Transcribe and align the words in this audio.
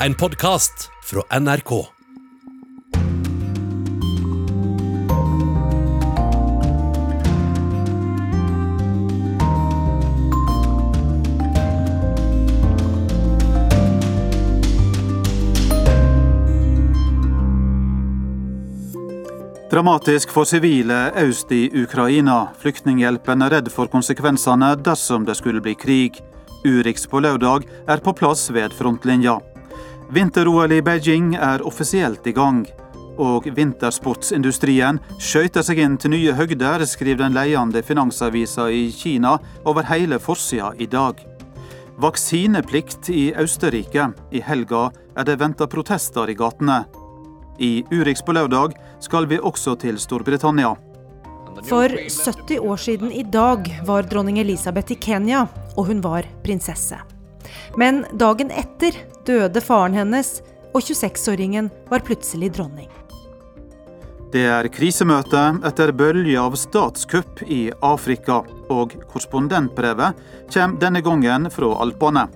en 0.00 0.14
podkast 0.14 0.90
fra 1.02 1.40
NRK. 1.40 1.86
Dramatisk 19.70 20.30
for 20.30 20.44
sivile 20.44 21.12
øst 21.16 21.52
i 21.52 21.70
Ukraina. 21.82 22.46
Flyktninghjelpen 22.60 23.42
er 23.42 23.50
redd 23.58 23.72
for 23.72 23.88
konsekvensene 23.92 24.74
dersom 24.76 25.24
det 25.24 25.36
skulle 25.36 25.60
bli 25.60 25.74
krig. 25.74 26.22
Urix 26.64 27.08
på 27.08 27.20
lørdag 27.20 27.68
er 27.88 28.00
på 28.00 28.12
plass 28.16 28.50
ved 28.50 28.72
frontlinja. 28.76 29.40
Vinter-OL 30.08 30.72
i 30.72 30.82
Beijing 30.82 31.34
er 31.34 31.62
offisielt 31.66 32.26
i 32.26 32.32
gang. 32.32 32.62
Og 33.18 33.48
vintersportsindustrien 33.56 35.00
skøyter 35.18 35.64
seg 35.66 35.80
inn 35.82 35.96
til 35.98 36.12
nye 36.12 36.34
høgder, 36.36 36.84
skriver 36.86 37.24
den 37.24 37.34
ledende 37.34 37.82
finansavisa 37.82 38.68
i 38.70 38.86
Kina 38.94 39.34
over 39.64 39.88
hele 39.88 40.20
forsida 40.22 40.70
i 40.78 40.86
dag. 40.86 41.18
Vaksineplikt 41.98 43.10
i 43.10 43.32
Østerrike. 43.34 44.12
I 44.30 44.44
helga 44.44 44.90
er 45.16 45.26
det 45.26 45.40
venta 45.40 45.66
protester 45.66 46.30
i 46.30 46.38
gatene. 46.38 46.84
I 47.58 47.82
Urix 47.90 48.22
på 48.22 48.36
lørdag 48.36 48.76
skal 49.00 49.26
vi 49.26 49.40
også 49.40 49.74
til 49.80 49.98
Storbritannia. 49.98 50.76
For 51.64 51.88
70 51.88 52.60
år 52.60 52.76
siden 52.76 53.10
i 53.10 53.24
dag 53.24 53.64
var 53.88 54.06
dronning 54.06 54.38
Elisabeth 54.38 54.92
i 54.92 55.00
Kenya, 55.00 55.46
og 55.74 55.88
hun 55.88 56.04
var 56.04 56.28
prinsesse. 56.44 57.00
Men 57.76 58.04
dagen 58.12 58.50
etter 58.50 58.96
døde 59.28 59.60
faren 59.60 59.96
hennes, 59.96 60.40
og 60.72 60.82
26-åringen 60.84 61.70
var 61.90 62.04
plutselig 62.04 62.52
dronning. 62.56 62.88
Det 64.32 64.42
er 64.50 64.66
krisemøte 64.68 65.42
etter 65.64 65.92
bølge 65.96 66.34
av 66.40 66.56
statskupp 66.58 67.44
i 67.46 67.70
Afrika, 67.84 68.42
og 68.72 68.96
korrespondentbrevet 69.06 70.18
kommer 70.52 70.82
denne 70.82 71.00
gangen 71.04 71.48
fra 71.52 71.70
Alpene. 71.84 72.26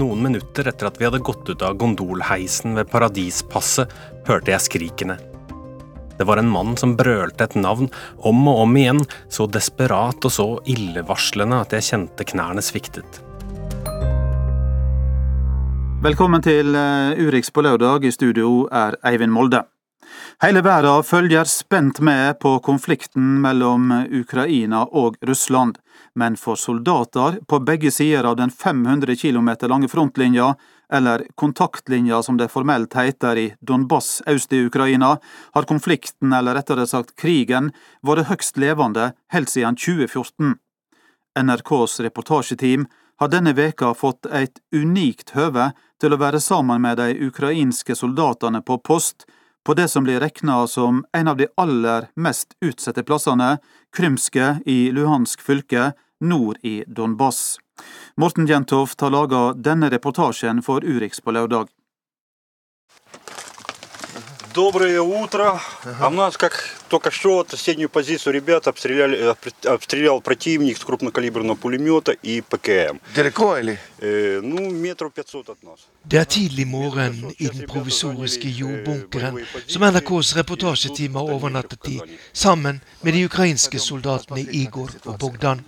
Noen 0.00 0.20
minutter 0.22 0.68
etter 0.70 0.90
at 0.90 1.00
vi 1.00 1.06
hadde 1.08 1.22
gått 1.26 1.48
ut 1.48 1.64
av 1.66 1.78
gondolheisen 1.80 2.76
ved 2.78 2.90
Paradispasset, 2.92 3.90
hørte 4.28 4.52
jeg 4.52 4.66
skrikene. 4.66 5.16
Det 6.18 6.26
var 6.28 6.42
en 6.42 6.52
mann 6.52 6.76
som 6.76 6.92
brølte 6.98 7.46
et 7.46 7.56
navn 7.56 7.88
om 8.28 8.44
og 8.52 8.66
om 8.66 8.76
igjen, 8.76 9.00
så 9.32 9.48
desperat 9.48 10.28
og 10.28 10.34
så 10.34 10.48
illevarslende 10.68 11.62
at 11.64 11.72
jeg 11.78 11.88
kjente 11.88 12.26
knærne 12.34 12.62
sviktet. 12.64 13.22
Velkommen 16.00 16.40
til 16.40 16.72
eh, 16.80 17.18
Urix 17.20 17.50
på 17.52 17.60
lørdag. 17.60 18.06
I 18.08 18.10
studio 18.14 18.62
er 18.72 18.94
Eivind 19.04 19.34
Molde. 19.34 19.58
Hele 20.40 20.62
verden 20.64 21.02
følger 21.04 21.44
spent 21.44 21.98
med 22.00 22.38
på 22.40 22.54
konflikten 22.64 23.34
mellom 23.42 23.90
Ukraina 24.08 24.86
og 24.96 25.18
Russland, 25.28 25.76
men 26.16 26.38
for 26.40 26.56
soldater 26.56 27.36
på 27.44 27.58
begge 27.68 27.92
sider 27.92 28.24
av 28.30 28.38
den 28.38 28.48
500 28.48 29.12
km 29.20 29.50
lange 29.68 29.90
frontlinja, 29.92 30.54
eller 30.88 31.26
kontaktlinja 31.36 32.22
som 32.24 32.40
det 32.40 32.48
formelt 32.48 32.96
heter 32.96 33.36
i 33.36 33.46
Donbass 33.60 34.22
øst 34.24 34.56
i 34.56 34.62
Ukraina, 34.70 35.18
har 35.52 35.68
konflikten, 35.68 36.32
eller 36.32 36.56
rettere 36.56 36.88
sagt 36.88 37.12
krigen, 37.20 37.74
vært 38.00 38.32
høgst 38.32 38.56
levende 38.56 39.12
helt 39.36 39.52
siden 39.52 39.76
2014. 39.76 40.56
NRKs 41.44 42.00
reportasjeteam 42.08 42.88
har 43.19 43.31
denne 43.31 43.53
veka 43.55 43.93
fått 43.93 44.25
et 44.25 44.59
unikt 44.75 45.35
høve 45.35 45.71
til 46.01 46.13
å 46.13 46.19
være 46.19 46.41
sammen 46.43 46.81
med 46.83 46.99
de 46.99 47.13
ukrainske 47.27 47.95
soldatene 47.95 48.61
på 48.61 48.77
post 48.83 49.25
på 49.65 49.73
det 49.73 49.87
som 49.87 50.03
blir 50.05 50.19
regna 50.19 50.67
som 50.67 51.05
en 51.13 51.27
av 51.27 51.37
de 51.37 51.47
aller 51.57 52.09
mest 52.15 52.53
utsatte 52.61 53.03
plassene, 53.03 53.57
Krymske 53.95 54.59
i 54.65 54.91
Luhansk 54.93 55.41
fylke, 55.41 55.93
nord 56.21 56.59
i 56.61 56.83
Donbass. 56.87 57.57
Morten 58.15 58.45
Jentoft 58.47 59.01
har 59.01 59.09
laga 59.09 59.53
denne 59.53 59.89
reportasjen 59.89 60.61
for 60.61 60.85
Urix 60.85 61.21
på 61.21 61.31
lørdag. 61.31 61.67
Доброе 64.53 64.99
утро. 65.01 65.59
А 65.99 66.07
у 66.07 66.11
нас 66.11 66.37
как 66.37 66.53
только 66.90 67.10
что 67.10 67.46
соседнюю 67.48 67.88
позицию 67.88 68.34
ребят 68.34 68.66
обстреляли, 68.66 69.34
обстрелял 69.64 70.20
противник 70.20 70.76
с 70.76 70.84
крупнокалиберного 70.84 71.56
пулемета 71.56 72.12
и 72.12 72.40
ПКМ. 72.40 72.98
Далеко 73.14 73.58
или? 73.58 73.78
Э, 73.98 74.40
ну, 74.42 74.70
метров 74.70 75.12
500 75.14 75.48
от 75.48 75.62
нас. 75.62 75.80
Det 76.04 76.18
er 76.18 76.24
tidlig 76.24 76.66
morgen 76.66 77.32
i 77.38 77.46
den 77.46 77.68
provisoriske 77.68 78.48
jordbunkeren 78.48 79.46
som 79.66 79.82
NRKs 79.82 80.36
reportasjeteam 80.36 81.14
har 81.14 81.22
overnattet 81.22 81.88
i, 81.88 82.00
sammen 82.32 82.80
med 83.00 83.12
de 83.12 83.24
ukrainske 83.24 83.78
soldatene 83.78 84.40
Igor 84.40 84.90
og 85.04 85.18
Bogdan. 85.18 85.60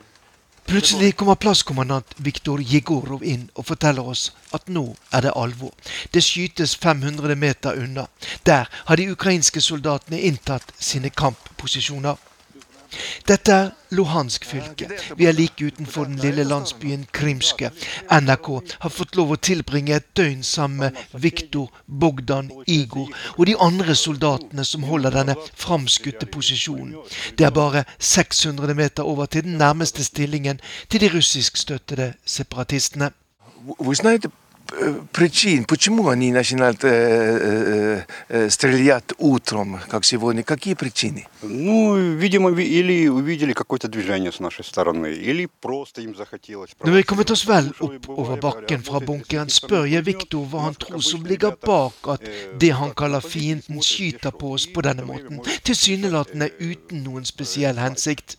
Plutselig 0.67 1.17
kommer 1.17 1.35
plasskommandant 1.35 2.15
Viktor 2.17 2.61
Jegorov 2.63 3.25
inn 3.27 3.49
og 3.59 3.67
forteller 3.67 4.07
oss 4.09 4.29
at 4.57 4.69
nå 4.71 4.85
er 5.13 5.27
det 5.27 5.33
alvor. 5.37 5.73
Det 6.15 6.23
skytes 6.25 6.77
500 6.81 7.35
meter 7.37 7.77
unna. 7.83 8.07
Der 8.47 8.71
har 8.87 8.97
de 8.97 9.11
ukrainske 9.13 9.61
soldatene 9.61 10.21
inntatt 10.23 10.73
sine 10.79 11.11
kampposisjoner. 11.11 12.17
Dette 13.28 13.52
er 13.52 13.72
Luhansk 13.92 14.46
fylke. 14.46 14.88
Vi 15.18 15.26
er 15.26 15.36
like 15.36 15.66
utenfor 15.66 16.08
den 16.08 16.16
lille 16.24 16.44
landsbyen 16.44 17.06
Krimske. 17.12 17.72
NRK 18.12 18.48
har 18.80 18.94
fått 18.94 19.16
lov 19.20 19.34
å 19.36 19.40
tilbringe 19.50 19.96
et 19.96 20.08
døgn 20.18 20.44
sammen 20.44 20.80
med 20.86 21.22
Viktor, 21.24 21.70
Bogdan, 21.88 22.52
Igor 22.68 23.12
og 23.36 23.46
de 23.50 23.58
andre 23.60 23.96
soldatene 23.96 24.66
som 24.66 24.88
holder 24.88 25.20
denne 25.20 25.38
framskutte 25.54 26.30
posisjonen. 26.32 26.96
Det 27.38 27.48
er 27.48 27.56
bare 27.56 27.84
600 28.00 28.76
meter 28.76 29.04
over 29.04 29.26
til 29.26 29.44
den 29.44 29.60
nærmeste 29.60 30.04
stillingen 30.04 30.62
til 30.90 31.04
de 31.04 31.12
russiskstøttede 31.16 32.14
separatistene. 32.26 33.12
Вы 33.80 33.96
знаете 33.96 34.28
э, 34.28 34.41
причин, 35.14 35.64
почему 35.66 36.10
они 36.10 36.32
начинают 36.32 36.84
э, 36.84 38.04
э, 38.30 38.50
стрелять 38.50 39.14
утром, 39.18 39.80
как 39.90 40.04
сегодня? 40.04 40.44
Какие 40.44 40.74
причины? 40.74 41.26
Ну, 41.42 41.96
видимо, 42.18 42.50
ви- 42.50 42.68
или 42.68 43.08
увидели 43.08 43.54
какое-то 43.54 43.88
движение 43.88 44.32
с 44.32 44.40
нашей 44.40 44.66
стороны, 44.66 45.08
или 45.14 45.48
просто 45.62 46.02
им 46.02 46.16
захотелось. 46.16 46.72
Når 46.84 46.92
vi 46.92 47.04
kommet 47.04 47.32
oss 47.32 47.46
vel 47.48 47.72
opp 47.80 48.10
over 48.10 48.38
bakken 48.42 48.82
fra 48.84 49.00
bunkeren, 49.00 49.48
spør 49.50 49.86
jeg 49.86 50.04
Viktor 50.06 50.46
hva 50.46 50.60
han 50.66 50.76
tror 50.76 51.02
som 51.02 51.24
ligger 51.26 51.56
bak 51.66 51.94
at 52.08 52.22
det 52.60 52.72
han 52.74 52.92
kaller 52.94 53.22
fienden 53.22 53.80
skyter 53.82 54.32
på 54.32 54.52
oss 54.54 54.68
på 54.68 54.82
denne 54.82 55.06
måten, 55.06 55.40
tilsynelatende 55.64 56.52
uten 56.60 57.04
noen 57.04 57.24
spesiell 57.26 57.78
hensikt. 57.78 58.38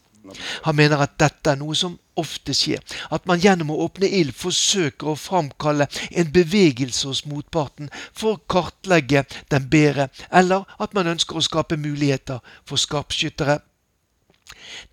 Han 0.64 0.76
mener 0.76 1.02
at 1.04 1.18
dette 1.20 1.52
er 1.52 1.60
noe 1.60 1.76
som 1.76 1.98
ofte 2.20 2.54
skjer, 2.56 2.80
at 3.12 3.26
man 3.30 3.42
gjennom 3.42 3.74
å 3.74 3.80
åpne 3.88 4.08
ild 4.08 4.36
forsøker 4.38 5.12
å 5.12 5.20
framkalle 5.20 5.88
en 6.12 6.32
bevegelse 6.36 7.10
hos 7.10 7.26
motparten 7.26 7.90
for 8.14 8.36
å 8.36 8.42
kartlegge 8.56 9.26
den 9.52 9.68
bedre, 9.70 10.10
eller 10.32 10.70
at 10.80 10.94
man 10.94 11.12
ønsker 11.16 11.38
å 11.38 11.46
skape 11.46 11.78
muligheter 11.78 12.44
for 12.70 12.82
skarpskyttere. 12.82 13.60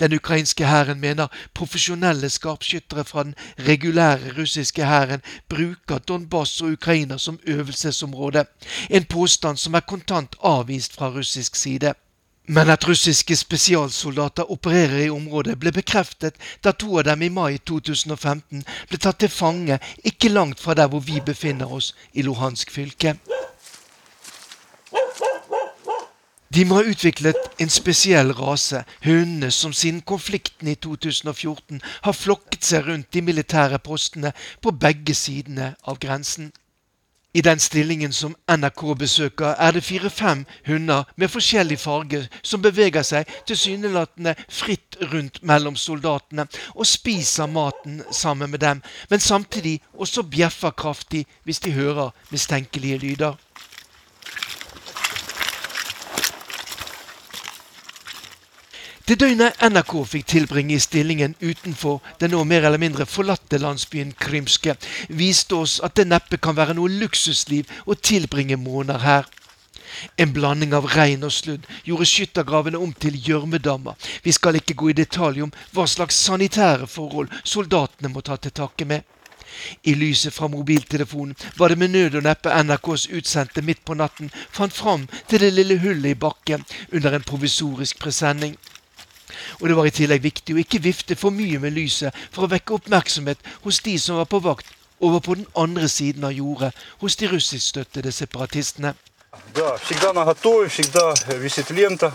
Den 0.00 0.14
ukrainske 0.14 0.66
hæren 0.66 1.00
mener 1.00 1.28
profesjonelle 1.54 2.30
skarpskyttere 2.30 3.04
fra 3.04 3.22
den 3.22 3.34
regulære 3.68 4.34
russiske 4.38 4.84
hæren 4.84 5.22
bruker 5.48 5.98
Donbass 5.98 6.60
og 6.62 6.72
Ukraina 6.72 7.18
som 7.18 7.40
øvelsesområde, 7.46 8.44
en 8.90 9.04
påstand 9.04 9.58
som 9.58 9.74
er 9.74 9.86
kontant 9.86 10.36
avvist 10.40 10.96
fra 10.96 11.10
russisk 11.10 11.56
side. 11.56 11.94
Men 12.50 12.70
at 12.70 12.82
russiske 12.88 13.36
spesialsoldater 13.36 14.48
opererer 14.50 15.04
i 15.04 15.10
området, 15.10 15.54
ble 15.62 15.70
bekreftet 15.70 16.34
da 16.64 16.72
to 16.74 16.96
av 16.98 17.04
dem 17.06 17.22
i 17.22 17.28
mai 17.30 17.60
2015 17.70 18.64
ble 18.90 18.98
tatt 18.98 19.20
til 19.22 19.30
fange 19.30 19.76
ikke 20.10 20.32
langt 20.32 20.58
fra 20.58 20.74
der 20.74 20.90
hvor 20.90 21.04
vi 21.06 21.20
befinner 21.22 21.70
oss, 21.70 21.92
i 22.10 22.24
Luhansk 22.26 22.72
fylke. 22.74 23.14
De 26.50 26.64
må 26.66 26.80
ha 26.80 26.90
utviklet 26.90 27.62
en 27.62 27.70
spesiell 27.70 28.34
rase, 28.34 28.82
hundene 29.04 29.52
som 29.54 29.70
siden 29.70 30.02
konflikten 30.02 30.72
i 30.72 30.74
2014 30.74 31.78
har 32.02 32.18
flokket 32.18 32.66
seg 32.66 32.88
rundt 32.88 33.12
de 33.14 33.22
militære 33.22 33.78
postene 33.78 34.34
på 34.58 34.74
begge 34.74 35.14
sidene 35.14 35.76
av 35.86 36.02
grensen. 36.02 36.50
I 37.34 37.40
den 37.40 37.58
stillingen 37.58 38.12
som 38.12 38.36
NRK 38.48 38.94
besøker, 38.98 39.46
er 39.46 39.70
det 39.70 39.84
fire-fem 39.84 40.46
hunder 40.66 41.04
med 41.16 41.28
forskjellig 41.30 41.78
farge 41.78 42.24
som 42.42 42.62
beveger 42.62 43.06
seg 43.06 43.30
tilsynelatende 43.46 44.34
fritt 44.48 44.98
rundt 45.12 45.38
mellom 45.46 45.76
soldatene 45.78 46.48
og 46.74 46.88
spiser 46.90 47.46
maten 47.46 48.02
sammen 48.10 48.50
med 48.50 48.64
dem, 48.66 48.82
men 49.10 49.22
samtidig 49.22 49.78
også 49.94 50.26
bjeffer 50.26 50.74
kraftig 50.74 51.22
hvis 51.44 51.62
de 51.62 51.70
hører 51.72 52.10
mistenkelige 52.30 52.98
lyder. 52.98 53.38
Det 59.10 59.16
døgnet 59.18 59.56
NRK 59.58 59.92
fikk 60.06 60.26
tilbringe 60.30 60.76
i 60.76 60.82
stillingen 60.82 61.32
utenfor 61.40 61.96
den 62.20 62.30
nå 62.30 62.44
mer 62.46 62.62
eller 62.68 62.78
mindre 62.78 63.02
forlatte 63.10 63.58
landsbyen 63.58 64.12
Krymske, 64.14 64.76
viste 65.08 65.56
oss 65.58 65.74
at 65.82 65.96
det 65.98 66.04
neppe 66.06 66.38
kan 66.38 66.54
være 66.54 66.76
noe 66.78 66.92
luksusliv 67.00 67.66
å 67.90 67.96
tilbringe 67.98 68.54
måneder 68.54 69.02
her. 69.02 69.26
En 70.14 70.30
blanding 70.30 70.78
av 70.78 70.86
regn 70.94 71.26
og 71.26 71.34
sludd 71.34 71.66
gjorde 71.88 72.06
skyttergravene 72.06 72.78
om 72.78 72.94
til 72.94 73.18
gjørmedammer. 73.18 73.98
Vi 74.22 74.30
skal 74.38 74.60
ikke 74.62 74.78
gå 74.78 74.92
i 74.92 74.98
detalj 75.02 75.42
om 75.48 75.54
hva 75.74 75.90
slags 75.90 76.22
sanitære 76.30 76.86
forhold 76.86 77.34
soldatene 77.42 78.14
må 78.14 78.22
ta 78.22 78.38
til 78.38 78.54
takke 78.62 78.86
med. 78.86 79.02
I 79.82 79.98
lyset 79.98 80.38
fra 80.38 80.46
mobiltelefonen 80.46 81.34
var 81.58 81.74
det 81.74 81.82
med 81.82 81.96
nød 81.98 82.22
og 82.22 82.28
neppe 82.30 82.54
NRKs 82.62 83.10
utsendte 83.10 83.66
midt 83.66 83.82
på 83.82 83.98
natten 83.98 84.30
fant 84.54 84.82
fram 84.82 85.10
til 85.26 85.42
det 85.42 85.56
lille 85.58 85.82
hullet 85.82 86.12
i 86.14 86.20
bakken 86.28 86.62
under 86.92 87.18
en 87.18 87.26
provisorisk 87.26 87.98
presenning. 87.98 88.54
Og 89.61 89.67
det 89.69 89.75
var 89.77 89.87
i 89.87 89.93
tillegg 89.93 90.23
viktig 90.23 90.55
å 90.55 90.61
ikke 90.61 90.83
vifte 90.83 91.17
for 91.19 91.33
mye 91.33 91.59
med 91.59 91.75
lyset 91.75 92.15
for 92.31 92.45
å 92.45 92.51
vekke 92.51 92.77
oppmerksomhet 92.77 93.41
hos 93.63 93.81
de 93.85 93.97
som 93.99 94.19
var 94.21 94.29
på 94.29 94.41
vakt 94.43 94.69
over 94.99 95.19
på 95.19 95.35
den 95.35 95.47
andre 95.55 95.89
siden 95.91 96.23
av 96.23 96.31
jordet, 96.31 96.71
hos 97.01 97.15
de 97.19 97.27
russiskstøttede 97.27 98.11
separatistene. 98.15 98.95
Да, 99.53 99.77
всегда 99.77 100.13
на 100.13 100.23
готове, 100.23 100.69
всегда 100.69 101.13
висит 101.27 101.69
лента. 101.69 102.13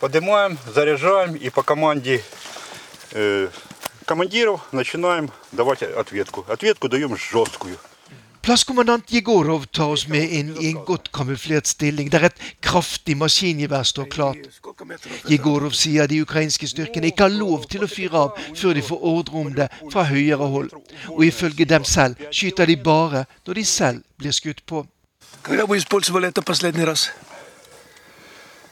Поднимаем, 0.00 0.58
заряжаем 0.66 1.36
и 1.36 1.48
по 1.50 1.62
команде 1.62 2.22
э, 3.12 3.48
командиров 4.04 4.60
начинаем 4.72 5.30
давать 5.52 5.82
ответку. 5.82 6.44
Ответку 6.48 6.88
даем 6.88 7.16
жесткую. 7.16 7.78
Plasskommandant 8.46 9.10
Jegorov 9.10 9.64
tar 9.74 9.90
oss 9.90 10.04
med 10.06 10.30
inn 10.30 10.52
i 10.60 10.68
en 10.68 10.76
godt 10.86 11.08
kamuflert 11.10 11.66
stilling 11.66 12.12
der 12.14 12.28
et 12.28 12.42
kraftig 12.62 13.16
maskingevær 13.18 13.82
står 13.82 14.06
klart. 14.12 14.44
Jegorov 15.26 15.74
sier 15.74 16.06
de 16.06 16.20
ukrainske 16.22 16.68
styrkene 16.70 17.10
ikke 17.10 17.26
har 17.26 17.34
lov 17.34 17.64
til 17.66 17.82
å 17.82 17.88
fyre 17.90 18.20
av 18.20 18.38
før 18.54 18.78
de 18.78 18.84
får 18.86 19.02
ordre 19.10 19.40
om 19.42 19.50
det 19.56 19.66
fra 19.80 20.06
høyere 20.06 20.46
hold. 20.52 20.70
Og 21.16 21.24
ifølge 21.26 21.66
dem 21.66 21.82
selv 21.82 22.22
skyter 22.30 22.70
de 22.70 22.78
bare 22.78 23.24
når 23.48 23.58
de 23.58 23.66
selv 23.66 24.06
blir 24.14 24.36
skutt 24.38 24.62
på. 24.62 24.86
Когда 25.42 25.66
вы 25.66 25.78
использовали 25.78 26.28
это 26.28 26.42
последний 26.42 26.84
раз? 26.84 27.10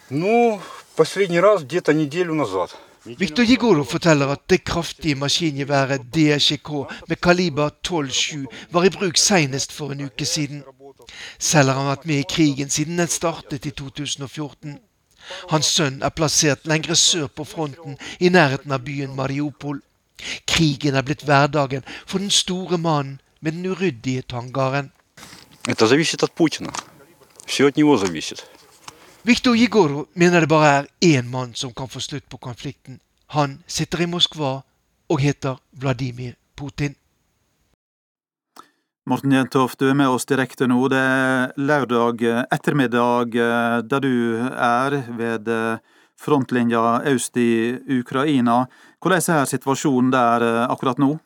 Ну, 0.09 0.61
последний 0.95 1.41
раз 1.41 1.65
где-то 1.65 1.93
неделю 1.93 2.35
назад. 2.35 2.71
Viktor 3.06 3.44
Jigorov 3.44 3.86
forteller 3.86 4.28
at 4.28 4.50
det 4.50 4.64
kraftige 4.64 5.16
maskingeværet 5.16 6.02
DSJK 6.16 6.70
med 7.08 7.16
kaliber 7.22 7.70
12-7 7.88 8.46
var 8.72 8.84
i 8.84 8.90
bruk 8.90 9.18
senest 9.18 9.72
for 9.72 9.92
en 9.92 10.02
uke 10.02 10.26
siden. 10.26 10.64
Selv 11.40 11.70
har 11.70 11.80
han 11.80 11.90
vært 11.90 12.06
med 12.06 12.20
i 12.20 12.28
krigen 12.30 12.70
siden 12.70 13.00
den 13.00 13.08
startet 13.08 13.66
i 13.66 13.72
2014. 13.72 14.80
Hans 15.50 15.66
sønn 15.66 16.02
er 16.02 16.10
plassert 16.10 16.68
lengre 16.68 16.96
sør 16.96 17.28
på 17.28 17.44
fronten, 17.44 17.98
i 18.20 18.30
nærheten 18.30 18.72
av 18.72 18.84
byen 18.84 19.16
Mariupol. 19.16 19.82
Krigen 20.48 20.96
er 20.96 21.06
blitt 21.08 21.24
hverdagen 21.24 21.88
for 22.06 22.20
den 22.20 22.30
store 22.30 22.78
mannen 22.78 23.22
med 23.42 23.52
den 23.52 23.66
uryddige 23.66 24.22
tangaren. 24.22 24.92
Det 25.66 25.82
avhenger 25.82 26.24
av 26.24 26.36
Putin. 26.36 26.68
Alt 26.68 27.78
avhenger 27.78 27.94
av 27.96 28.59
Viktor 29.24 29.56
Jigoro 29.56 30.06
mener 30.14 30.42
det 30.42 30.48
bare 30.48 30.68
er 30.72 30.86
én 31.04 31.28
mann 31.28 31.52
som 31.54 31.74
kan 31.76 31.90
få 31.92 32.00
slutt 32.00 32.30
på 32.30 32.38
konflikten. 32.38 33.00
Han 33.36 33.58
sitter 33.68 34.02
i 34.02 34.08
Moskva 34.08 34.62
og 35.10 35.20
heter 35.20 35.58
Vladimir 35.76 36.38
Putin. 36.56 36.96
Morten 39.10 39.34
Jentoft, 39.34 39.80
du 39.80 39.90
er 39.90 39.98
med 39.98 40.08
oss 40.08 40.26
direkte 40.30 40.70
nå. 40.72 40.88
Det 40.88 41.02
er 41.02 41.52
lørdag 41.60 42.24
ettermiddag 42.48 43.36
eh, 43.36 43.78
der 43.84 44.04
du 44.06 44.14
er 44.54 44.96
ved 45.18 45.52
eh, 45.52 45.82
frontlinja 46.16 47.02
øst 47.12 47.38
i 47.38 47.76
Ukraina. 48.00 48.68
Hvordan 49.02 49.36
er 49.36 49.50
situasjonen 49.52 50.14
der 50.16 50.46
eh, 50.48 50.66
akkurat 50.70 51.02
nå? 51.02 51.18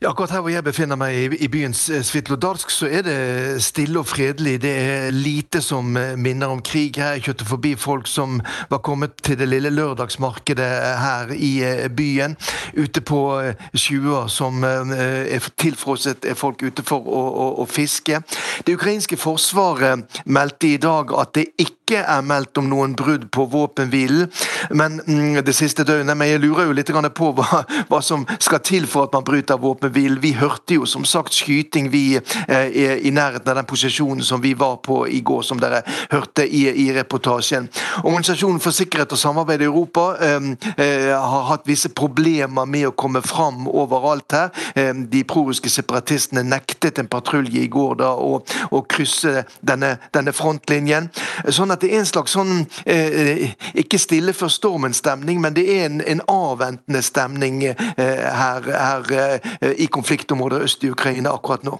Ja, 0.00 0.10
akkurat 0.10 0.30
her 0.30 0.42
hvor 0.44 0.52
jeg 0.52 0.64
befinner 0.64 0.98
meg, 1.00 1.16
i, 1.16 1.38
i 1.44 1.48
byen 1.50 1.74
Svitlodarsk, 1.74 2.70
så 2.70 2.88
er 2.90 3.04
det 3.06 3.16
stille 3.64 4.00
og 4.00 4.08
fredelig. 4.08 4.58
Det 4.62 4.72
er 4.72 5.14
lite 5.14 5.62
som 5.64 5.96
eh, 5.96 6.14
minner 6.16 6.52
om 6.52 6.62
krig 6.62 6.98
her. 7.00 7.16
Jeg 7.16 7.26
kjørte 7.28 7.48
forbi 7.48 7.74
folk 7.80 8.08
som 8.10 8.40
var 8.70 8.82
kommet 8.86 9.16
til 9.22 9.38
det 9.40 9.48
lille 9.48 9.72
lørdagsmarkedet 9.74 10.68
her 11.02 11.32
i 11.34 11.52
eh, 11.64 11.88
byen. 11.88 12.36
Ute 12.76 13.00
på 13.00 13.22
eh, 13.40 13.66
sjuer 13.74 14.28
som 14.32 14.64
er 14.64 15.50
tilfrosset, 15.56 16.24
er 16.24 16.38
folk 16.38 16.62
ute 16.62 16.84
for 16.86 17.04
å, 17.06 17.22
å, 17.26 17.48
å 17.62 17.66
fiske. 17.70 18.20
Det 18.66 18.76
ukrainske 18.76 19.18
forsvaret 19.20 20.22
meldte 20.24 20.74
i 20.74 20.80
dag 20.82 21.12
at 21.16 21.34
det 21.36 21.48
ikke 21.60 22.02
er 22.02 22.24
meldt 22.26 22.58
om 22.58 22.66
noen 22.70 22.96
brudd 22.98 23.28
på 23.30 23.44
våpenhvilen, 23.50 24.30
men 24.74 25.00
mm, 25.06 25.42
det 25.46 25.54
siste 25.54 25.84
døgnet. 25.86 26.16
Men 26.16 26.32
jeg 26.32 26.42
lurer 26.42 26.66
jo 26.66 26.74
litt 26.76 26.90
på 27.14 27.30
hva, 27.36 27.62
hva 27.90 28.00
som 28.02 28.26
skal 28.38 28.62
til 28.64 28.88
for 28.90 29.06
at 29.06 29.14
man 29.14 29.26
bryter 29.26 29.55
våpenhvil. 29.58 30.18
Vi 30.18 30.32
hørte 30.32 30.74
jo 30.74 30.86
som 30.86 31.04
sagt 31.04 31.34
skyting 31.34 31.90
vi 31.90 32.20
eh, 32.48 32.66
i 33.06 33.10
nærheten 33.10 33.50
av 33.50 33.56
den 33.56 33.68
posisjonen 33.68 34.24
som 34.24 34.40
vi 34.40 34.54
var 34.54 34.76
på 34.76 35.08
i 35.08 35.20
går, 35.20 35.42
som 35.42 35.60
dere 35.60 35.82
hørte 36.10 36.46
i, 36.46 36.66
i 36.86 36.92
reportasjen. 36.94 37.68
Organisasjonen 38.02 38.60
for 38.62 38.76
sikkerhet 38.76 39.12
og 39.12 39.20
samarbeid 39.20 39.64
i 39.64 39.68
Europa 39.68 40.06
eh, 40.20 40.50
eh, 40.76 41.12
har 41.16 41.46
hatt 41.50 41.66
visse 41.68 41.88
problemer 41.88 42.66
med 42.66 42.88
å 42.88 42.94
komme 42.96 43.22
fram 43.24 43.66
overalt 43.68 44.36
her. 44.36 44.50
Eh, 44.74 44.92
de 44.94 45.24
proruske 45.28 45.70
separatistene 45.72 46.44
nektet 46.46 47.00
en 47.02 47.10
patrulje 47.10 47.62
i 47.62 47.70
går 47.72 47.98
da 48.02 48.12
å, 48.14 48.40
å 48.70 48.82
krysse 48.88 49.44
denne, 49.60 49.96
denne, 50.14 50.34
frontlinjen. 50.36 51.10
Sånn 51.48 51.72
at 51.72 51.82
det 51.82 51.92
er 51.92 52.02
en 52.02 52.08
slags 52.08 52.36
sånn 52.36 52.66
eh, 52.84 53.52
ikke 53.78 54.00
stille 54.00 54.34
før 54.36 54.52
stormen-stemning, 54.52 55.40
men 55.42 55.56
det 55.56 55.66
er 55.72 55.86
en, 55.88 56.00
en 56.04 56.24
avventende 56.30 57.02
stemning 57.04 57.62
eh, 57.66 57.76
her, 57.96 58.70
her 58.70 59.16
Eh, 59.16 59.40
i 59.76 59.86
konfliktområdet 59.92 60.62
øst 60.66 60.84
i 60.84 60.90
Ukraina 60.90 61.32
akkurat 61.34 61.64
nå. 61.66 61.78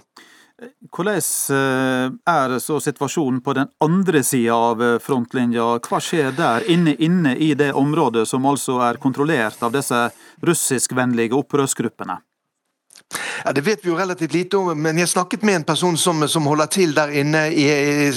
Hvordan 0.89 1.21
eh, 1.53 2.11
er 2.25 2.55
så 2.59 2.79
situasjonen 2.81 3.43
på 3.45 3.53
den 3.53 3.67
andre 3.83 4.23
sida 4.25 4.55
av 4.57 4.81
eh, 4.81 4.95
frontlinja? 4.97 5.75
Hva 5.85 5.99
skjer 6.01 6.31
der, 6.33 6.65
inne, 6.73 6.95
inne 6.97 7.35
i 7.37 7.51
det 7.53 7.75
området 7.77 8.25
som 8.25 8.45
altså 8.49 8.79
er 8.87 8.97
kontrollert 8.97 9.61
av 9.61 9.75
disse 9.75 10.07
russiskvennlige 10.41 11.37
opprørsgruppene? 11.37 12.17
Ja, 13.45 13.53
Det 13.53 13.61
vet 13.61 13.85
vi 13.85 13.89
jo 13.89 13.95
relativt 13.95 14.33
lite 14.33 14.57
om, 14.57 14.81
men 14.81 14.97
jeg 14.99 15.07
snakket 15.07 15.43
med 15.43 15.55
en 15.55 15.63
person 15.63 15.97
som, 15.97 16.27
som 16.27 16.45
holder 16.45 16.65
til 16.65 16.95
der 16.95 17.13
inne 17.15 17.45
i, 17.53 17.63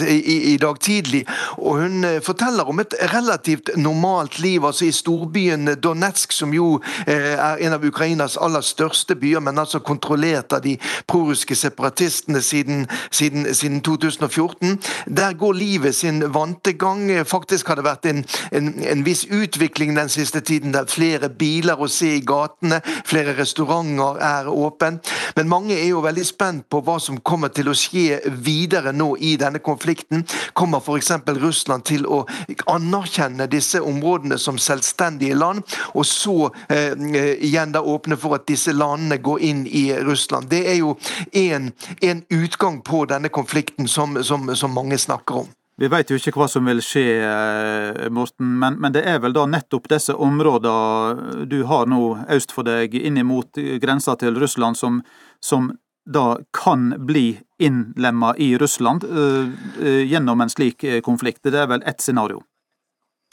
i, 0.03 0.37
i, 0.53 0.57
dag 0.57 0.81
tidlig. 0.81 1.27
og 1.59 1.79
Hun 1.83 2.05
eh, 2.05 2.23
forteller 2.23 2.67
om 2.69 2.81
et 2.81 2.95
relativt 3.13 3.71
normalt 3.77 4.41
liv 4.41 4.65
altså 4.65 4.85
i 4.85 4.93
storbyen 4.93 5.77
Donetsk, 5.83 6.33
som 6.33 6.55
jo 6.55 6.81
eh, 7.07 7.37
er 7.37 7.63
en 7.63 7.77
av 7.77 7.85
Ukrainas 7.87 8.37
aller 8.41 8.61
største 8.61 9.15
byer, 9.15 9.41
men 9.41 9.59
altså 9.59 9.79
kontrollert 9.79 10.53
av 10.53 10.65
de 10.67 10.75
proruske 11.07 11.55
separatistene 11.55 12.43
siden, 12.43 12.89
siden, 13.11 13.55
siden 13.55 13.81
2014. 13.87 14.81
Der 15.07 15.39
går 15.39 15.53
livet 15.53 15.95
sin 15.95 16.25
vante 16.35 16.73
gang. 16.73 17.07
Faktisk 17.27 17.69
har 17.69 17.79
det 17.79 17.87
vært 17.87 18.11
en, 18.11 18.25
en, 18.53 18.75
en 18.83 19.07
viss 19.07 19.23
utvikling 19.31 19.95
den 19.97 20.09
siste 20.09 20.41
tiden. 20.41 20.75
der 20.75 20.91
Flere 20.91 21.29
biler 21.31 21.79
å 21.79 21.89
se 21.89 22.17
i 22.17 22.27
gatene, 22.27 22.83
flere 23.07 23.39
restauranter 23.39 24.19
er 24.19 24.51
åpne 24.51 24.80
åpen. 24.81 25.01
Men 25.35 25.49
mange 25.49 25.75
er 25.75 25.89
jo 25.89 26.01
veldig 26.01 26.25
spent 26.27 26.69
på 26.69 26.81
hva 26.81 26.99
som 27.01 27.21
kommer 27.21 27.49
til 27.49 27.69
å 27.69 27.75
skje 27.75 28.21
videre 28.45 28.93
nå 28.93 29.17
i 29.19 29.37
denne 29.37 29.59
konflikten. 29.59 30.25
Kommer 30.53 30.81
f.eks. 30.81 31.13
Russland 31.41 31.85
til 31.85 32.07
å 32.07 32.25
anerkjenne 32.67 33.47
disse 33.47 33.81
områdene 33.81 34.39
som 34.39 34.59
selvstendige 34.59 35.35
land, 35.35 35.63
og 35.95 36.07
så 36.07 36.51
eh, 36.69 36.95
igjen 37.41 37.73
da 37.73 37.83
åpne 37.83 38.17
for 38.17 38.35
at 38.35 38.49
disse 38.49 38.73
landene 38.73 39.19
går 39.19 39.41
inn 39.41 39.67
i 39.67 39.93
Russland. 39.95 40.51
Det 40.51 40.65
er 40.71 40.81
jo 40.81 40.97
en, 41.33 41.73
en 42.01 42.25
utgang 42.31 42.83
på 42.83 43.05
denne 43.07 43.29
konflikten 43.29 43.89
som, 43.89 44.23
som, 44.25 44.55
som 44.57 44.75
mange 44.75 44.99
snakker 44.99 45.45
om. 45.45 45.49
Vi 45.81 45.89
vet 45.89 46.11
jo 46.13 46.19
ikke 46.21 46.35
hva 46.37 46.45
som 46.51 46.67
vil 46.69 46.83
skje, 46.85 47.05
eh, 47.25 48.09
Morten, 48.13 48.53
men, 48.61 48.77
men, 48.83 48.93
det 48.93 49.01
er 49.09 49.23
vel 49.23 49.33
da 49.33 49.47
nettopp 49.49 49.89
disse 49.89 50.13
områdene 50.13 51.47
du 51.49 51.63
har 51.71 51.89
nå 51.89 52.03
øst 52.37 52.53
for 52.53 52.69
deg, 52.69 52.93
inn 52.95 53.17
mot 53.25 53.57
grensa 53.81 54.19
til 54.21 54.37
Russland, 54.37 54.77
som, 54.77 55.01
som 55.41 55.71
da 56.05 56.37
kan 56.53 56.91
bli 57.09 57.41
innlemma 57.61 58.35
i 58.37 58.53
Russland 58.61 59.05
uh, 59.09 59.49
uh, 59.81 60.03
gjennom 60.05 60.41
en 60.41 60.53
slik 60.53 60.85
konflikt. 61.05 61.45
Det 61.45 61.57
er 61.57 61.69
vel 61.71 61.85
ett 61.89 62.05
scenario? 62.05 62.43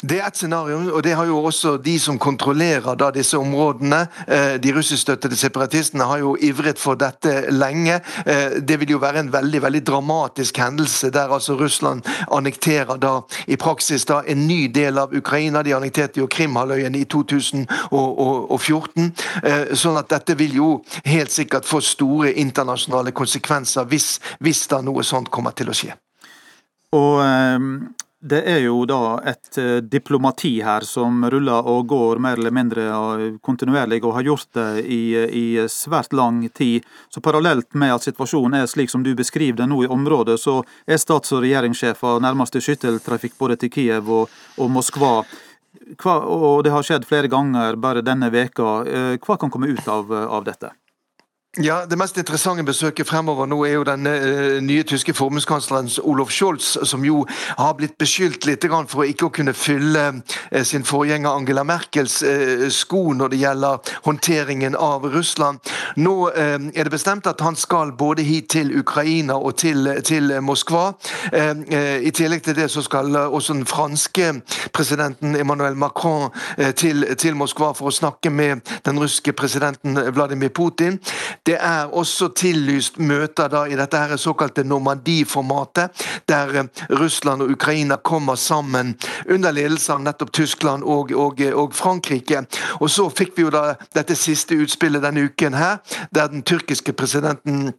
Det 0.03 0.19
er 0.21 0.27
et 0.27 0.37
scenario, 0.37 0.93
og 0.93 1.03
det 1.03 1.15
har 1.17 1.25
jo 1.25 1.39
også 1.49 1.71
de 1.81 1.99
som 1.99 2.19
kontrollerer 2.21 2.95
da 2.95 3.09
disse 3.09 3.37
områdene. 3.37 4.07
Eh, 4.27 4.61
de 4.61 4.73
russiskstøttede 4.75 5.35
separatistene 5.35 6.03
har 6.05 6.17
jo 6.21 6.37
ivret 6.41 6.77
for 6.77 6.93
dette 6.93 7.49
lenge. 7.49 7.99
Eh, 8.25 8.61
det 8.61 8.79
vil 8.79 8.91
jo 8.91 8.97
være 9.01 9.19
en 9.19 9.33
veldig 9.33 9.61
veldig 9.61 9.87
dramatisk 9.87 10.57
hendelse, 10.57 11.09
der 11.09 11.33
altså 11.33 11.57
Russland 11.57 12.01
annekterer 12.31 12.97
da 13.01 13.21
i 13.47 13.55
praksis 13.55 14.05
da 14.05 14.21
en 14.27 14.47
ny 14.47 14.67
del 14.67 14.97
av 15.01 15.17
Ukraina. 15.17 15.63
De 15.63 15.75
annekterte 15.75 16.21
jo 16.21 16.27
Krimhalvøya 16.27 16.93
i 16.93 17.05
2014. 17.05 19.13
Eh, 19.43 19.73
sånn 19.73 19.97
at 19.97 20.09
dette 20.13 20.37
vil 20.37 20.55
jo 20.61 20.83
helt 21.05 21.31
sikkert 21.31 21.65
få 21.65 21.81
store 21.81 22.33
internasjonale 22.37 23.11
konsekvenser 23.11 23.85
hvis, 23.89 24.19
hvis 24.39 24.67
da 24.67 24.81
noe 24.81 25.03
sånt 25.03 25.29
kommer 25.33 25.51
til 25.57 25.69
å 25.73 25.75
skje. 25.81 25.97
Og 26.93 27.21
det 28.19 28.39
er 28.49 28.63
jo 28.65 28.79
da 28.89 29.19
et 29.29 29.57
eh, 29.61 29.77
diplomati 29.85 30.55
her 30.65 30.85
som 30.87 31.21
ruller 31.29 31.67
og 31.69 31.85
går 31.91 32.21
mer 32.23 32.39
eller 32.39 32.53
mindre 32.55 32.85
kontinuerlig, 33.45 33.99
og 34.03 34.15
har 34.17 34.25
gjort 34.25 34.47
det 34.57 34.69
i, 34.89 35.01
i 35.13 35.45
svært 35.69 36.15
lang 36.17 36.41
tid. 36.49 36.85
Så 37.13 37.21
parallelt 37.21 37.77
med 37.77 37.93
at 37.93 38.07
situasjonen 38.07 38.61
er 38.61 38.71
slik 38.71 38.89
som 38.89 39.05
du 39.05 39.13
beskriver 39.15 39.61
det 39.61 39.69
nå 39.69 39.83
i 39.85 39.91
området, 39.93 40.39
så 40.41 40.63
er 40.87 40.97
stats- 40.97 41.35
og 41.37 41.45
regjeringssjefer 41.45 42.23
nærmest 42.25 42.57
i 42.57 42.63
skytteltrafikk 42.65 43.37
både 43.37 43.59
til 43.61 43.73
Kiev 43.75 44.09
og, 44.09 44.33
og 44.57 44.73
Moskva. 44.73 45.21
Hva, 46.01 46.17
og 46.25 46.65
det 46.65 46.73
har 46.73 46.83
skjedd 46.83 47.05
flere 47.05 47.29
ganger 47.29 47.77
bare 47.77 48.01
denne 48.01 48.31
veka. 48.33 48.73
Eh, 48.89 49.13
hva 49.21 49.37
kan 49.37 49.53
komme 49.53 49.69
ut 49.69 49.93
av, 49.93 50.09
av 50.09 50.49
dette? 50.49 50.73
Ja, 51.59 51.85
Det 51.85 51.97
mest 51.97 52.17
interessante 52.17 52.61
besøket 52.63 53.07
fremover 53.09 53.47
nå 53.49 53.57
er 53.65 53.71
jo 53.79 53.83
den 53.87 54.05
uh, 54.05 54.59
nye 54.61 54.83
tyske 54.85 55.13
forbundskansleren 55.17 55.87
Olof 56.05 56.29
Scholz, 56.29 56.75
som 56.85 57.05
jo 57.05 57.23
har 57.57 57.73
blitt 57.79 57.95
beskyldt 57.97 58.45
litt 58.45 58.65
for 58.67 59.01
å 59.01 59.07
ikke 59.09 59.25
å 59.25 59.33
kunne 59.33 59.55
fylle 59.57 60.03
uh, 60.21 60.61
sin 60.61 60.85
forgjenger 60.85 61.33
Angela 61.33 61.63
Merkels 61.65 62.19
uh, 62.21 62.67
sko 62.69 63.13
når 63.17 63.33
det 63.33 63.39
gjelder 63.41 63.93
håndteringen 64.05 64.75
av 64.75 65.07
Russland. 65.09 65.57
Nå 65.97 66.29
er 66.29 66.83
det 66.83 66.93
bestemt 66.93 67.25
at 67.25 67.41
han 67.41 67.55
skal 67.57 67.95
både 67.97 68.21
hit 68.21 68.51
til 68.53 68.69
Ukraina 68.77 69.39
og 69.39 69.57
til, 69.57 69.89
til 70.05 70.29
Moskva. 70.41 70.91
I 71.33 72.11
tillegg 72.13 72.43
til 72.45 72.55
det 72.57 72.67
så 72.69 72.83
skal 72.85 73.15
også 73.15 73.55
den 73.55 73.65
franske 73.65 74.27
presidenten 74.73 75.35
Emmanuel 75.35 75.75
Macron 75.75 76.29
til, 76.77 77.05
til 77.17 77.37
Moskva 77.39 77.71
for 77.77 77.89
å 77.89 77.95
snakke 77.95 78.29
med 78.29 78.61
den 78.85 78.99
russiske 78.99 79.33
presidenten 79.37 79.97
Vladimir 80.13 80.53
Putin. 80.53 80.99
Det 81.47 81.55
er 81.55 81.93
også 81.95 82.27
tillyst 82.35 82.97
møter 82.99 83.47
da 83.47 83.61
i 83.71 83.75
dette 83.79 83.99
her 84.01 84.19
såkalte 84.19 84.65
Normandie-formatet, 84.67 86.03
der 86.27 86.51
eh, 86.59 86.83
Russland 86.99 87.45
og 87.45 87.53
Ukraina 87.55 87.95
kommer 87.95 88.35
sammen 88.35 88.97
under 89.29 89.55
ledelse 89.55 89.93
av 89.93 90.03
nettopp 90.03 90.33
Tyskland 90.35 90.83
og, 90.83 91.13
og, 91.15 91.39
og 91.55 91.75
Frankrike. 91.75 92.43
Og 92.81 92.91
så 92.91 93.07
fikk 93.09 93.37
vi 93.37 93.47
jo 93.47 93.53
da 93.55 93.77
dette 93.95 94.17
siste 94.19 94.59
utspillet 94.59 95.05
denne 95.07 95.29
uken 95.29 95.55
her, 95.55 95.79
der 96.11 96.27
den 96.33 96.43
tyrkiske 96.43 96.93
presidenten 96.93 97.71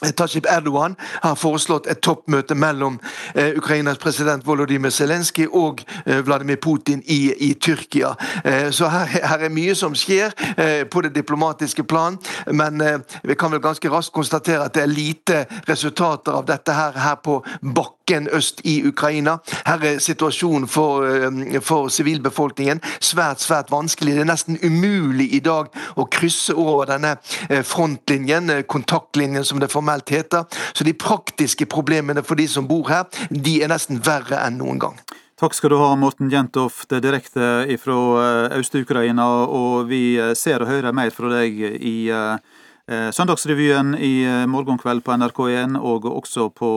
Tajib 0.00 0.46
Erdogan 0.48 0.96
har 1.22 1.36
foreslått 1.36 1.88
et 1.90 2.00
toppmøte 2.00 2.54
mellom 2.56 2.98
eh, 3.34 3.52
Ukrainas 3.58 3.98
president 4.00 4.46
Volodymyr 4.46 4.92
Zelenskyj 4.94 5.48
og 5.52 5.84
eh, 6.06 6.22
Vladimir 6.24 6.56
Putin 6.56 7.02
i, 7.06 7.34
i 7.36 7.52
Tyrkia. 7.54 8.14
Eh, 8.44 8.70
så 8.70 8.88
her, 8.88 9.06
her, 9.12 9.44
er 9.44 9.52
mye 9.52 9.74
som 9.76 9.94
skjer 9.96 10.32
eh, 10.56 10.84
på 10.88 11.04
det 11.04 11.12
diplomatiske 11.14 11.84
plan, 11.84 12.18
men 12.48 12.80
eh, 12.80 12.98
vi 13.24 13.36
kan 13.36 13.52
vel 13.52 13.62
ganske 13.64 13.92
raskt 13.92 14.14
konstatere 14.16 14.64
at 14.64 14.74
det 14.74 14.86
er 14.86 14.92
lite 14.92 15.44
resultater 15.68 16.40
av 16.40 16.48
dette 16.48 16.74
her, 16.74 16.96
her 16.96 17.20
på 17.20 17.40
bakken 17.60 17.99
øst 18.32 18.60
i 18.64 18.82
Ukraina. 18.88 19.38
Her 19.66 19.84
er 19.84 19.98
situasjonen 19.98 20.68
for, 20.68 21.04
eh, 21.04 21.60
for 21.60 21.88
sivilbefolkningen 21.88 22.80
svært, 23.00 23.40
svært 23.40 23.70
vanskelig. 23.70 24.14
Det 24.14 24.20
er 24.20 24.32
nesten 24.32 24.58
umulig 24.62 25.34
i 25.34 25.40
dag 25.40 25.66
å 25.96 26.08
krysse 26.10 26.54
over 26.54 26.86
denne 26.86 27.16
frontlinjen, 27.62 28.64
kontaktlinjen 28.66 29.44
som 29.44 29.60
det 29.60 29.70
formelt 29.70 30.08
heter. 30.10 30.44
Så 30.74 30.84
de 30.84 30.92
praktiske 30.92 31.66
problemene 31.66 32.24
for 32.24 32.34
de 32.34 32.46
som 32.48 32.66
bor 32.66 32.88
her, 32.88 33.04
de 33.30 33.62
er 33.62 33.68
nesten 33.68 34.00
verre 34.04 34.46
enn 34.46 34.58
noen 34.58 34.78
gang. 34.78 34.98
Takk 35.40 35.54
skal 35.56 35.72
du 35.72 35.78
ha, 35.80 35.94
Morten 35.96 36.28
Jentoft, 36.28 36.90
direkte 37.00 37.64
fra 37.80 37.94
eh, 38.20 38.58
Øst-Ukraina. 38.58 39.24
Og 39.48 39.86
vi 39.88 40.18
eh, 40.20 40.34
ser 40.36 40.60
og 40.60 40.68
hører 40.68 40.92
mer 40.92 41.08
fra 41.16 41.30
deg 41.32 41.56
i 41.80 41.94
eh, 42.12 42.58
Søndagsrevyen 42.90 43.94
i 43.94 44.24
morgen 44.50 44.78
kveld 44.80 45.04
på 45.06 45.14
NRK1, 45.14 45.76
og 45.78 46.08
også 46.10 46.48
på, 46.50 46.70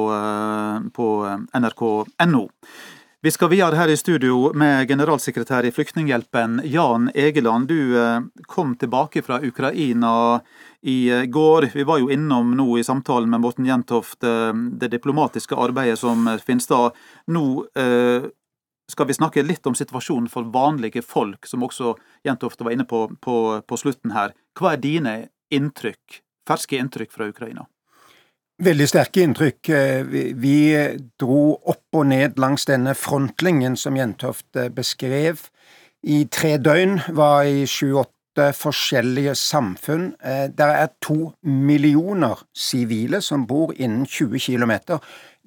på 0.94 1.08
nrk.no. 1.58 2.44
Vi 3.24 3.32
skal 3.32 3.50
videre 3.50 3.80
her 3.80 3.90
i 3.90 3.98
studio 3.98 4.52
med 4.54 4.86
generalsekretær 4.92 5.66
i 5.66 5.72
Flyktninghjelpen, 5.74 6.60
Jan 6.70 7.10
Egeland. 7.16 7.72
Du 7.72 7.98
kom 8.46 8.76
tilbake 8.78 9.24
fra 9.26 9.40
Ukraina 9.42 10.42
i 10.84 11.10
eh, 11.10 11.24
går. 11.24 11.70
Vi 11.74 11.84
var 11.84 11.98
jo 11.98 12.12
innom 12.12 12.52
nå 12.58 12.78
i 12.78 12.84
samtalen 12.84 13.30
med 13.32 13.42
Morten 13.42 13.66
Jentoft 13.66 14.24
eh, 14.24 14.52
det 14.54 14.92
diplomatiske 14.92 15.56
arbeidet 15.56 16.00
som 16.00 16.28
eh, 16.28 16.42
finnes 16.44 16.68
da. 16.68 16.90
Nå 17.32 17.46
skal 18.92 19.08
vi 19.08 19.16
snakke 19.16 19.46
litt 19.48 19.66
om 19.66 19.76
situasjonen 19.76 20.28
for 20.30 20.50
vanlige 20.52 21.02
folk, 21.08 21.48
som 21.48 21.64
også 21.64 21.96
Jentoft 22.28 22.62
var 22.62 22.76
inne 22.76 22.84
på, 22.86 23.06
på 23.24 23.38
på 23.64 23.78
slutten 23.80 24.12
her. 24.12 24.36
Hva 24.60 24.74
er 24.74 24.84
dine 24.84 25.14
inntrykk, 25.56 26.20
ferske 26.48 26.80
inntrykk 26.80 27.14
fra 27.14 27.30
Ukraina? 27.32 27.68
Veldig 28.64 28.86
sterke 28.88 29.24
inntrykk. 29.26 29.70
Vi 30.40 30.58
dro 31.20 31.40
opp 31.58 31.98
og 31.98 32.06
ned 32.12 32.38
langs 32.40 32.68
denne 32.70 32.94
frontlinjen 32.96 33.76
som 33.80 33.98
Jentoft 33.98 34.60
beskrev. 34.76 35.42
I 36.06 36.26
tre 36.32 36.58
døgn 36.62 37.00
var 37.18 37.48
i 37.50 37.66
sju-åtte 37.68 38.52
forskjellige 38.56 39.34
samfunn. 39.40 40.12
Der 40.22 40.54
det 40.54 40.70
er 40.70 40.94
to 41.02 41.34
millioner 41.42 42.46
sivile 42.54 43.22
som 43.26 43.48
bor 43.50 43.74
innen 43.74 44.06
20 44.06 44.40
km 44.40 44.74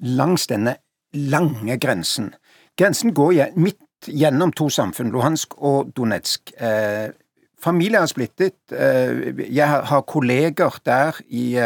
langs 0.03 0.47
denne 0.51 0.77
lange 1.13 1.79
grensen. 1.79 2.35
Grensen 2.77 3.15
går 3.15 3.55
midt 3.57 3.81
gjennom 4.07 4.53
to 4.53 4.69
samfunn, 4.69 5.13
Luhansk 5.15 5.55
og 5.59 5.93
Donetsk. 5.97 6.53
Eh, 7.67 7.71
familier 7.73 8.01
er 8.03 8.07
splittet. 8.07 8.73
Eh, 8.73 9.45
jeg 9.51 9.67
har 9.67 10.03
kolleger 10.07 10.79
der 10.85 11.13
i, 11.29 11.59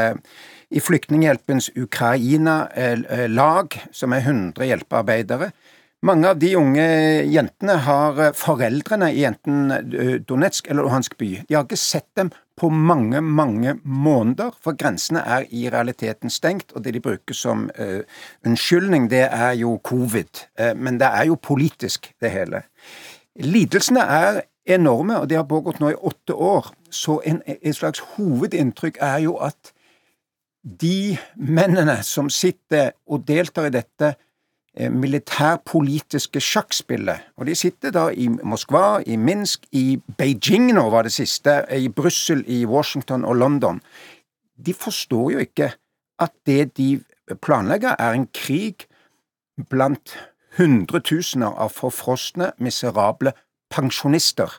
i 0.70 0.80
Flyktninghjelpens 0.80 1.70
Ukraina-lag, 1.76 3.68
som 3.92 4.12
er 4.12 4.20
100 4.24 4.64
hjelpearbeidere. 4.64 5.50
Mange 6.00 6.30
av 6.30 6.38
de 6.40 6.54
unge 6.56 6.84
jentene 7.28 7.74
har 7.84 8.20
eh, 8.24 8.36
foreldrene 8.36 9.10
i 9.12 9.26
enten 9.28 9.72
eh, 9.74 10.14
Donetsk 10.24 10.70
eller 10.70 10.86
Luhansk 10.86 11.18
by. 11.20 11.28
De 11.44 11.56
har 11.58 11.66
ikke 11.66 11.76
sett 11.76 12.08
dem 12.16 12.30
på 12.56 12.70
mange, 12.72 13.20
mange 13.20 13.74
måneder, 13.84 14.54
for 14.64 14.78
grensene 14.80 15.20
er 15.20 15.44
i 15.52 15.66
realiteten 15.72 16.32
stengt, 16.32 16.72
og 16.72 16.84
det 16.84 16.94
de 16.96 17.00
bruker 17.00 17.36
som 17.36 17.70
uh, 17.80 18.02
unnskyldning, 18.44 19.06
det 19.08 19.22
er 19.32 19.54
jo 19.56 19.78
covid. 19.80 20.42
Uh, 20.60 20.74
men 20.76 20.98
det 21.00 21.08
er 21.08 21.30
jo 21.30 21.38
politisk, 21.40 22.10
det 22.20 22.34
hele. 22.34 22.60
Lidelsene 23.40 24.04
er 24.04 24.42
enorme, 24.74 25.18
og 25.20 25.28
det 25.30 25.36
har 25.36 25.48
pågått 25.48 25.80
nå 25.80 25.92
i 25.92 25.98
åtte 25.98 26.34
år. 26.34 26.72
Så 26.90 27.20
en, 27.26 27.42
et 27.46 27.76
slags 27.76 28.02
hovedinntrykk 28.14 28.98
er 29.00 29.18
jo 29.26 29.36
at 29.42 29.72
de 30.60 31.16
mennene 31.36 32.00
som 32.04 32.28
sitter 32.30 32.92
og 33.08 33.24
deltar 33.28 33.70
i 33.70 33.74
dette, 33.74 34.14
Eh, 34.74 34.90
militærpolitiske 34.90 36.40
sjakkspillet. 36.40 37.18
Og 37.36 37.46
de 37.46 37.54
sitter 37.54 37.90
da 37.90 38.04
i 38.14 38.28
Moskva, 38.28 39.02
i 39.06 39.16
Minsk, 39.16 39.66
i 39.72 39.98
Beijing 40.18 40.68
nå 40.76 40.84
var 40.90 41.02
det 41.02 41.12
siste, 41.12 41.64
i 41.74 41.88
Brussel, 41.88 42.44
i 42.46 42.64
Washington 42.66 43.24
og 43.24 43.36
London. 43.36 43.80
De 44.66 44.74
forstår 44.74 45.32
jo 45.32 45.38
ikke 45.42 45.72
at 46.22 46.32
det 46.46 46.76
de 46.76 47.00
planlegger, 47.42 47.96
er 47.98 48.12
en 48.12 48.28
krig 48.34 48.86
blant 49.70 50.14
hundretusener 50.58 51.50
av 51.50 51.74
forfrosne, 51.74 52.52
miserable 52.58 53.32
pensjonister. 53.70 54.58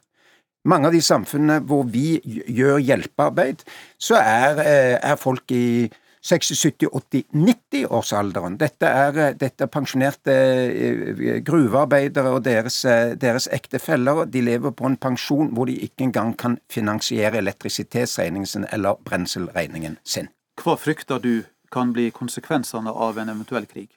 Mange 0.63 0.89
av 0.89 0.93
de 0.93 1.01
samfunnene 1.01 1.61
hvor 1.65 1.87
vi 1.89 2.19
gjør 2.23 2.77
hjelpearbeid, 2.85 3.63
så 3.97 4.19
er, 4.21 4.61
eh, 4.61 4.97
er 5.01 5.17
folk 5.17 5.51
i 5.51 5.89
60, 6.21 6.55
70, 6.55 6.87
80, 6.93 7.23
90-årsalderen. 7.33 8.57
Dette 8.57 8.85
er, 8.85 9.33
dette 9.33 9.65
er 9.65 9.69
pensjonerte 9.73 10.33
eh, 10.33 11.39
gruvearbeidere 11.41 12.35
og 12.35 12.43
deres, 12.45 12.83
eh, 12.85 13.15
deres 13.17 13.49
ektefeller. 13.51 14.27
De 14.29 14.43
lever 14.45 14.71
på 14.71 14.85
en 14.85 14.97
pensjon 15.01 15.49
hvor 15.55 15.65
de 15.65 15.79
ikke 15.81 16.05
engang 16.11 16.35
kan 16.37 16.59
finansiere 16.69 17.41
elektrisitetsregningen 17.41 18.45
sin 18.45 18.67
eller 18.71 19.01
brenselregningen 19.05 19.97
sin. 20.03 20.29
Hva 20.61 20.77
frykter 20.77 21.17
du 21.23 21.41
kan 21.73 21.93
bli 21.95 22.11
konsekvensene 22.13 22.93
av 22.93 23.17
en 23.17 23.33
eventuell 23.33 23.65
krig? 23.65 23.89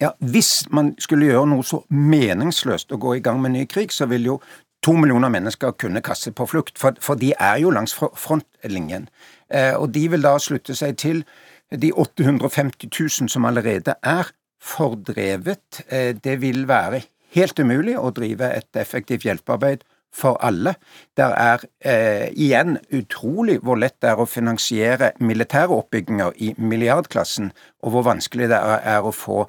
Ja, 0.00 0.12
Hvis 0.18 0.68
man 0.70 0.92
skulle 1.02 1.26
gjøre 1.26 1.48
noe 1.50 1.64
så 1.66 1.82
meningsløst 1.90 2.92
å 2.94 3.00
gå 3.02 3.16
i 3.18 3.22
gang 3.22 3.40
med 3.42 3.56
ny 3.56 3.64
krig, 3.66 3.90
så 3.90 4.06
vil 4.06 4.28
jo 4.28 4.36
to 4.82 4.94
millioner 4.94 5.30
mennesker 5.34 5.74
kunne 5.74 6.02
kaste 6.06 6.30
på 6.30 6.46
flukt, 6.46 6.78
for, 6.78 6.94
for 7.02 7.18
de 7.18 7.32
er 7.34 7.58
jo 7.64 7.72
langs 7.74 7.96
frontlinjen. 7.98 9.08
Eh, 9.50 9.74
og 9.74 9.90
de 9.96 10.04
vil 10.12 10.22
da 10.22 10.36
slutte 10.38 10.76
seg 10.78 10.94
til 11.02 11.24
de 11.74 11.90
850 11.90 12.86
000 12.94 13.32
som 13.32 13.48
allerede 13.48 13.96
er 14.06 14.30
fordrevet. 14.62 15.82
Eh, 15.90 16.14
det 16.14 16.38
vil 16.44 16.68
være 16.70 17.02
helt 17.34 17.58
umulig 17.58 17.98
å 17.98 18.14
drive 18.14 18.52
et 18.54 18.78
effektivt 18.78 19.26
hjelpearbeid 19.26 19.82
for 20.14 20.38
alle. 20.44 20.74
Det 21.16 21.26
er 21.26 21.64
eh, 21.84 22.26
igjen 22.32 22.78
utrolig 22.94 23.58
hvor 23.62 23.78
lett 23.80 23.98
det 24.02 24.10
er 24.12 24.22
å 24.22 24.28
finansiere 24.28 25.12
militære 25.20 25.74
oppbygginger 25.74 26.36
i 26.42 26.52
milliardklassen, 26.58 27.52
og 27.84 27.94
hvor 27.94 28.06
vanskelig 28.08 28.48
det 28.52 28.58
er 28.58 29.04
å 29.04 29.14
få 29.14 29.44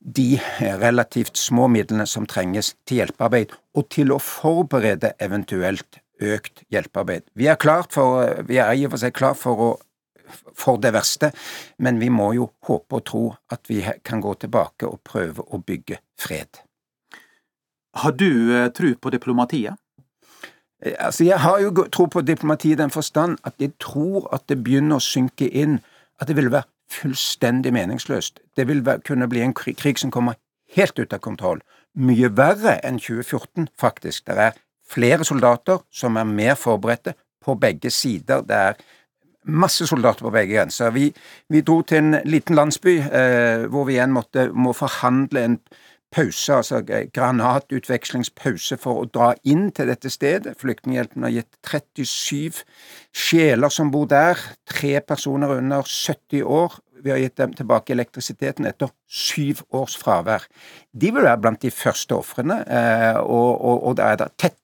de 0.00 0.36
relativt 0.82 1.36
små 1.40 1.68
midlene 1.72 2.06
som 2.08 2.28
trenges 2.28 2.74
til 2.88 3.02
hjelpearbeid, 3.02 3.54
og 3.76 3.88
til 3.92 4.14
å 4.14 4.22
forberede 4.22 5.14
eventuelt 5.22 6.00
økt 6.22 6.64
hjelpearbeid. 6.72 7.26
Vi 7.36 7.50
er, 7.52 7.58
for, 7.92 8.44
vi 8.48 8.56
er 8.62 8.72
i 8.72 8.86
og 8.86 8.94
for 8.94 9.04
seg 9.04 9.16
klar 9.16 9.36
for 9.36 9.76
for 10.56 10.80
det 10.82 10.90
verste, 10.90 11.30
men 11.78 12.00
vi 12.02 12.08
må 12.10 12.32
jo 12.34 12.48
håpe 12.66 12.98
og 12.98 13.04
tro 13.06 13.24
at 13.52 13.68
vi 13.70 13.82
kan 14.02 14.18
gå 14.20 14.34
tilbake 14.42 14.88
og 14.88 15.02
prøve 15.06 15.44
å 15.54 15.60
bygge 15.62 16.00
fred. 16.18 16.62
Har 17.96 18.12
du 18.12 18.30
eh, 18.52 18.68
tro 18.76 18.92
på 19.00 19.12
diplomatiet? 19.14 19.78
Eh, 20.82 20.92
altså, 20.98 21.24
Jeg 21.24 21.40
har 21.40 21.60
jo 21.60 21.86
tro 21.92 22.04
på 22.04 22.20
diplomati 22.20 22.72
i 22.72 22.74
den 22.74 22.90
forstand 22.90 23.38
at 23.44 23.54
jeg 23.58 23.70
tror 23.80 24.28
at 24.34 24.48
det 24.48 24.62
begynner 24.64 24.96
å 24.96 25.04
synke 25.04 25.48
inn 25.48 25.80
at 26.20 26.28
det 26.28 26.36
vil 26.36 26.52
være 26.52 26.68
fullstendig 26.90 27.72
meningsløst. 27.72 28.40
Det 28.56 28.68
vil 28.68 28.84
kunne 29.06 29.28
bli 29.28 29.40
en 29.40 29.54
krig 29.54 29.98
som 29.98 30.10
kommer 30.10 30.34
helt 30.76 30.98
ut 30.98 31.12
av 31.12 31.18
kontroll. 31.18 31.60
Mye 31.94 32.30
verre 32.36 32.76
enn 32.84 33.00
2014, 33.00 33.68
faktisk. 33.78 34.26
Det 34.26 34.36
er 34.38 34.58
flere 34.86 35.24
soldater 35.24 35.82
som 35.90 36.16
er 36.16 36.24
mer 36.24 36.54
forberedte 36.54 37.16
på 37.44 37.54
begge 37.54 37.90
sider. 37.90 38.44
Det 38.46 38.56
er 38.56 38.78
masse 39.46 39.86
soldater 39.86 40.26
på 40.26 40.30
begge 40.30 40.54
grenser. 40.54 40.90
Vi, 40.90 41.10
vi 41.48 41.62
dro 41.62 41.80
til 41.82 41.98
en 41.98 42.20
liten 42.24 42.56
landsby 42.58 42.98
eh, 42.98 43.66
hvor 43.70 43.86
vi 43.86 43.96
igjen 43.96 44.14
måtte, 44.14 44.50
må 44.52 44.74
forhandle 44.76 45.44
en 45.44 45.58
pause, 46.14 46.54
altså 46.54 46.80
granatutvekslingspause, 46.86 48.78
for 48.80 49.02
å 49.02 49.08
dra 49.10 49.32
inn 49.48 49.70
til 49.76 49.90
dette 49.90 50.10
stedet. 50.12 50.56
Flyktninghjelpen 50.60 51.26
har 51.26 51.34
gitt 51.34 51.58
37 51.66 52.62
sjeler 53.14 53.72
som 53.72 53.92
bor 53.94 54.08
der, 54.10 54.40
tre 54.68 55.00
personer 55.00 55.56
under 55.58 55.86
70 55.86 56.42
år. 56.42 56.78
Vi 57.04 57.12
har 57.12 57.20
gitt 57.20 57.36
dem 57.38 57.52
tilbake 57.54 57.92
elektrisiteten 57.94 58.66
etter 58.66 58.90
syv 59.06 59.62
års 59.76 59.96
fravær. 60.00 60.46
De 60.92 61.12
vil 61.12 61.26
være 61.26 61.42
blant 61.42 61.62
de 61.62 61.70
første 61.70 62.16
ofrene, 62.16 62.62
og, 63.20 63.50
og, 63.60 63.82
og 63.90 63.98
det 63.98 64.06
er 64.06 64.22
da 64.22 64.30
tett 64.38 64.62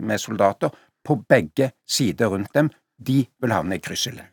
med 0.00 0.18
soldater 0.18 0.74
på 1.06 1.16
begge 1.28 1.72
sider 1.88 2.30
rundt 2.32 2.54
dem. 2.54 2.70
De 2.98 3.24
vil 3.40 3.54
havne 3.54 3.78
i 3.78 3.82
kryssilden. 3.82 4.28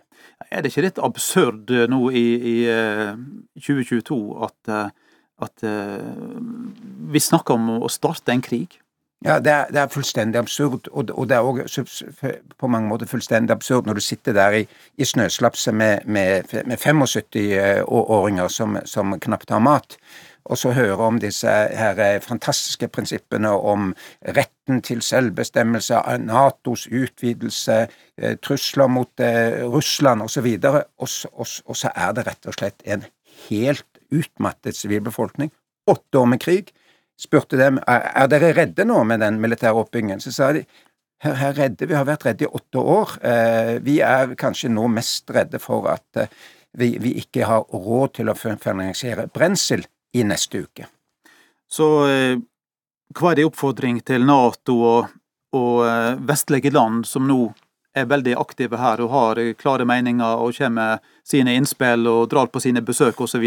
Er 0.52 0.62
det 0.62 0.72
ikke 0.72 0.86
litt 0.86 1.00
absurd 1.02 1.72
nå 1.90 2.00
i, 2.14 2.26
i 2.38 2.56
2022 3.60 4.18
eh, 4.18 4.48
at 4.48 4.72
at 5.44 5.63
uh, 5.63 6.01
vi 7.13 7.22
snakker 7.22 7.58
om 7.58 7.77
å 7.82 7.89
starte 7.91 8.34
en 8.34 8.41
krig. 8.41 8.79
Ja, 9.25 9.39
det 9.39 9.51
er, 9.51 9.65
det 9.74 9.79
er 9.82 9.88
fullstendig 9.89 10.38
absurd, 10.38 10.88
og, 10.91 11.10
og 11.10 11.29
det 11.29 11.36
er 11.36 11.39
også 11.41 11.84
på 12.58 12.67
mange 12.67 12.89
måter 12.89 13.10
fullstendig 13.10 13.51
absurd 13.51 13.88
når 13.88 13.98
du 13.98 14.01
sitter 14.01 14.34
der 14.34 14.60
i, 14.60 14.67
i 14.98 15.06
snøslapset 15.06 15.74
med, 15.74 16.06
med, 16.06 16.44
med 16.65 16.77
75-åringer 16.77 18.44
eh, 18.44 18.50
som, 18.50 18.77
som, 18.86 19.17
knapt 19.20 19.50
har 19.50 19.60
mat, 19.60 19.98
og 20.46 20.58
så 20.58 20.72
høre 20.72 21.10
om 21.10 21.17
disse 21.20 21.50
her 21.50 21.98
eh, 21.98 22.22
fantastiske 22.22 22.88
prinsippene 22.94 23.50
om 23.50 23.96
retten 24.38 24.86
til 24.86 25.01
selvbestemmelse, 25.01 25.98
Natos 26.22 26.86
utvidelse, 26.88 27.88
trusler 28.46 28.88
mot 28.88 29.20
eh, 29.20 29.65
Russland 29.65 30.22
osv., 30.22 30.46
og, 30.63 30.84
og, 30.98 31.48
og 31.65 31.75
så 31.75 31.89
er 31.96 32.13
det 32.13 32.29
rett 32.29 32.46
og 32.46 32.62
slett 32.62 32.86
en 32.86 33.10
helt 33.50 33.97
utmattet 34.14 34.76
sivilbefolkning. 34.76 35.52
Åtte 35.88 36.20
år 36.20 36.26
med 36.34 36.42
krig. 36.44 36.74
Spurte 37.18 37.58
dem 37.58 37.80
er 37.90 38.28
dere 38.30 38.54
redde 38.54 38.86
nå 38.86 39.00
med 39.10 39.24
den 39.24 39.40
militære 39.42 39.80
oppbyggingen. 39.82 40.22
Så 40.22 40.34
sa 40.36 40.52
de 40.54 40.66
her, 41.24 41.34
her 41.34 41.56
redde, 41.58 41.88
vi 41.90 41.98
har 41.98 42.06
vært 42.06 42.28
redde 42.28 42.46
i 42.46 42.52
åtte 42.60 42.82
år. 42.82 43.16
Eh, 43.26 43.74
vi 43.84 44.00
er 44.06 44.36
kanskje 44.40 44.70
nå 44.74 44.86
mest 44.94 45.32
redde 45.34 45.62
for 45.62 45.90
at 45.92 46.22
eh, 46.22 46.34
vi, 46.78 46.94
vi 47.02 47.16
ikke 47.22 47.48
har 47.50 47.66
råd 47.74 48.20
til 48.20 48.30
å 48.30 48.38
finansiere 48.38 49.28
brensel 49.34 49.86
i 50.14 50.26
neste 50.28 50.62
uke. 50.68 50.90
Så 51.68 51.88
eh, 52.08 52.36
hva 53.18 53.32
er 53.32 53.40
din 53.40 53.50
oppfordring 53.50 54.02
til 54.06 54.28
Nato 54.28 54.78
og, 54.84 55.16
og 55.58 56.22
vestlige 56.28 56.74
land 56.76 57.06
som 57.08 57.26
nå 57.26 57.40
er 57.98 58.10
veldig 58.10 58.36
aktive 58.39 58.80
her 58.82 59.01
og 59.04 59.13
har 59.13 59.42
klare 59.60 59.86
meninger 59.88 60.42
og 60.44 60.56
kommer 60.58 60.77
med 60.77 61.13
sine 61.27 61.56
innspill 61.58 62.08
og 62.08 62.30
drar 62.32 62.50
på 62.51 62.62
sine 62.63 62.84
besøk 62.86 63.20
osv. 63.24 63.46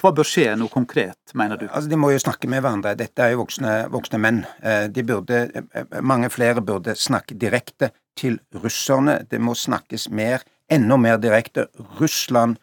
Hva 0.00 0.12
bør 0.14 0.26
skje 0.26 0.52
nå 0.58 0.68
konkret, 0.72 1.34
mener 1.38 1.60
du? 1.60 1.66
Altså, 1.70 1.90
De 1.90 1.98
må 2.00 2.12
jo 2.12 2.22
snakke 2.22 2.50
med 2.50 2.64
hverandre. 2.64 2.96
Dette 2.98 3.24
er 3.24 3.34
jo 3.34 3.42
voksne, 3.42 3.74
voksne 3.92 4.20
menn. 4.22 4.42
Eh, 4.62 4.88
de 4.88 5.04
burde, 5.06 5.42
eh, 5.54 6.00
mange 6.00 6.30
flere 6.30 6.64
burde 6.64 6.96
snakke 6.98 7.38
direkte 7.38 7.92
til 8.16 8.40
russerne. 8.54 9.22
Det 9.28 9.40
må 9.40 9.54
snakkes 9.54 10.08
mer, 10.10 10.42
enda 10.70 10.96
mer 10.96 11.18
direkte. 11.18 11.68
Russland, 12.00 12.56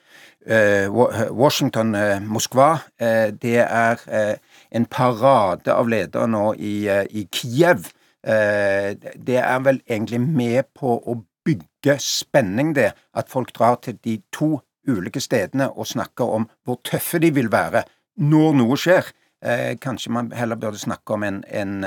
eh, 0.45 0.89
Washington, 0.89 1.91
Moskva. 2.27 2.81
Det 2.99 3.59
er 3.63 4.39
en 4.71 4.85
parade 4.85 5.67
av 5.67 5.87
ledere 5.87 6.27
nå 6.27 6.53
i, 6.57 6.87
i 6.89 7.27
Kiev 7.31 7.89
Eh, 7.89 7.98
det 8.23 9.37
er 9.39 9.59
vel 9.63 9.77
egentlig 9.87 10.19
med 10.21 10.67
på 10.75 10.97
å 10.99 11.13
bygge 11.47 11.95
spenning, 12.03 12.73
det, 12.75 12.91
at 13.15 13.29
folk 13.31 13.53
drar 13.55 13.79
til 13.83 13.95
de 14.03 14.17
to 14.35 14.59
ulike 14.87 15.21
stedene 15.21 15.69
og 15.69 15.87
snakker 15.87 16.35
om 16.35 16.49
hvor 16.65 16.79
tøffe 16.83 17.19
de 17.23 17.31
vil 17.35 17.51
være 17.51 17.85
når 18.19 18.57
noe 18.59 18.77
skjer. 18.79 19.11
Eh, 19.41 19.77
kanskje 19.79 20.11
man 20.11 20.33
heller 20.35 20.59
burde 20.59 20.77
snakke 20.81 21.15
om 21.15 21.23
en, 21.23 21.43
en, 21.47 21.85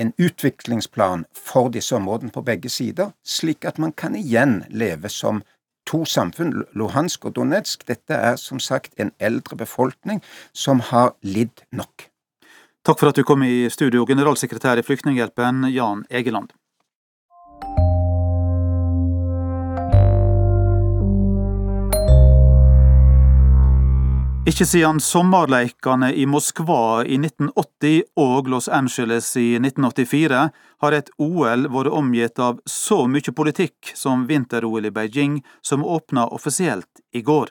en, 0.00 0.12
utviklingsplan 0.18 1.26
for 1.36 1.68
disse 1.68 1.92
områdene 1.96 2.32
på 2.32 2.40
begge 2.40 2.72
sider, 2.72 3.12
slik 3.24 3.68
at 3.68 3.78
man 3.78 3.92
kan 3.92 4.16
igjen 4.16 4.62
leve 4.70 5.12
som 5.12 5.42
to 5.86 6.04
samfunn, 6.08 6.64
Luhansk 6.72 7.28
og 7.28 7.36
Donetsk. 7.36 7.84
Dette 7.88 8.16
er 8.16 8.40
som 8.40 8.58
sagt 8.58 8.96
en 8.96 9.12
eldre 9.20 9.56
befolkning 9.60 10.22
som 10.56 10.80
har 10.80 11.12
lidd 11.20 11.66
nok. 11.70 12.08
Takk 12.86 13.00
for 13.00 13.10
at 13.10 13.16
du 13.18 13.24
kom 13.26 13.42
i 13.42 13.66
studio, 13.70 14.04
generalsekretær 14.06 14.78
i 14.78 14.82
Flyktninghjelpen, 14.86 15.64
Jan 15.74 16.04
Egeland. 16.06 16.52
Ikke 24.46 24.62
siden 24.70 25.02
sommerleikene 25.02 26.12
i 26.14 26.28
Moskva 26.30 27.02
i 27.02 27.18
1980 27.18 28.06
og 28.22 28.52
Los 28.54 28.70
Angeles 28.70 29.32
i 29.34 29.56
1984 29.58 30.46
har 30.86 30.94
et 30.94 31.10
OL 31.18 31.66
vært 31.66 31.90
omgitt 31.90 32.38
av 32.38 32.62
så 32.70 33.02
mye 33.10 33.34
politikk 33.34 33.96
som 33.98 34.28
vinter-OL 34.30 34.86
i 34.86 34.94
Beijing, 34.94 35.40
som 35.58 35.82
åpna 35.82 36.30
offisielt 36.30 37.02
i 37.10 37.26
går. 37.26 37.50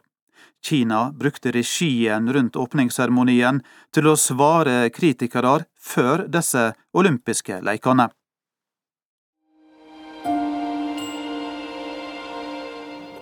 Kina 0.66 1.12
brukte 1.14 1.52
regien 1.54 2.34
rundt 2.34 2.56
åpningsseremonien 2.58 3.62
til 3.94 4.10
å 4.10 4.18
svare 4.18 4.90
kritikere 4.90 5.60
før 5.78 6.26
disse 6.32 6.72
olympiske 6.98 7.62
leikene. 7.62 8.10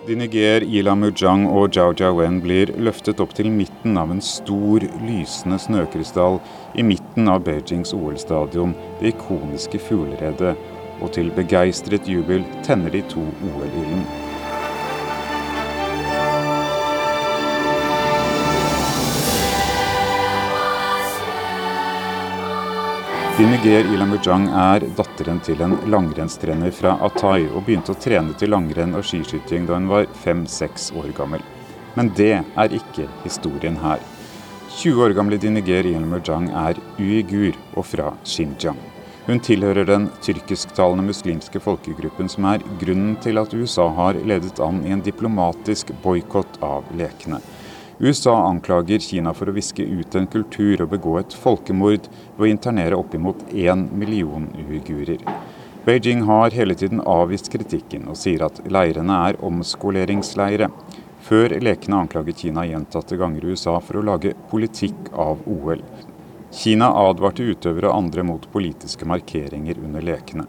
Diniger, 0.04 0.64
Ila 0.68 0.92
Mujang 0.94 1.46
og 1.48 1.70
Zhao 1.72 1.94
Jiawen 1.96 2.42
blir 2.44 2.72
løftet 2.76 3.20
opp 3.24 3.32
til 3.36 3.48
midten 3.52 3.96
av 3.96 4.12
en 4.12 4.20
stor, 4.24 4.84
lysende 5.04 5.56
snøkrystall 5.60 6.36
i 6.76 6.84
midten 6.84 7.30
av 7.32 7.46
Beijings 7.46 7.94
OL-stadion, 7.96 8.76
det 9.00 9.14
ikoniske 9.14 9.80
fugleredet, 9.86 10.52
og 11.00 11.16
til 11.16 11.32
begeistret 11.36 12.08
jubel 12.08 12.44
tenner 12.68 12.92
de 12.92 13.00
to 13.12 13.24
OL-ilden. 13.48 14.23
Diniger 23.34 23.84
Ilamujang 23.90 24.44
er 24.54 24.84
datteren 24.94 25.40
til 25.42 25.58
en 25.64 25.72
langrennstrener 25.90 26.70
fra 26.70 26.92
Atai, 27.02 27.48
og 27.48 27.64
begynte 27.66 27.90
å 27.90 27.98
trene 27.98 28.30
til 28.38 28.52
langrenn 28.54 28.94
og 28.94 29.02
skiskyting 29.08 29.64
da 29.66 29.74
hun 29.74 29.88
var 29.90 30.06
fem-seks 30.22 30.92
år 30.94 31.08
gammel. 31.16 31.42
Men 31.98 32.12
det 32.14 32.36
er 32.38 32.76
ikke 32.78 33.08
historien 33.24 33.80
her. 33.82 33.98
20 34.76 35.02
år 35.02 35.16
gamle 35.18 35.40
Diniger 35.42 35.82
Ilamujang 35.82 36.46
er 36.60 36.78
uigur 37.00 37.58
og 37.74 37.88
fra 37.90 38.12
Xinjiang. 38.22 38.78
Hun 39.26 39.42
tilhører 39.42 39.90
den 39.90 40.06
tyrkisktalende 40.22 41.08
muslimske 41.10 41.58
folkegruppen 41.66 42.30
som 42.30 42.46
er 42.52 42.62
grunnen 42.78 43.18
til 43.24 43.42
at 43.42 43.58
USA 43.58 43.88
har 43.98 44.22
ledet 44.22 44.62
an 44.62 44.84
i 44.86 44.94
en 44.94 45.02
diplomatisk 45.02 45.90
boikott 46.06 46.62
av 46.62 46.86
lekene. 46.94 47.42
USA 47.98 48.48
anklager 48.48 48.98
Kina 48.98 49.30
for 49.34 49.48
å 49.48 49.54
viske 49.54 49.84
ut 49.86 50.14
en 50.18 50.26
kultur 50.26 50.80
og 50.82 50.90
begå 50.90 51.18
et 51.20 51.34
folkemord 51.38 52.08
ved 52.36 52.42
å 52.42 52.48
internere 52.50 52.98
oppimot 52.98 53.44
én 53.54 53.86
million 53.94 54.48
uigurer. 54.58 55.22
Beijing 55.84 56.24
har 56.26 56.50
hele 56.50 56.74
tiden 56.74 57.02
avvist 57.06 57.52
kritikken 57.52 58.08
og 58.10 58.18
sier 58.18 58.42
at 58.46 58.58
leirene 58.66 59.20
er 59.28 59.38
omskoleringsleire. 59.46 60.70
Før 61.24 61.54
lekene 61.62 62.02
anklaget 62.02 62.42
Kina 62.42 62.66
gjentatte 62.66 63.18
ganger 63.20 63.46
USA 63.52 63.76
for 63.84 64.00
å 64.00 64.04
lage 64.10 64.34
politikk 64.50 65.12
av 65.12 65.46
OL. 65.46 65.84
Kina 66.54 66.90
advarte 66.98 67.46
utøvere 67.46 67.92
og 67.92 67.98
andre 68.02 68.26
mot 68.26 68.50
politiske 68.50 69.06
markeringer 69.06 69.78
under 69.84 70.02
lekene. 70.02 70.48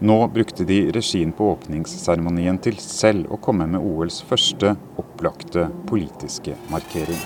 Nå 0.00 0.28
brukte 0.28 0.64
de 0.64 0.92
regien 0.92 1.32
på 1.32 1.50
åpningsseremonien 1.54 2.58
til 2.60 2.76
selv 2.82 3.30
å 3.32 3.38
komme 3.40 3.64
med 3.70 3.80
OLs 3.80 4.18
første 4.28 4.74
opplagte 5.00 5.70
politiske 5.88 6.56
markering. 6.68 7.22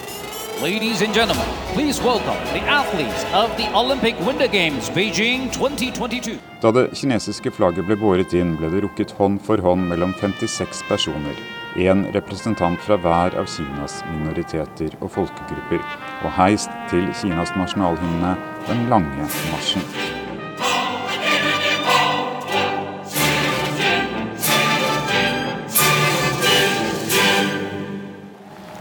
Ladies 0.62 1.02
and 1.02 1.14
gentlemen, 1.14 1.46
please 1.74 2.02
welcome 2.04 2.36
the 2.52 2.60
athletes 2.68 3.24
of 3.34 3.50
the 3.56 3.66
Olympic 3.74 4.14
Winter 4.26 4.46
Games 4.46 4.90
Beijing 4.94 5.48
2022. 5.50 6.36
Da 6.62 6.70
det 6.70 6.90
kinesiske 6.94 7.50
flagget 7.50 7.88
ble 7.88 7.96
båret 7.98 8.36
inn, 8.38 8.54
ble 8.60 8.70
det 8.70 8.84
rukket 8.84 9.16
hånd 9.18 9.40
for 9.42 9.58
hånd 9.58 9.88
mellom 9.90 10.14
56 10.20 10.84
personer. 10.88 11.34
en 11.76 12.04
representant 12.12 12.80
fra 12.82 12.96
hver 12.98 13.36
av 13.38 13.46
Kinas 13.46 14.00
minoriteter 14.10 14.96
og 15.00 15.12
folkegrupper, 15.14 15.82
og 16.24 16.34
heist 16.38 16.70
til 16.90 17.06
Kinas 17.14 17.54
nasjonalhymne, 17.56 18.36
Den 18.68 18.88
lange 18.90 19.30
marsjen. 19.50 20.19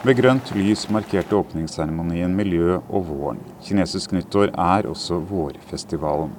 Ved 0.09 0.23
grønt 0.23 0.47
lys 0.57 0.87
markerte 0.89 1.35
åpningsseremonien 1.37 2.31
miljø 2.33 2.79
og 2.79 3.03
våren. 3.05 3.41
Kinesisk 3.61 4.15
nyttår 4.15 4.49
er 4.57 4.87
også 4.89 5.19
vårfestivalen. 5.29 6.31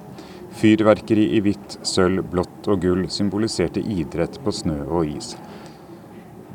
Fyrverkeri 0.59 1.29
i 1.37 1.39
hvitt, 1.45 1.77
sølv, 1.87 2.19
blått 2.33 2.67
og 2.67 2.81
gull 2.83 3.05
symboliserte 3.07 3.79
idrett 3.79 4.41
på 4.43 4.51
snø 4.51 4.75
og 4.89 5.13
is. 5.13 5.37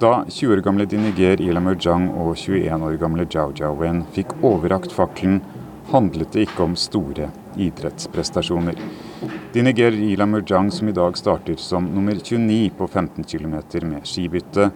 Da 0.03 0.11
20 0.29 0.59
år 0.59 0.61
gamle 0.67 0.85
Diniger 0.93 1.41
Ilamur 1.41 1.79
Jang 1.81 2.11
og 2.11 2.35
21 2.37 2.85
år 2.85 2.99
gamle 3.01 3.25
Zhao 3.33 3.55
Jiawen 3.57 4.03
fikk 4.13 4.35
overrakt 4.45 4.93
fakkelen, 4.93 5.39
handlet 5.95 6.37
det 6.37 6.45
ikke 6.51 6.67
om 6.67 6.75
store 6.77 7.31
idrettsprestasjoner. 7.57 8.83
Diniger 9.57 9.97
Ilamur 10.11 10.45
Jang, 10.45 10.69
som 10.69 10.93
i 10.93 10.97
dag 11.01 11.17
starter 11.17 11.57
som 11.57 11.89
nummer 11.97 12.21
29 12.21 12.77
på 12.77 12.91
15 12.93 13.25
km 13.25 13.57
med 13.89 14.05
skibytte, 14.05 14.69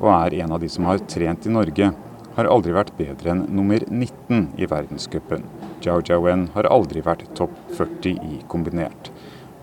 og 0.00 0.10
er 0.12 0.40
en 0.42 0.54
av 0.56 0.62
de 0.62 0.68
som 0.72 0.86
har 0.88 1.02
trent 1.10 1.46
i 1.46 1.52
Norge, 1.52 1.92
har 2.34 2.50
aldri 2.50 2.74
vært 2.74 2.94
bedre 2.98 3.30
enn 3.34 3.44
nummer 3.54 3.84
19 3.86 4.56
i 4.58 4.66
verdenscupen. 4.70 5.44
Jiao 5.84 6.02
Jiawen 6.02 6.48
har 6.54 6.68
aldri 6.70 7.02
vært 7.04 7.28
topp 7.38 7.54
40 7.78 8.16
i 8.26 8.40
kombinert. 8.50 9.12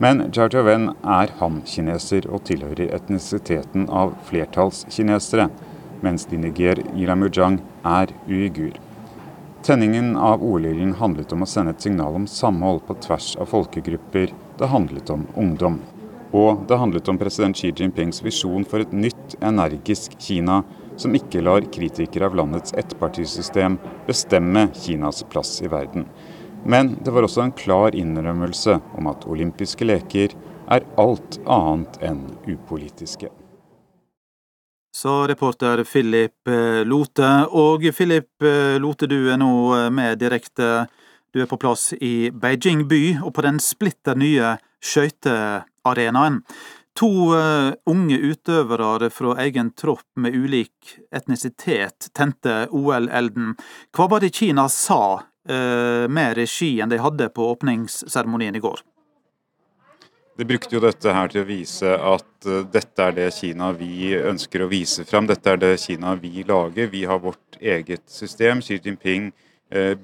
Men 0.02 0.30
Jiao 0.32 0.48
Jiawen 0.50 0.94
er 1.04 1.34
han-kineser 1.42 2.30
og 2.32 2.46
tilhører 2.48 2.94
etnisiteten 2.96 3.90
av 3.90 4.16
flertallskinesere, 4.30 5.50
mens 6.02 6.26
Diniger 6.32 6.80
Yilamujang 6.96 7.60
er 7.86 8.16
uigur. 8.30 8.80
Tenningen 9.62 10.16
av 10.18 10.42
OL-ilden 10.42 10.96
handlet 10.98 11.36
om 11.36 11.44
å 11.46 11.50
sende 11.50 11.76
et 11.76 11.84
signal 11.86 12.16
om 12.18 12.26
samhold 12.26 12.82
på 12.88 12.96
tvers 13.04 13.36
av 13.38 13.52
folkegrupper. 13.52 14.34
Det 14.58 14.70
handlet 14.72 15.12
om 15.14 15.28
ungdom. 15.38 15.78
Og 16.32 16.64
det 16.68 16.78
handlet 16.80 17.10
om 17.12 17.18
president 17.20 17.58
Xi 17.58 17.74
Jinpings 17.76 18.22
visjon 18.24 18.64
for 18.68 18.84
et 18.84 18.94
nytt, 18.96 19.36
energisk 19.44 20.16
Kina 20.20 20.62
som 21.02 21.16
ikke 21.16 21.42
lar 21.44 21.66
kritikere 21.74 22.30
av 22.30 22.38
landets 22.38 22.76
ettpartisystem 22.78 23.78
bestemme 24.08 24.68
Kinas 24.76 25.24
plass 25.32 25.60
i 25.62 25.70
verden. 25.72 26.06
Men 26.66 26.96
det 27.04 27.12
var 27.12 27.26
også 27.26 27.42
en 27.48 27.56
klar 27.58 27.96
innrømmelse 27.98 28.78
om 28.98 29.08
at 29.12 29.26
olympiske 29.28 29.88
leker 29.88 30.36
er 30.72 30.86
alt 31.02 31.40
annet 31.50 31.98
enn 32.06 32.26
upolitiske. 32.46 33.32
Sa 34.92 35.24
reporter 35.28 35.84
Philip 35.88 36.48
eh, 36.48 36.84
Lote. 36.86 37.30
Og 37.58 37.88
Philip 37.96 38.44
eh, 38.44 38.78
Lote, 38.80 39.08
du 39.08 39.32
er 39.32 39.40
nå 39.40 39.52
eh, 39.78 39.88
med 39.90 40.20
direkte. 40.20 40.86
Du 41.32 41.40
er 41.42 41.48
på 41.50 41.58
plass 41.58 41.94
i 41.96 42.30
Beijing 42.30 42.86
by, 42.92 43.22
og 43.24 43.32
på 43.34 43.46
den 43.48 43.60
splitter 43.64 44.20
nye 44.20 44.58
skøytearenaen. 45.82 46.42
To 46.94 47.34
uh, 47.34 47.74
unge 47.86 48.18
utøvere 48.18 49.10
fra 49.10 49.38
egen 49.46 49.72
tropp 49.72 50.06
med 50.16 50.36
ulik 50.36 51.00
etnisitet 51.16 52.12
tente 52.14 52.68
OL-elden. 52.70 53.56
Hva 53.96 54.08
var 54.10 54.20
det 54.20 54.36
Kina 54.36 54.68
sa 54.70 55.22
uh, 55.24 56.08
med 56.10 56.36
regien 56.36 56.90
de 56.90 57.00
hadde 57.00 57.30
på 57.30 57.48
åpningsseremonien 57.54 58.56
i 58.56 58.60
går? 58.60 58.82
De 60.38 60.46
brukte 60.46 60.76
jo 60.76 60.82
dette 60.82 61.14
her 61.14 61.30
til 61.32 61.44
å 61.44 61.48
vise 61.48 61.96
at 61.96 62.48
uh, 62.48 62.66
dette 62.68 63.08
er 63.08 63.16
det 63.16 63.32
Kina 63.34 63.72
vi 63.72 64.12
ønsker 64.18 64.66
å 64.66 64.68
vise 64.68 65.06
fram. 65.08 65.28
Dette 65.28 65.50
er 65.56 65.62
det 65.64 65.78
Kina 65.80 66.16
vi 66.20 66.44
lager. 66.44 66.92
Vi 66.92 67.06
har 67.06 67.24
vårt 67.24 67.56
eget 67.62 68.04
system. 68.12 68.60
Xi 68.62 68.82
Jinping 68.84 69.32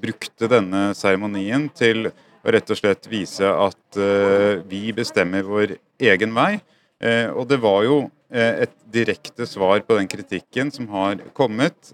brukte 0.00 0.48
denne 0.48 0.94
seremonien 0.96 1.66
til 1.76 2.06
og 2.48 2.54
rett 2.56 2.70
og 2.72 2.80
slett 2.80 3.08
vise 3.10 3.48
at 3.48 3.98
uh, 4.00 4.64
vi 4.68 4.88
bestemmer 4.96 5.46
vår 5.46 5.76
egen 6.00 6.32
vei. 6.36 6.58
Uh, 6.98 7.28
og 7.36 7.44
det 7.50 7.60
var 7.62 7.82
jo 7.84 7.98
uh, 8.08 8.54
et 8.64 8.72
direkte 8.92 9.46
svar 9.46 9.82
på 9.84 9.98
den 9.98 10.08
kritikken 10.10 10.72
som 10.74 10.88
har 10.94 11.20
kommet 11.36 11.92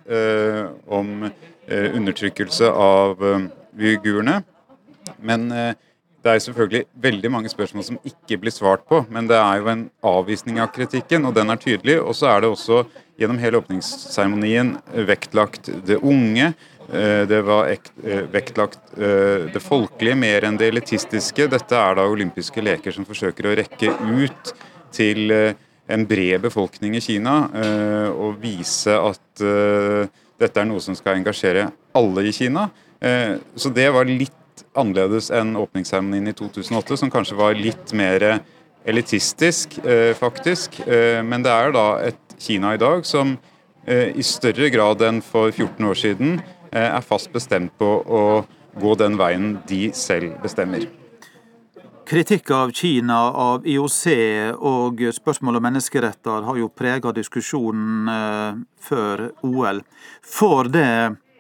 om 0.87 1.31
undertrykkelse 1.65 2.69
av 2.69 3.23
uigurene. 3.73 4.43
Men 5.25 5.47
det 5.49 6.29
er 6.29 6.43
selvfølgelig 6.45 6.83
veldig 7.07 7.31
mange 7.33 7.49
spørsmål 7.49 7.87
som 7.87 7.99
ikke 8.05 8.37
blir 8.43 8.53
svart 8.53 8.85
på. 8.89 9.01
Men 9.09 9.31
det 9.31 9.39
er 9.41 9.63
jo 9.63 9.71
en 9.73 9.87
avvisning 10.05 10.61
av 10.61 10.71
kritikken, 10.77 11.25
og 11.25 11.35
den 11.39 11.51
er 11.51 11.61
tydelig. 11.61 11.97
Og 12.05 12.13
så 12.19 12.29
er 12.35 12.45
det 12.45 12.53
også 12.53 12.83
gjennom 13.21 13.41
hele 13.41 13.63
åpningsseremonien 13.63 14.75
vektlagt 15.09 15.73
det 15.89 15.99
unge. 16.05 16.53
Eh, 16.93 17.27
det 17.29 17.41
var 17.43 17.69
eh, 17.69 18.25
vektlagt 18.33 18.99
eh, 18.99 19.49
det 19.53 19.63
folkelige 19.63 20.19
mer 20.19 20.45
enn 20.45 20.59
det 20.61 20.69
elitistiske. 20.73 21.49
Dette 21.51 21.79
er 21.79 21.97
da 21.97 22.07
olympiske 22.11 22.65
leker 22.65 22.95
som 22.95 23.07
forsøker 23.09 23.49
å 23.49 23.55
rekke 23.57 23.93
ut 24.21 24.55
til 24.95 25.33
en 25.35 26.05
bred 26.09 26.45
befolkning 26.45 26.95
i 26.97 27.03
Kina 27.03 27.33
og 28.15 28.37
vise 28.41 28.95
at 28.95 29.43
dette 29.43 30.63
er 30.63 30.69
noe 30.69 30.81
som 30.81 30.95
skal 30.95 31.19
engasjere 31.19 31.67
alle 31.99 32.23
i 32.25 32.33
Kina. 32.33 32.69
Så 33.59 33.73
det 33.75 33.89
var 33.93 34.07
litt 34.07 34.63
annerledes 34.79 35.33
enn 35.35 35.59
åpningsseremonien 35.59 36.31
i 36.31 36.37
2008, 36.39 37.01
som 37.03 37.11
kanskje 37.13 37.37
var 37.37 37.59
litt 37.59 37.91
mer 37.93 38.39
elitistisk, 38.87 39.81
faktisk. 40.23 40.79
Men 40.87 41.43
det 41.43 41.53
er 41.53 41.75
da 41.75 41.87
et 42.07 42.39
Kina 42.39 42.77
i 42.79 42.81
dag 42.81 43.03
som 43.05 43.35
i 43.91 44.25
større 44.25 44.71
grad 44.73 45.03
enn 45.05 45.21
for 45.27 45.51
14 45.51 45.91
år 45.91 46.01
siden 46.07 46.39
er 46.83 47.07
fast 47.07 47.33
bestemt 47.33 47.77
på 47.79 47.89
å 48.03 48.25
gå 48.81 48.95
den 48.99 49.19
veien 49.21 49.59
de 49.69 49.89
selv 49.95 50.35
bestemmer. 50.43 50.87
Kritikk 52.05 52.51
av 52.53 52.73
Kina, 52.77 53.17
av 53.33 53.65
IOC 53.65 54.03
og 54.61 55.01
spørsmål 55.17 55.57
om 55.57 55.65
menneskeretter 55.65 56.45
har 56.45 56.59
jo 56.61 56.69
prega 56.69 57.15
diskusjonen 57.17 58.11
eh, 58.13 58.59
før 58.77 59.31
OL. 59.47 59.81
Får 60.21 60.69
det 60.75 60.91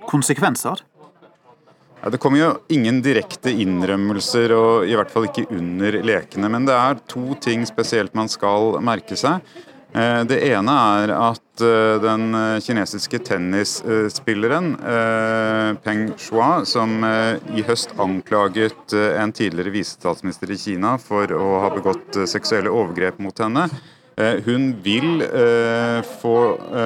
konsekvenser? 0.08 0.80
Ja, 2.00 2.10
det 2.12 2.20
kommer 2.20 2.40
jo 2.40 2.48
ingen 2.72 3.02
direkte 3.04 3.52
innrømmelser, 3.52 4.52
og 4.56 4.88
i 4.88 4.96
hvert 4.96 5.12
fall 5.12 5.28
ikke 5.28 5.46
under 5.52 6.00
lekene. 6.04 6.50
Men 6.52 6.66
det 6.68 6.74
er 6.76 6.98
to 7.12 7.36
ting 7.44 7.64
spesielt 7.68 8.16
man 8.16 8.28
skal 8.32 8.78
merke 8.84 9.16
seg. 9.20 9.44
Eh, 9.94 10.20
det 10.26 10.40
ene 10.42 10.74
er 10.98 11.10
at 11.14 11.62
eh, 11.62 11.96
den 12.02 12.34
eh, 12.34 12.58
kinesiske 12.64 13.20
tennisspilleren 13.28 14.72
Peng 15.84 16.08
Shua, 16.18 16.64
som 16.66 17.04
i 17.54 17.62
høst 17.66 17.94
anklaget 18.02 18.94
en 18.94 19.32
tidligere 19.34 19.70
visestatsminister 19.74 20.50
i 20.50 20.58
Kina 20.58 20.96
for 20.98 21.30
å 21.30 21.60
ha 21.62 21.70
begått 21.74 22.18
seksuelle 22.30 22.72
overgrep 22.72 23.20
mot 23.22 23.38
henne, 23.38 23.68
hun 24.46 24.68
vil 24.84 25.24
få 26.20 26.34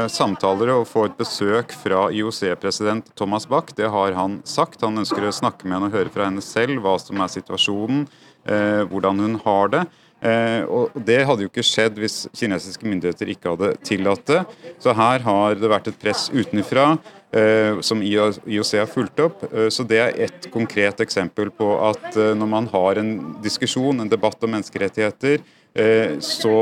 samtaler 0.08 0.70
og 0.72 0.86
få 0.88 1.02
et 1.10 1.18
besøk 1.18 1.74
fra 1.76 2.06
IOC-president 2.08 3.10
Thomas 3.20 3.44
Bach. 3.48 3.74
Det 3.76 3.90
har 3.92 4.16
han 4.16 4.38
sagt. 4.48 4.80
Han 4.80 5.02
ønsker 5.02 5.28
å 5.28 5.34
snakke 5.36 5.68
med 5.68 5.76
henne 5.76 5.90
og 5.90 5.98
høre 5.98 6.14
fra 6.14 6.30
henne 6.30 6.44
selv 6.44 6.80
hva 6.84 6.96
som 7.02 7.20
er 7.20 7.34
situasjonen, 7.34 8.06
hvordan 8.88 9.20
hun 9.26 9.36
har 9.44 9.74
det. 9.76 9.84
Eh, 10.18 10.62
og 10.66 10.96
Det 11.06 11.20
hadde 11.26 11.44
jo 11.44 11.50
ikke 11.50 11.66
skjedd 11.66 11.98
hvis 12.02 12.24
kinesiske 12.34 12.86
myndigheter 12.88 13.30
ikke 13.30 13.54
hadde 13.54 13.74
tillatt 13.86 14.24
det. 14.26 14.42
Så 14.82 14.94
her 14.96 15.22
har 15.26 15.58
det 15.58 15.70
vært 15.70 15.90
et 15.92 16.00
press 16.00 16.26
utenfra 16.34 16.90
eh, 17.30 17.78
som 17.86 18.02
IOC 18.02 18.72
har 18.80 18.90
fulgt 18.90 19.22
opp. 19.22 19.44
Eh, 19.52 19.68
så 19.70 19.86
Det 19.86 20.00
er 20.02 20.18
et 20.26 20.50
konkret 20.54 21.00
eksempel 21.04 21.52
på 21.54 21.70
at 21.90 22.16
når 22.16 22.50
man 22.50 22.66
har 22.72 22.98
en 22.98 23.12
diskusjon, 23.44 24.00
en 24.00 24.10
debatt 24.10 24.42
om 24.42 24.54
menneskerettigheter, 24.56 25.44
så, 26.24 26.52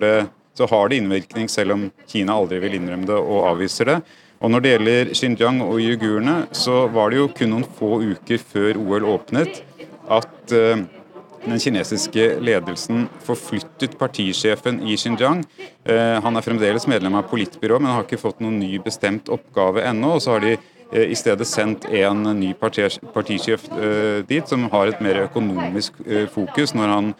det, 0.00 0.14
så 0.56 0.66
har 0.66 0.88
det 0.88 0.96
innvirkning, 0.98 1.46
selv 1.52 1.76
om 1.76 1.82
Kina 2.10 2.34
aldri 2.34 2.58
vil 2.58 2.74
innrømme 2.74 3.06
det 3.06 3.14
og 3.14 3.44
avviser 3.52 3.86
det. 3.92 3.98
Og 4.42 4.50
Når 4.50 4.62
det 4.62 4.72
gjelder 4.72 5.10
Xinjiang 5.14 5.60
og 5.62 5.78
uigurene, 5.78 6.36
så 6.54 6.88
var 6.90 7.10
det 7.10 7.20
jo 7.20 7.28
kun 7.34 7.52
noen 7.54 7.66
få 7.78 8.00
uker 8.02 8.42
før 8.42 8.80
OL 8.80 9.06
åpnet 9.14 9.60
at 10.08 10.54
eh, 10.56 10.84
den 11.44 11.60
kinesiske 11.60 12.24
ledelsen 12.44 13.06
forflyttet 13.24 13.96
partisjefen 14.00 14.80
i 14.86 14.96
Xinjiang. 14.98 15.44
Eh, 15.84 16.16
han 16.22 16.36
er 16.36 16.44
fremdeles 16.44 16.88
medlem 16.90 17.18
av 17.18 17.28
politbyrået, 17.30 17.82
men 17.82 17.94
har 17.94 18.06
ikke 18.06 18.20
fått 18.20 18.42
noen 18.44 18.58
ny 18.60 18.78
bestemt 18.82 19.30
oppgave 19.32 19.84
ennå. 19.88 20.16
og 20.16 20.22
så 20.22 20.36
har 20.36 20.44
de 20.44 20.56
eh, 20.56 21.06
i 21.12 21.16
stedet 21.18 21.46
sendt 21.46 21.86
en 21.86 22.22
ny 22.38 22.52
partisjef 22.54 23.68
eh, 23.72 24.24
dit, 24.28 24.48
som 24.48 24.68
har 24.72 24.88
et 24.88 25.00
mer 25.04 25.24
økonomisk 25.26 26.00
fokus 26.34 26.74
når 26.74 26.94
han 26.94 27.12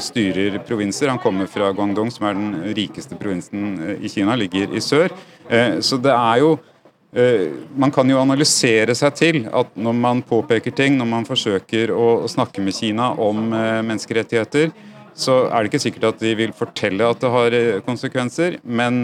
styrer 0.00 0.62
provinser. 0.64 1.10
Han 1.12 1.20
kommer 1.20 1.44
fra 1.44 1.68
Guangdong, 1.76 2.08
som 2.08 2.24
er 2.24 2.38
den 2.38 2.74
rikeste 2.76 3.18
provinsen 3.20 3.98
i 4.00 4.08
Kina, 4.08 4.32
ligger 4.32 4.72
i 4.72 4.80
sør. 4.80 5.12
Så 5.84 5.98
det 6.00 6.14
er 6.14 6.38
jo 6.40 6.54
man 7.78 7.92
kan 7.94 8.08
jo 8.10 8.18
analysere 8.18 8.94
seg 8.98 9.14
til 9.14 9.36
at 9.54 9.76
når 9.78 9.94
man 9.94 10.22
påpeker 10.26 10.74
ting, 10.74 10.96
når 10.98 11.06
man 11.06 11.28
forsøker 11.28 11.92
å 11.94 12.26
snakke 12.30 12.64
med 12.64 12.74
Kina 12.74 13.12
om 13.14 13.52
eh, 13.54 13.82
menneskerettigheter, 13.86 14.72
så 15.14 15.44
er 15.46 15.62
det 15.62 15.70
ikke 15.70 15.84
sikkert 15.84 16.08
at 16.08 16.24
de 16.24 16.32
vil 16.34 16.56
fortelle 16.58 17.06
at 17.06 17.22
det 17.22 17.30
har 17.30 17.54
konsekvenser, 17.86 18.58
men 18.66 18.98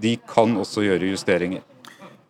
de 0.00 0.14
kan 0.24 0.56
også 0.56 0.86
gjøre 0.86 1.10
justeringer. 1.12 1.60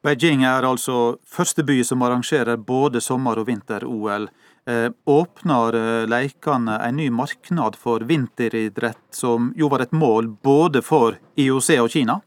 Beijing 0.03 0.43
er 0.43 0.65
altså 0.67 1.21
første 1.23 1.63
by 1.63 1.77
som 1.87 2.03
arrangerer 2.03 2.59
både 2.59 2.99
sommer- 3.01 3.39
og 3.39 3.47
vinter-OL. 3.47 4.27
Eh, 4.67 4.91
åpner 5.07 5.75
eh, 5.79 6.09
leikene 6.11 6.81
en 6.83 6.97
ny 6.99 7.09
marknad 7.11 7.79
for 7.79 8.03
vinteridrett, 8.07 8.99
som 9.11 9.53
jo 9.59 9.71
var 9.71 9.83
et 9.83 9.95
mål 9.95 10.33
både 10.43 10.83
for 10.83 11.19
IOC 11.39 11.71
og 11.79 11.91
Kina? 11.95 12.19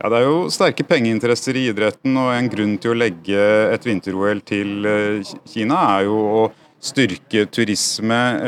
Ja, 0.00 0.08
Det 0.08 0.16
er 0.16 0.24
jo 0.24 0.48
sterke 0.48 0.80
pengeinteresser 0.88 1.52
i 1.60 1.68
idretten, 1.68 2.16
og 2.16 2.32
en 2.32 2.48
grunn 2.48 2.80
til 2.80 2.94
å 2.94 2.96
legge 2.96 3.36
et 3.74 3.84
vinter-OL 3.84 4.40
til 4.48 4.80
eh, 4.88 5.20
Kina 5.44 5.76
er 5.98 6.08
jo 6.08 6.16
å 6.40 6.48
styrke 6.80 7.44
turisme, 7.52 8.40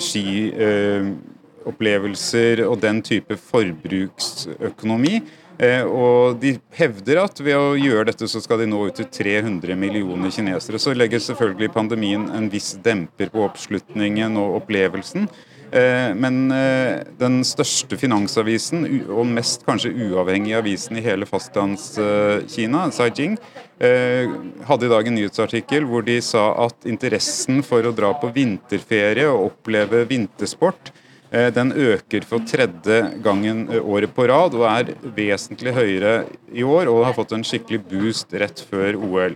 skiopplevelser 0.00 2.64
og 2.64 2.80
den 2.80 3.04
type 3.04 3.36
forbruksøkonomi. 3.36 5.20
Eh, 5.56 5.84
og 5.84 6.36
de 6.40 6.56
hevder 6.76 7.22
at 7.22 7.38
ved 7.40 7.56
å 7.56 7.76
gjøre 7.80 8.10
dette 8.10 8.28
så 8.28 8.42
skal 8.44 8.60
de 8.60 8.68
nå 8.68 8.82
ut 8.88 8.96
til 8.96 9.08
300 9.08 9.76
millioner 9.76 10.32
kinesere. 10.32 10.80
Så 10.80 10.96
legger 10.96 11.22
selvfølgelig 11.22 11.72
pandemien 11.76 12.28
en 12.36 12.50
viss 12.52 12.74
demper 12.84 13.32
på 13.32 13.44
oppslutningen 13.46 14.36
og 14.40 14.62
opplevelsen. 14.62 15.28
Eh, 15.70 16.12
men 16.14 16.50
eh, 16.54 17.04
den 17.18 17.40
største 17.46 17.98
finansavisen, 17.98 18.84
og 19.10 19.26
mest 19.30 19.66
kanskje 19.66 19.94
uavhengige 20.08 20.60
avisen 20.60 21.00
i 21.00 21.04
hele 21.04 21.28
fastlandskina, 21.28 22.88
Saijing, 22.94 23.38
hadde 23.76 24.86
i 24.86 24.88
dag 24.88 25.08
en 25.08 25.18
nyhetsartikkel 25.18 25.84
hvor 25.84 26.00
de 26.06 26.14
sa 26.24 26.46
at 26.64 26.86
interessen 26.88 27.58
for 27.66 27.84
å 27.84 27.92
dra 27.92 28.14
på 28.16 28.30
vinterferie 28.32 29.26
og 29.28 29.50
oppleve 29.50 30.06
vintersport 30.08 30.94
Eh, 31.30 31.52
den 31.54 31.72
øker 31.72 32.22
for 32.22 32.44
tredje 32.46 33.00
gangen 33.22 33.68
eh, 33.68 33.82
året 33.82 34.12
på 34.14 34.28
rad 34.30 34.54
og 34.54 34.62
er 34.70 34.92
vesentlig 35.16 35.72
høyere 35.74 36.12
i 36.54 36.62
år 36.62 36.86
og 36.86 37.02
har 37.08 37.16
fått 37.16 37.34
en 37.34 37.44
skikkelig 37.44 37.80
boost 37.90 38.34
rett 38.38 38.62
før 38.62 38.94
OL. 38.94 39.34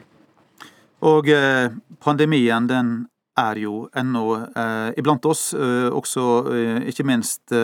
Og 1.02 1.30
eh, 1.34 1.72
pandemien 1.98 2.68
den 2.70 2.92
er 3.40 3.62
jo 3.64 3.86
ennå 3.96 4.24
eh, 4.38 4.90
iblant 5.00 5.24
oss, 5.30 5.50
eh, 5.54 5.88
også 5.88 6.26
eh, 6.52 6.78
ikke 6.92 7.06
minst 7.08 7.54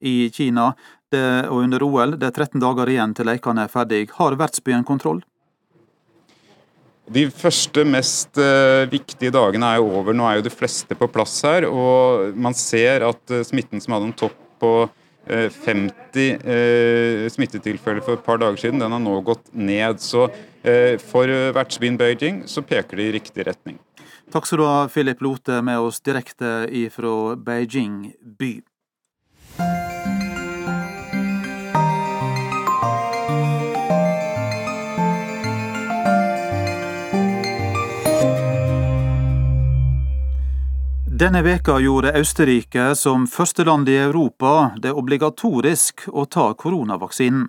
i 0.00 0.16
Kina. 0.34 0.72
Det, 1.12 1.22
og 1.46 1.62
under 1.62 1.82
OL, 1.86 2.16
det 2.18 2.28
er 2.28 2.34
13 2.34 2.60
dager 2.60 2.90
igjen 2.90 3.14
til 3.14 3.28
lekene 3.30 3.64
er 3.64 3.72
ferdig. 3.72 4.08
Har 4.18 4.34
vertsbyen 4.38 4.84
kontroll? 4.86 5.22
De 7.06 7.28
første, 7.30 7.84
mest 7.86 8.34
uh, 8.42 8.82
viktige 8.90 9.30
dagene 9.30 9.68
er 9.70 9.78
jo 9.78 9.92
over. 10.00 10.16
Nå 10.16 10.26
er 10.26 10.40
jo 10.40 10.48
de 10.48 10.50
fleste 10.50 10.96
på 10.98 11.06
plass 11.14 11.38
her. 11.46 11.68
Og 11.70 12.34
man 12.34 12.56
ser 12.58 13.06
at 13.06 13.22
uh, 13.30 13.44
smitten 13.46 13.82
som 13.82 13.94
hadde 13.94 14.10
en 14.10 14.16
topp 14.18 14.34
på 14.58 14.72
uh, 14.88 15.48
50 15.62 17.30
smittetilfeller 17.36 18.02
for 18.02 18.18
et 18.18 18.26
par 18.26 18.42
dager 18.42 18.58
siden, 18.64 18.82
den 18.82 18.98
har 18.98 19.02
nå 19.02 19.20
gått 19.26 19.46
ned. 19.54 20.02
Så 20.02 20.26
for 21.06 21.30
vertsbyen 21.54 21.94
Beijing 21.98 22.40
så 22.50 22.62
peker 22.66 22.98
det 22.98 23.04
i 23.04 23.12
riktig 23.14 23.44
retning. 23.46 23.76
Takk 24.32 24.46
skal 24.46 24.58
du 24.58 24.64
ha, 24.66 24.88
Philip 24.88 25.20
Lote, 25.22 25.62
med 25.62 25.78
oss 25.78 26.00
direkte 26.00 26.66
ifra 26.70 27.36
Beijing 27.36 28.12
by. 28.38 28.60
Denne 41.16 41.40
veka 41.42 41.78
gjorde 41.80 42.12
Østerrike 42.18 42.90
som 42.94 43.22
første 43.26 43.64
land 43.64 43.88
i 43.88 43.94
Europa 43.96 44.72
det 44.76 44.90
obligatorisk 44.92 46.02
å 46.12 46.26
ta 46.28 46.50
koronavaksinen. 46.52 47.46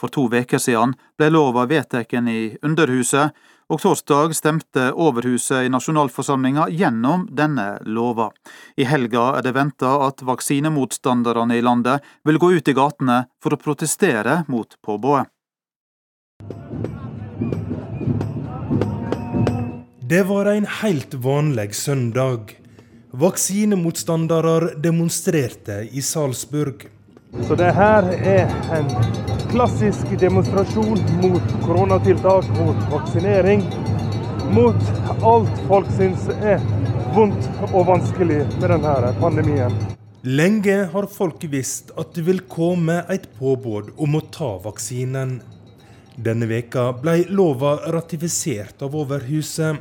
For 0.00 0.08
to 0.08 0.24
veker 0.32 0.62
siden 0.62 0.94
ble 1.20 1.28
lova 1.28 1.66
vedtatt 1.68 2.14
i 2.16 2.56
Underhuset, 2.64 3.34
og 3.70 3.78
torsdag 3.78 4.34
stemte 4.34 4.88
Overhuset 4.98 5.66
i 5.66 5.70
nasjonalforsamlinga 5.70 6.66
gjennom 6.74 7.28
denne 7.30 7.76
lova. 7.86 8.30
I 8.76 8.86
helga 8.90 9.28
er 9.38 9.46
det 9.46 9.54
venta 9.54 9.92
at 10.08 10.24
vaksinemotstanderne 10.26 11.58
i 11.58 11.62
landet 11.62 12.06
vil 12.26 12.40
gå 12.42 12.52
ut 12.58 12.70
i 12.70 12.74
gatene 12.74 13.22
for 13.42 13.54
å 13.54 13.60
protestere 13.60 14.42
mot 14.50 14.74
påbudet. 14.82 15.28
Det 20.10 20.24
var 20.26 20.50
en 20.50 20.66
helt 20.80 21.14
vanlig 21.14 21.74
søndag. 21.78 22.56
Vaksinemotstandere 23.14 24.74
demonstrerte 24.82 25.84
i 25.94 26.02
Salzburg. 26.02 26.88
Så 27.46 27.54
det 27.54 27.70
her 27.78 28.10
er 28.18 28.50
en 28.74 28.90
klassisk 29.50 30.06
demonstrasjon 30.20 31.00
mot 31.22 31.54
koronatiltak, 31.64 32.48
mot 32.58 32.76
vaksinering. 32.92 33.62
Mot 34.54 34.82
alt 35.22 35.62
folk 35.68 35.90
syns 35.96 36.28
er 36.38 36.62
vondt 37.14 37.48
og 37.72 37.86
vanskelig 37.88 38.44
med 38.60 38.68
denne 38.70 39.12
pandemien. 39.18 39.74
Lenge 40.22 40.76
har 40.92 41.06
folk 41.10 41.42
visst 41.50 41.90
at 41.98 42.12
det 42.14 42.26
vil 42.26 42.42
komme 42.50 43.00
et 43.10 43.26
påbud 43.38 43.94
om 43.98 44.18
å 44.18 44.24
ta 44.30 44.52
vaksinen. 44.62 45.38
Denne 46.20 46.46
veka 46.50 46.90
ble 47.00 47.24
lova 47.32 47.78
ratifisert 47.94 48.82
av 48.84 48.94
Overhuset. 48.98 49.80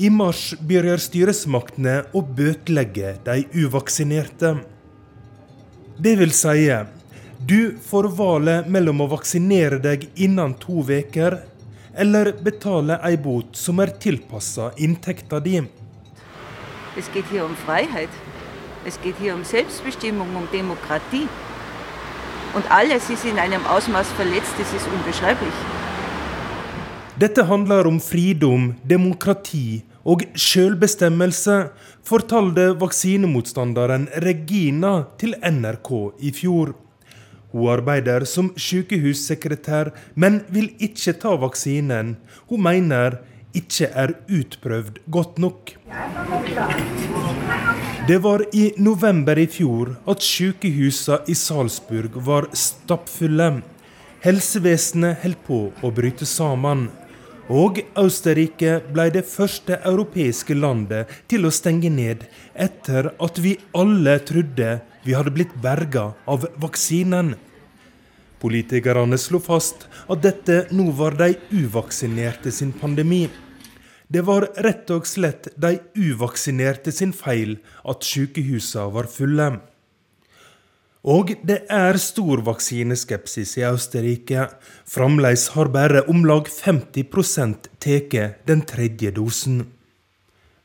I 0.00 0.08
mars 0.10 0.50
begynner 0.60 1.00
styresmaktene 1.00 2.00
å 2.16 2.24
bøtelegge 2.24 3.18
de 3.24 3.44
uvaksinerte. 3.60 4.56
Det 6.00 6.16
vil 6.18 6.32
si, 6.34 6.72
du 7.46 7.78
får 7.82 8.08
valget 8.16 8.68
mellom 8.70 9.00
å 9.02 9.08
vaksinere 9.10 9.78
deg 9.82 10.04
innen 10.14 10.54
to 10.62 10.82
uker 10.86 11.38
eller 11.98 12.32
betale 12.44 12.98
ei 13.04 13.16
bot 13.16 13.56
som 13.58 13.80
er 13.82 13.92
tilpassa 14.00 14.70
inntekta 14.76 15.40
di. 15.40 15.62
Es 16.96 17.08
geht 17.12 17.24
hier 17.32 17.44
um 17.44 17.56
Freiheit. 17.66 18.10
Es 18.84 19.00
geht 19.00 19.16
hier 19.18 19.34
um 19.34 19.44
Selbstbestimmung, 19.44 20.36
um 20.36 20.48
Demokratie. 20.52 21.28
Und 22.54 22.70
alles 22.70 23.08
ist 23.10 23.24
in 23.24 23.38
einem 23.38 23.64
Ausmaß 23.66 24.08
verletzt, 24.12 24.54
das 24.58 24.72
ist 24.74 24.86
unbeschreiblich. 24.86 25.54
Dette 27.16 27.46
handler 27.48 27.86
om 27.86 28.00
fridom, 28.00 28.74
demokrati 28.82 29.82
og 30.04 30.24
selvbestemmelse, 30.34 31.70
fortalte 32.02 32.72
vaksinemotstanderen 32.80 34.08
Regina 34.24 35.06
til 35.18 35.36
NRK 35.38 35.90
i 36.20 36.32
fjor. 36.34 36.74
Hun 37.52 37.68
arbeider 37.68 38.24
som 38.24 38.50
sykehussekretær, 38.56 39.92
men 40.14 40.40
vil 40.52 40.70
ikke 40.80 41.12
ta 41.20 41.34
vaksinen. 41.40 42.16
Hun 42.48 42.64
mener 42.64 43.18
ikke 43.52 43.90
er 43.92 44.14
utprøvd 44.32 45.02
godt 45.12 45.38
nok. 45.42 45.74
Det 48.08 48.18
var 48.24 48.44
i 48.56 48.72
november 48.80 49.38
i 49.38 49.46
fjor 49.46 49.92
at 50.08 50.24
sykehusene 50.24 51.20
i 51.28 51.36
Salzburg 51.36 52.16
var 52.26 52.48
stappfulle. 52.56 53.60
Helsevesenet 54.24 55.20
holdt 55.22 55.44
på 55.46 55.60
å 55.82 55.92
bryte 55.94 56.26
sammen. 56.26 56.88
Og 57.52 57.82
Østerrike 57.98 58.78
ble 58.94 59.08
det 59.12 59.24
første 59.28 59.76
europeiske 59.84 60.54
landet 60.56 61.10
til 61.28 61.44
å 61.44 61.52
stenge 61.52 61.90
ned 61.92 62.24
etter 62.54 63.10
at 63.12 63.40
vi 63.42 63.56
alle 63.76 64.16
trodde 64.24 64.78
vi 65.02 65.14
hadde 65.16 65.34
blitt 65.34 65.54
berga 65.62 66.12
av 66.26 66.46
vaksinen. 66.62 67.34
Politikerne 68.42 69.18
slo 69.18 69.38
fast 69.42 69.86
at 70.10 70.22
dette 70.24 70.66
nå 70.74 70.90
var 70.98 71.16
de 71.18 71.34
uvaksinerte 71.54 72.50
sin 72.54 72.72
pandemi. 72.74 73.26
Det 74.12 74.22
var 74.26 74.48
rett 74.64 74.90
og 74.92 75.06
slett 75.08 75.48
de 75.56 75.76
uvaksinerte 75.96 76.92
sin 76.92 77.14
feil 77.16 77.58
at 77.88 78.04
sykehusene 78.04 78.90
var 78.92 79.08
fulle. 79.10 79.52
Og 81.02 81.32
det 81.42 81.64
er 81.66 81.98
stor 81.98 82.44
vaksineskepsis 82.46 83.56
i 83.58 83.64
Østerrike. 83.66 84.46
Fremdeles 84.86 85.48
har 85.56 85.70
bare 85.74 86.04
om 86.10 86.22
lag 86.28 86.46
50% 86.46 87.70
tatt 87.82 88.18
den 88.46 88.62
tredje 88.62 89.10
dosen. 89.16 89.64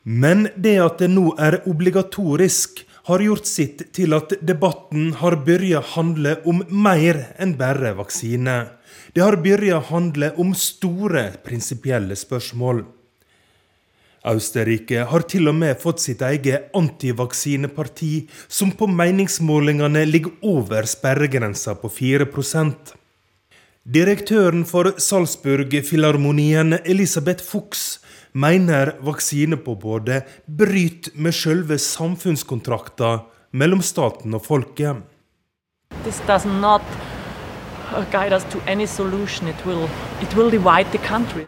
Men 0.04 0.48
det 0.56 0.78
at 0.80 1.02
det 1.02 1.10
nå 1.12 1.34
er 1.42 1.64
obligatorisk, 1.68 2.86
har 3.08 3.24
gjort 3.24 3.48
sitt 3.48 3.86
til 3.96 4.16
at 4.18 4.34
debatten 4.44 5.14
har 5.22 5.38
begynt 5.48 5.94
handle 5.94 6.36
om 6.50 6.62
mer 6.70 7.22
enn 7.40 7.56
bare 7.60 7.94
vaksine. 7.96 8.58
Det 9.16 9.24
har 9.24 9.40
begynt 9.44 9.90
handle 9.92 10.34
om 10.38 10.54
store 10.56 11.30
prinsipielle 11.46 12.16
spørsmål. 12.20 12.84
Østerrike 14.28 15.06
har 15.08 15.24
til 15.32 15.48
og 15.48 15.56
med 15.56 15.80
fått 15.80 16.02
sitt 16.04 16.22
eget 16.22 16.68
antivaksineparti, 16.76 18.28
som 18.48 18.74
på 18.76 18.90
meningsmålingene 18.92 20.04
ligger 20.06 20.36
over 20.44 20.84
sperregrensa 20.84 21.78
på 21.80 21.88
4% 21.88 22.98
Direktøren 23.88 24.66
for 24.68 24.90
Salzburg-filharmonien, 25.00 26.76
Elisabeth 26.84 27.40
Fuchs, 27.40 28.02
mener 28.38 28.94
vaksinepåbudet 29.02 30.24
bryter 30.46 31.12
med 31.16 31.34
selve 31.34 31.78
samfunnskontrakten 31.82 33.24
mellom 33.58 33.82
staten 33.82 34.38
og 34.38 34.46
folket. 34.46 35.02
This 36.04 36.22
does 36.28 36.46
not 36.46 36.84
guide 38.12 38.36
us 38.36 38.46
to 38.52 38.60
any 38.68 38.86
solution. 38.86 39.48
It 39.48 39.66
will, 39.66 39.90
it 40.22 40.36
will 40.38 40.52
divide 40.52 40.92
the 40.92 41.02
country. 41.08 41.48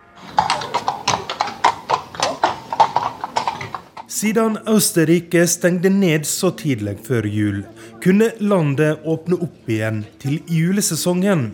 Siden 4.09 4.57
Østerrike 4.67 5.45
stengte 5.47 5.89
ned 5.89 6.25
så 6.27 6.49
tidlig 6.51 6.97
før 7.05 7.27
jul, 7.29 7.61
kunne 8.03 8.31
landet 8.39 9.05
åpne 9.05 9.37
opp 9.45 9.69
igjen 9.69 10.01
til 10.19 10.41
julesesongen. 10.49 11.45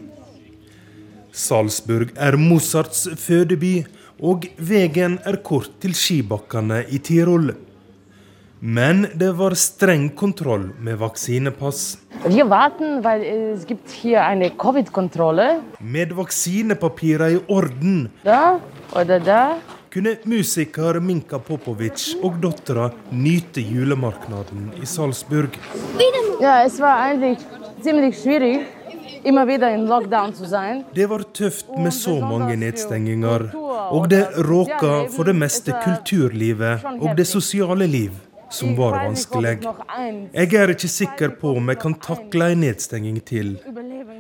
Salzburg 1.36 2.15
er 2.15 2.38
Mozarts 2.39 3.10
fødeby, 3.19 3.84
og 4.21 4.47
veien 4.58 5.19
er 5.25 5.38
kort 5.43 5.80
til 5.84 5.95
skibakkene 5.95 6.84
i 6.89 6.99
Tirol. 7.04 7.51
Men 8.62 9.06
det 9.13 9.34
var 9.38 9.54
streng 9.60 10.10
kontroll 10.15 10.69
med 10.80 10.97
vaksinepass. 10.97 11.97
Vi 12.25 12.41
warten, 12.41 13.04
weil 13.04 13.21
es 13.54 13.65
gibt 13.67 13.91
hier 13.91 14.23
eine 14.23 14.49
Covid-Kontrolle. 14.58 15.62
Med 15.80 16.13
vaksinepapirene 16.15 17.36
i 17.36 17.41
orden 17.47 18.10
Da 18.23 18.60
oder 18.95 19.19
da. 19.19 19.58
kunne 19.91 20.17
musiker 20.25 20.99
Minka 20.99 21.38
Popovic 21.39 22.15
og 22.23 22.41
dattera 22.41 22.89
nyte 23.12 23.62
julemarknaden 23.62 24.73
i 24.82 24.86
Salzburg. 24.86 25.56
Ja, 26.41 26.63
det 26.67 26.80
var 26.80 27.13
egentlig 27.13 28.13
schwierig, 28.13 28.65
immer 29.26 29.48
wieder 29.48 29.74
in 29.74 29.86
Lockdown 29.88 30.34
zu 30.34 30.46
sein. 30.46 30.84
Det 30.94 31.06
var 31.10 31.24
tøft 31.34 31.66
med 31.78 31.94
så 31.94 32.20
mange 32.22 32.56
nedstenginger, 32.56 33.50
og 33.92 34.10
det 34.10 34.24
råka 34.38 34.94
for 35.16 35.24
det 35.24 35.36
meste 35.36 35.74
kulturlivet 35.84 36.86
og 37.00 37.16
det 37.18 37.28
sosiale 37.28 37.88
liv, 37.88 38.12
som 38.50 38.76
var 38.78 39.00
vanskelig. 39.04 39.58
Jeg 40.34 40.54
er 40.54 40.74
ikke 40.76 40.92
sikker 40.92 41.36
på 41.42 41.56
om 41.58 41.70
jeg 41.74 41.82
kan 41.82 41.98
takle 42.00 42.52
en 42.54 42.64
nedstenging 42.66 43.20
til. 43.26 43.58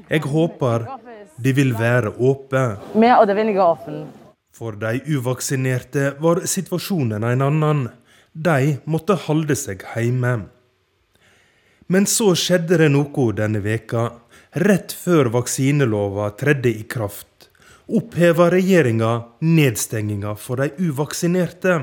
Jeg 0.09 0.21
håper 0.21 0.87
de 1.37 1.53
vil 1.53 1.73
være 1.79 2.15
åpne. 2.17 2.65
For 4.55 4.71
de 4.79 4.99
uvaksinerte 5.17 6.13
var 6.19 6.45
situasjonen 6.47 7.23
en 7.27 7.41
annen. 7.43 7.87
De 8.33 8.77
måtte 8.85 9.15
holde 9.27 9.55
seg 9.55 9.83
hjemme. 9.95 10.35
Men 11.87 12.07
så 12.09 12.31
skjedde 12.33 12.79
det 12.81 12.87
noe 12.89 13.33
denne 13.37 13.61
veka. 13.61 14.07
Rett 14.55 14.93
før 14.95 15.27
vaksinelova 15.33 16.29
tredde 16.39 16.71
i 16.71 16.85
kraft, 16.87 17.49
oppheva 17.91 18.45
regjeringa 18.53 19.09
nedstenginga 19.43 20.31
for 20.39 20.63
de 20.63 20.69
uvaksinerte. 20.79 21.81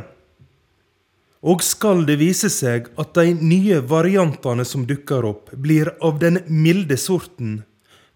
Og 1.44 1.60
skal 1.60 2.06
det 2.08 2.16
vise 2.22 2.48
seg 2.48 2.88
at 2.96 3.12
de 3.18 3.36
nye 3.36 3.82
variantene 3.84 4.64
som 4.64 4.88
dukker 4.88 5.28
opp, 5.34 5.52
blir 5.52 5.92
av 6.00 6.16
den 6.24 6.40
milde 6.48 6.96
sorten, 6.96 7.60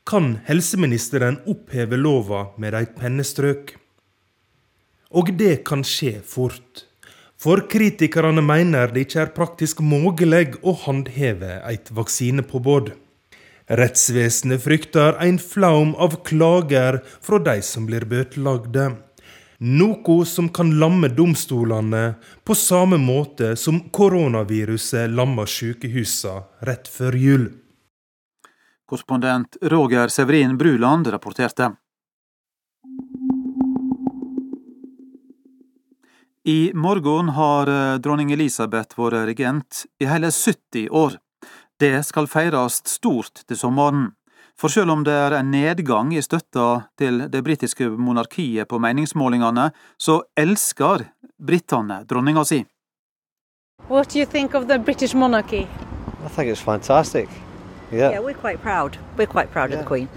kan 0.09 0.38
helseministeren 0.49 1.42
oppheve 1.45 2.01
lova 2.01 2.47
med 2.57 2.81
et 2.81 2.97
pennestrøk. 2.97 3.77
Og 5.12 5.37
det 5.37 5.66
kan 5.69 5.85
skje 5.85 6.23
fort. 6.25 6.87
For 7.37 7.69
kritikerne 7.69 8.40
mener 8.40 8.88
det 8.88 9.05
ikke 9.05 9.27
er 9.27 9.37
praktisk 9.37 9.85
mulig 9.85 10.55
å 10.64 10.73
håndheve 10.87 11.59
et 11.69 11.92
vaksinepåbud. 11.92 12.97
Rettsvesenet 13.66 14.62
frykter 14.62 15.16
en 15.20 15.38
flaum 15.38 15.94
av 15.94 16.22
klager 16.24 17.00
fra 17.20 17.38
de 17.38 17.62
som 17.62 17.87
blir 17.87 18.05
bøtelagde. 18.07 18.92
Noe 19.59 20.26
som 20.29 20.48
kan 20.55 20.70
lamme 20.79 21.09
domstolene 21.09 22.14
på 22.44 22.55
samme 22.55 22.98
måte 23.02 23.57
som 23.57 23.81
koronaviruset 23.90 25.11
lammer 25.11 25.50
sykehusene 25.50 26.44
rett 26.68 26.87
før 26.87 27.18
jul. 27.18 27.48
Korrespondent 28.87 29.59
Roger 29.62 30.14
Severin 30.14 30.55
Bruland 30.59 31.11
rapporterte. 31.11 31.72
I 36.46 36.70
morgen 36.74 37.29
har 37.35 37.66
eh, 37.66 37.98
dronning 37.98 38.31
Elisabeth 38.31 38.94
vært 38.94 39.24
regent 39.26 39.87
i 39.98 40.07
hele 40.07 40.31
70 40.31 40.92
år. 40.94 41.16
Det 41.81 42.07
skal 42.07 42.27
feires 42.27 42.81
stort 42.89 43.43
til 43.49 43.57
sommeren. 43.57 44.12
For 44.57 44.73
selv 44.73 44.91
om 44.91 45.03
det 45.05 45.12
er 45.12 45.35
en 45.37 45.51
nedgang 45.53 46.15
i 46.17 46.23
støtta 46.25 46.87
til 46.97 47.27
det 47.29 47.43
britiske 47.45 47.91
monarkiet 47.91 48.69
på 48.69 48.79
meningsmålingene, 48.81 49.71
så 50.01 50.23
elsker 50.37 51.05
britene 51.37 52.01
dronninga 52.09 52.45
si. 52.49 52.62
Hva 53.89 54.01
do 54.01 54.09
du 54.09 54.25
om 54.33 54.55
of 54.55 54.65
the 54.71 54.79
monarkiet? 55.15 55.69
Jeg 56.23 56.31
I 56.31 56.51
det 56.51 56.59
er 56.59 56.65
fantastisk. 56.65 57.31
Yeah. 57.93 58.12
Yeah, 58.12 58.25
we're 58.25 58.41
quite 58.41 58.62
proud. 58.62 58.99
We're 59.19 59.31
quite 59.31 59.53
proud 59.53 59.71
of 59.73 59.79
the 59.79 59.87
Queen. 59.87 60.09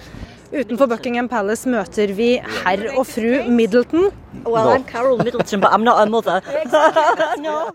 Utenfor 0.49 0.87
Buckingham 0.89 1.27
Palace 1.29 1.69
møter 1.69 2.09
vi 2.17 2.31
herr 2.41 2.81
og 2.97 3.03
fru 3.05 3.43
Middleton. 3.53 4.07
Well, 4.45 4.71
I'm 4.73 4.83
Carol 4.83 5.19
Middleton, 5.21 5.61
but 5.61 5.71
I'm 5.71 5.83
not 5.83 5.99
her 5.99 6.09
mother. 6.09 6.41
no. 7.37 7.69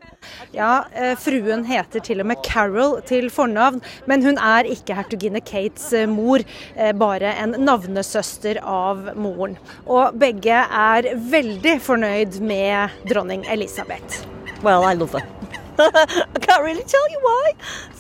Ja, 0.51 0.85
eh, 0.91 1.15
fruen 1.19 1.63
heter 1.69 2.03
til 2.03 2.23
og 2.23 2.27
med 2.27 2.43
Carol 2.43 2.97
til 3.07 3.29
fornavn, 3.31 3.79
men 4.11 4.27
hun 4.27 4.41
er 4.43 4.67
ikke 4.67 4.97
hertuginne 4.99 5.43
Kates 5.47 5.93
eh, 5.95 6.09
mor, 6.11 6.43
eh, 6.75 6.91
bare 6.99 7.37
en 7.45 7.55
navnesøster 7.63 8.59
av 8.59 9.13
moren. 9.15 9.55
Og 9.87 10.19
begge 10.19 10.65
er 10.67 11.13
veldig 11.31 11.77
fornøyd 11.85 12.41
med 12.43 12.91
dronning 13.07 13.47
Elisabeth. 13.55 14.25
Well, 14.65 14.83
I 14.83 14.95
love 14.99 15.15
her. 15.15 15.23
I 15.79 16.39
can't 16.41 16.63
really 16.63 16.83
tell 16.83 17.07
you 17.11 17.21
why. 17.23 17.53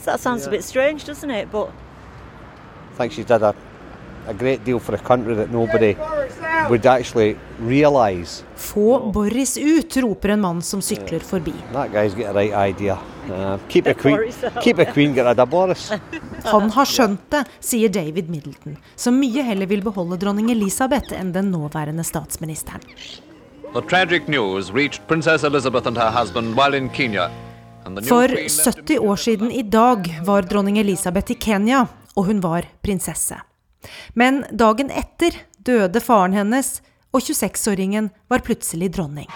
That 0.05 0.19
sounds 0.19 0.49
a 0.49 0.51
bit 0.51 0.65
strange, 0.65 1.05
doesn't 1.05 1.31
it? 1.31 1.53
But 1.53 1.71
I 2.93 2.97
think 2.97 3.13
she's 3.13 3.27
done 3.27 3.43
a, 3.43 3.55
a 4.29 4.33
great 4.33 4.65
deal 4.65 4.79
for 4.79 4.95
a 4.95 4.99
country 4.99 5.35
that 5.35 5.51
nobody 5.51 5.97
would 6.71 6.87
actually 6.87 7.37
realise. 7.61 8.45
Få 8.57 9.11
Boris 9.13 9.57
ut, 9.57 9.97
roper 9.97 10.29
en 10.29 10.41
mann 10.41 10.63
som 10.63 10.81
sykler 10.83 11.21
forbi. 11.21 11.53
That 11.73 11.93
guy's 11.93 12.15
got 12.15 12.27
a 12.27 12.33
right 12.33 12.53
idea. 12.75 12.99
Uh, 13.31 13.59
keep 13.69 13.87
a 13.87 13.95
queen, 13.95 14.33
keep 14.63 14.79
a 14.79 14.85
queen, 14.85 15.15
get 15.15 15.27
rid 15.27 15.39
of 15.41 15.51
Boris. 15.51 15.93
Han 16.45 16.71
har 16.71 16.85
skjønt 16.89 17.31
det, 17.33 17.45
sier 17.61 17.89
David 17.89 18.29
Middleton, 18.29 18.77
som 18.97 19.17
mye 19.21 19.45
heller 19.45 19.67
vil 19.67 19.85
beholde 19.85 20.19
dronning 20.21 20.51
Elisabeth 20.53 21.15
enn 21.17 21.33
den 21.33 21.51
nåværende 21.53 22.05
statsministeren. 22.05 22.85
The 23.75 23.83
tragic 23.91 24.29
news 24.29 24.71
reached 24.71 25.07
Princess 25.09 25.43
Elizabeth 25.45 25.89
and 25.89 25.99
her 25.99 26.11
husband 26.11 26.55
while 26.55 26.77
in 26.77 26.89
Kenya. 26.89 27.31
For 27.85 28.29
70 28.49 28.99
år 28.99 29.17
siden 29.17 29.51
i 29.51 29.63
dag 29.63 30.07
var 30.25 30.43
dronning 30.43 30.79
Elisabeth 30.79 31.33
i 31.33 31.35
Kenya, 31.35 31.87
og 32.17 32.25
hun 32.25 32.41
var 32.41 32.65
prinsesse. 32.83 33.37
Men 34.15 34.45
dagen 34.51 34.91
etter 34.91 35.37
døde 35.65 36.01
faren 36.01 36.37
hennes, 36.37 36.81
og 37.15 37.23
26-åringen 37.23 38.11
var 38.29 38.43
plutselig 38.47 38.91
dronning. 38.97 39.29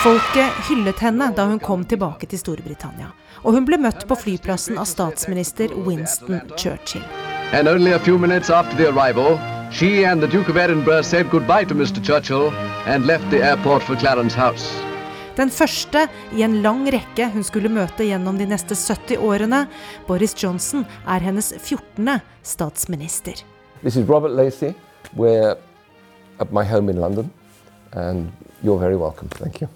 Folket 0.00 0.62
hyllet 0.68 1.02
henne 1.04 1.26
da 1.36 1.44
hun 1.44 1.58
kom 1.60 1.82
tilbake 1.84 2.24
til 2.26 2.40
Storbritannia, 2.40 3.10
og 3.44 3.58
hun 3.58 3.66
ble 3.68 3.76
møtt 3.82 4.06
på 4.08 4.16
flyplassen 4.16 4.80
av 4.80 4.88
statsminister 4.88 5.74
Winston 5.84 6.40
Churchill. 6.56 7.04
And 7.52 7.68
only 7.68 7.92
a 7.92 7.98
few 7.98 8.16
minutes 8.16 8.48
after 8.48 8.76
the 8.76 8.88
arrival, 8.88 9.36
she 9.70 10.04
and 10.04 10.22
the 10.22 10.28
Edinburgh 10.56 11.04
said 11.04 11.28
goodbye 11.30 11.64
to 11.64 11.74
Mr. 11.74 12.02
Churchill 12.02 12.50
and 12.86 13.06
left 13.06 13.28
the 13.30 13.42
for 13.84 13.96
Clarence 13.96 14.34
House. 14.34 14.89
Den 15.38 15.50
første 15.54 16.06
i 16.34 16.42
en 16.42 16.60
lang 16.64 16.84
rekke 16.90 17.28
hun 17.34 17.44
skulle 17.46 17.70
møte 17.72 18.04
gjennom 18.06 18.38
de 18.40 18.48
neste 18.50 18.76
70 18.78 19.22
årene. 19.22 19.64
Boris 20.08 20.34
Johnson 20.36 20.84
er 21.06 21.24
hennes 21.24 21.52
14. 21.56 22.20
statsminister. 22.42 23.44
This 23.82 23.96
is 23.96 24.08
Robert 24.08 24.34
Lacey. 24.36 24.74
We're 25.16 25.56
at 26.40 26.52
my 26.52 26.64
home 26.64 26.90
in 26.90 27.00
London, 27.00 27.30
and 27.92 28.32
you're 28.62 28.78
very 28.78 28.96
welcome. 28.96 29.28
Thank 29.28 29.60
you. 29.60 29.68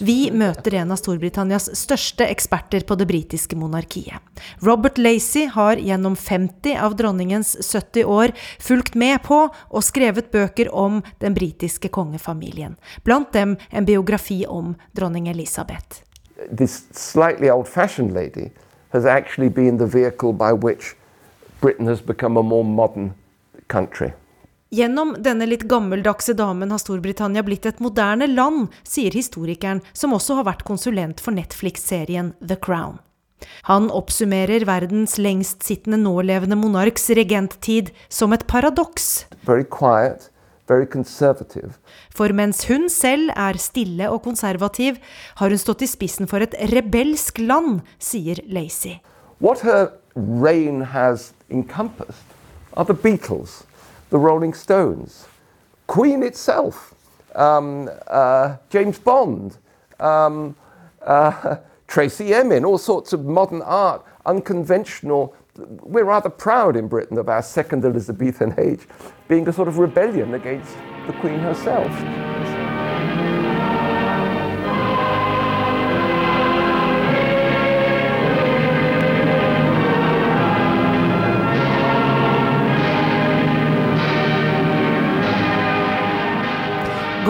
Vi 0.00 0.30
møter 0.30 0.76
en 0.78 0.92
av 0.94 0.98
Storbritannias 1.00 1.68
største 1.78 2.26
eksperter 2.30 2.84
på 2.86 2.96
det 2.98 3.08
britiske 3.10 3.58
monarkiet. 3.58 4.22
Robert 4.62 4.98
Lacey 4.98 5.48
har 5.50 5.80
gjennom 5.82 6.14
50 6.16 6.76
av 6.78 6.94
dronningens 6.98 7.56
70 7.60 8.04
år 8.04 8.34
fulgt 8.62 8.94
med 8.94 9.22
på 9.26 9.40
og 9.50 9.82
skrevet 9.84 10.30
bøker 10.30 10.70
om 10.70 11.02
den 11.24 11.34
britiske 11.34 11.90
kongefamilien. 11.90 12.76
Blant 13.02 13.32
dem 13.34 13.56
en 13.70 13.88
biografi 13.88 14.44
om 14.46 14.76
dronning 14.92 15.28
Elisabeth. 15.28 16.04
This 16.50 16.84
slightly 16.92 17.50
old 17.50 17.68
fashioned 17.68 18.14
lady 18.14 18.50
has 18.90 19.04
actually 19.04 19.48
been 19.48 19.78
the 19.78 19.86
vehicle 19.86 20.32
by 20.32 20.52
which 20.52 20.94
Britain 21.60 21.86
has 21.86 22.00
become 22.00 22.36
a 22.36 22.42
more 22.42 22.64
modern 22.64 23.14
country. 23.68 24.12
Gjennom 24.72 25.10
denne 25.20 25.44
litt 25.44 25.66
gammeldagse 25.68 26.32
damen 26.32 26.70
har 26.72 26.80
Storbritannia 26.80 27.42
blitt 27.44 27.66
et 27.68 27.80
moderne 27.84 28.24
land, 28.30 28.70
sier 28.88 29.12
historikeren, 29.12 29.82
som 29.92 30.14
også 30.16 30.38
har 30.38 30.46
vært 30.46 30.62
konsulent 30.64 31.18
for 31.20 31.36
Netflix-serien 31.36 32.30
The 32.40 32.56
Crown. 32.56 32.94
Han 33.68 33.90
oppsummerer 33.92 34.64
verdens 34.64 35.18
lengstsittende 35.20 35.98
nålevende 36.00 36.56
monarks 36.56 37.10
regenttid 37.12 37.90
som 38.08 38.32
et 38.32 38.46
paradoks. 38.48 39.26
Very 39.44 39.66
quiet, 39.68 40.30
very 40.72 40.86
conservative. 40.88 41.74
For 42.08 42.32
mens 42.32 42.64
hun 42.70 42.88
selv 42.88 43.34
er 43.36 43.58
stille 43.60 44.08
og 44.08 44.22
konservativ, 44.24 44.96
har 45.36 45.52
hun 45.52 45.60
stått 45.60 45.84
i 45.84 45.90
spissen 45.90 46.30
for 46.30 46.40
et 46.40 46.56
rebelsk 46.72 47.42
land, 47.44 47.82
sier 48.00 48.40
Lacey. 48.48 49.02
What 49.36 49.66
her 49.68 49.90
reign 50.16 50.80
has 50.96 51.34
encompassed 51.50 52.24
are 52.72 52.88
the 52.88 52.96
Beatles, 52.96 53.66
the 54.12 54.18
Rolling 54.18 54.52
Stones, 54.52 55.26
Queen 55.86 56.22
itself, 56.22 56.94
um, 57.34 57.88
uh, 58.08 58.56
James 58.68 58.98
Bond, 58.98 59.56
um, 59.98 60.54
uh, 61.00 61.56
Tracy 61.86 62.34
Emin, 62.34 62.62
all 62.62 62.76
sorts 62.76 63.14
of 63.14 63.24
modern 63.24 63.62
art, 63.62 64.04
unconventional. 64.26 65.34
We're 65.56 66.04
rather 66.04 66.28
proud 66.28 66.76
in 66.76 66.88
Britain 66.88 67.16
of 67.16 67.30
our 67.30 67.42
second 67.42 67.86
Elizabethan 67.86 68.54
age 68.58 68.86
being 69.28 69.48
a 69.48 69.52
sort 69.52 69.68
of 69.68 69.78
rebellion 69.78 70.34
against 70.34 70.74
the 71.06 71.14
Queen 71.14 71.38
herself. 71.38 71.90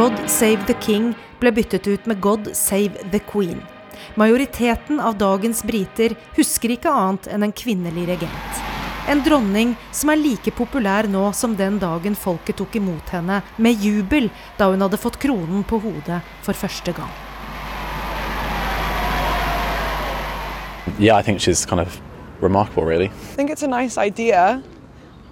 God 0.03 0.30
Save 0.30 0.66
the 0.66 0.74
King 0.74 1.12
ble 1.38 1.53
byttet 1.55 1.86
ut 1.86 2.07
med 2.11 2.18
God 2.20 2.48
Save 2.57 3.05
the 3.12 3.18
Queen. 3.18 3.61
Majoriteten 4.18 4.98
av 5.00 5.14
dagens 5.14 5.61
briter 5.62 6.16
husker 6.34 6.72
ikke 6.74 6.90
annet 6.90 7.28
enn 7.30 7.46
en 7.46 7.53
kvinnelig 7.55 8.09
regent. 8.09 8.62
En 9.07 9.22
dronning 9.22 9.76
som 9.94 10.11
er 10.11 10.18
like 10.18 10.50
populær 10.59 11.07
nå 11.07 11.28
som 11.38 11.55
den 11.55 11.78
dagen 11.78 12.18
folket 12.18 12.59
tok 12.59 12.80
imot 12.80 13.14
henne 13.14 13.38
med 13.62 13.78
jubel 13.78 14.26
da 14.59 14.72
hun 14.72 14.82
hadde 14.82 14.98
fått 14.98 15.20
kronen 15.22 15.62
på 15.62 15.78
hodet 15.86 16.18
for 16.42 16.59
første 16.64 16.98
gang. 16.98 17.14
Yeah, 20.98 21.14
I 21.14 21.22
think 21.22 21.38
she's 21.38 21.62
kind 21.64 21.78
of 21.80 22.00
remarkable, 22.40 22.82
really. 22.82 23.07
I 23.07 23.36
think 23.36 23.55
it's 23.55 23.62
a 23.62 23.70
nice 23.70 23.96
idea. 23.96 24.64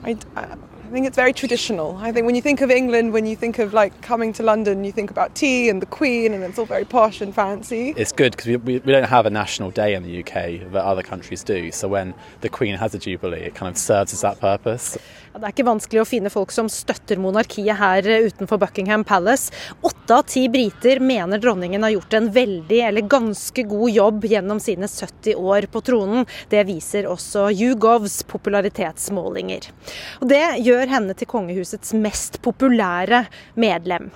I, 0.05 0.15
I 0.37 0.47
think 0.91 1.07
it's 1.07 1.17
very 1.17 1.33
traditional. 1.33 1.97
I 1.97 2.13
think 2.13 2.27
when 2.27 2.35
you 2.35 2.43
think 2.43 2.61
of 2.61 2.71
England, 2.71 3.13
when 3.13 3.27
you 3.27 3.37
think 3.37 3.59
of 3.59 3.73
like 3.73 4.01
coming 4.03 4.33
to 4.35 4.43
London, 4.43 4.85
you 4.85 4.93
think 4.93 5.11
about 5.11 5.35
tea 5.35 5.69
and 5.69 5.81
the 5.81 5.87
Queen, 5.87 6.33
and 6.33 6.43
it's 6.43 6.59
all 6.59 6.67
very 6.67 6.85
posh 6.85 7.21
and 7.21 7.35
fancy. 7.35 7.95
It's 7.97 8.13
good 8.13 8.33
because 8.33 8.47
we, 8.47 8.57
we, 8.57 8.79
we 8.79 8.93
don't 8.93 9.09
have 9.09 9.27
a 9.27 9.31
national 9.31 9.71
day 9.71 9.95
in 9.95 10.03
the 10.03 10.21
UK 10.21 10.71
that 10.73 10.85
other 10.85 11.03
countries 11.03 11.45
do. 11.45 11.71
So 11.73 11.89
when 11.89 12.15
the 12.41 12.49
Queen 12.49 12.75
has 12.75 12.95
a 12.95 12.99
jubilee, 12.99 13.41
it 13.41 13.55
kind 13.55 13.71
of 13.71 13.79
serves 13.79 14.13
as 14.13 14.21
that 14.23 14.41
purpose. 14.41 14.99
Det 15.31 15.47
er 15.47 15.53
ikke 15.55 15.69
vanskelig 15.69 16.01
å 16.03 16.09
finne 16.09 16.31
folk 16.33 16.51
som 16.51 16.67
støtter 16.73 17.21
monarkiet 17.23 17.79
her 17.79 18.07
utenfor 18.27 18.59
Buckingham 18.59 19.05
Palace. 19.07 19.55
Åtte 19.87 20.17
av 20.17 20.25
ti 20.27 20.43
briter 20.51 20.99
mener 20.99 21.39
dronningen 21.39 21.87
har 21.87 21.93
gjort 21.95 22.17
en 22.19 22.27
veldig 22.35 22.81
eller 22.89 23.07
ganske 23.07 23.63
god 23.71 23.91
jobb 23.95 24.27
gjennom 24.33 24.61
sine 24.61 24.89
70 24.91 25.39
år 25.39 25.69
på 25.71 25.85
tronen. 25.87 26.27
Det 26.51 26.65
viser 26.67 27.07
også 27.07 27.47
YouGovs 27.55 28.25
popularitetsmålinger. 28.33 29.71
Og 30.19 30.33
det 30.35 30.43
gjør 30.67 30.91
henne 30.97 31.15
til 31.15 31.31
kongehusets 31.31 31.95
mest 31.95 32.41
populære 32.43 33.23
medlem. 33.55 34.11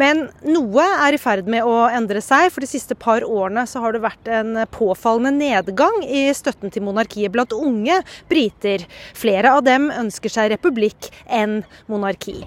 Men 0.00 0.28
noe 0.46 0.86
er 1.06 1.16
i 1.16 1.20
ferd 1.20 1.48
med 1.50 1.66
å 1.66 1.84
endre 1.88 2.22
seg. 2.24 2.50
For 2.54 2.64
de 2.64 2.70
siste 2.70 2.96
par 2.98 3.26
årene 3.26 3.66
så 3.70 3.82
har 3.84 3.94
det 3.94 4.04
vært 4.04 4.30
en 4.40 4.56
påfallende 4.74 5.34
nedgang 5.36 6.02
i 6.04 6.26
støtten 6.36 6.72
til 6.74 6.86
monarkiet 6.86 7.32
blant 7.34 7.54
unge 7.56 8.00
briter. 8.30 8.86
Flere 9.16 9.56
av 9.56 9.64
dem 9.66 9.90
ønsker 9.94 10.32
seg 10.32 10.52
republikk 10.54 11.10
enn 11.26 11.62
monarki. 11.90 12.42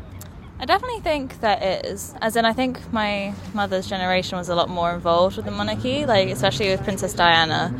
I 0.59 0.65
definitely 0.65 1.01
think 1.01 1.39
that 1.41 1.61
it 1.61 1.85
is. 1.85 2.15
As 2.19 2.35
in, 2.35 2.43
I 2.43 2.51
think 2.51 2.79
my 2.91 3.33
mother's 3.53 3.87
generation 3.87 4.39
was 4.39 4.49
a 4.49 4.55
lot 4.55 4.69
more 4.69 4.91
involved 4.91 5.37
with 5.37 5.45
the 5.45 5.51
monarchy, 5.51 6.05
like 6.05 6.29
especially 6.29 6.69
with 6.69 6.83
Princess 6.83 7.13
Diana 7.13 7.71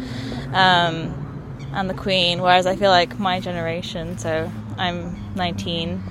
um, 0.53 1.67
and 1.73 1.89
the 1.89 1.95
Queen. 1.95 2.39
Whereas 2.39 2.67
I 2.67 2.75
feel 2.75 2.91
like 2.91 3.17
my 3.17 3.39
generation, 3.39 4.19
so 4.19 4.51
I'm 4.77 5.33
19, 5.33 6.03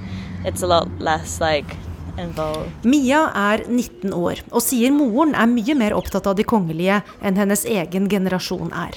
it's 0.45 0.63
a 0.63 0.67
lot 0.67 0.89
less 0.99 1.41
like 1.41 1.77
Mia 2.17 3.19
er 3.37 3.67
19 3.69 4.15
år 4.17 4.41
og 4.49 4.63
sier 4.65 4.93
moren 4.95 5.35
er 5.37 5.49
mye 5.51 5.75
mer 5.77 5.93
opptatt 5.97 6.27
av 6.31 6.37
de 6.39 6.47
kongelige 6.49 7.03
enn 7.21 7.37
hennes 7.37 7.65
egen 7.69 8.09
generasjon 8.09 8.73
er. 8.73 8.97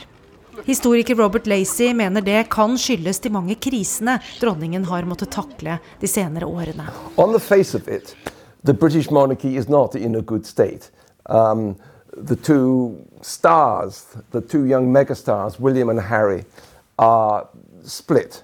Historiker 0.63 1.15
Robert 1.19 1.47
Lacey 1.47 1.93
mener 1.93 2.23
det 2.23 2.45
kan 2.53 2.77
skyldes 2.79 3.19
de 3.19 3.31
mange 3.33 3.55
krisene 3.59 4.19
dronningen 4.39 4.85
har 4.87 5.07
måttet 5.07 5.33
takle 5.35 5.79
de 5.99 6.07
senere 6.07 6.47
årene. 6.47 6.87
On 7.17 7.33
the 7.33 7.39
face 7.39 7.75
of 7.75 7.87
it, 7.87 8.15
the 8.63 8.73
British 8.73 9.11
monarchy 9.11 9.57
is 9.57 9.67
not 9.67 9.95
in 9.95 10.15
a 10.15 10.21
good 10.21 10.45
state. 10.45 10.91
Um, 11.25 11.75
the 12.15 12.35
two 12.35 12.95
stars, 13.21 14.05
the 14.31 14.41
two 14.41 14.65
young 14.65 14.93
megastars, 14.93 15.59
William 15.59 15.89
and 15.89 15.99
Harry, 15.99 16.45
are 16.97 17.47
split 17.83 18.43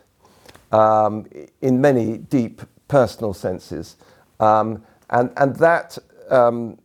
um, 0.72 1.26
in 1.62 1.80
many 1.80 2.18
deep 2.18 2.62
personal 2.88 3.34
senses. 3.34 3.96
Um, 4.40 4.84
and, 5.10 5.56
that 5.60 5.98
um. 6.32 6.78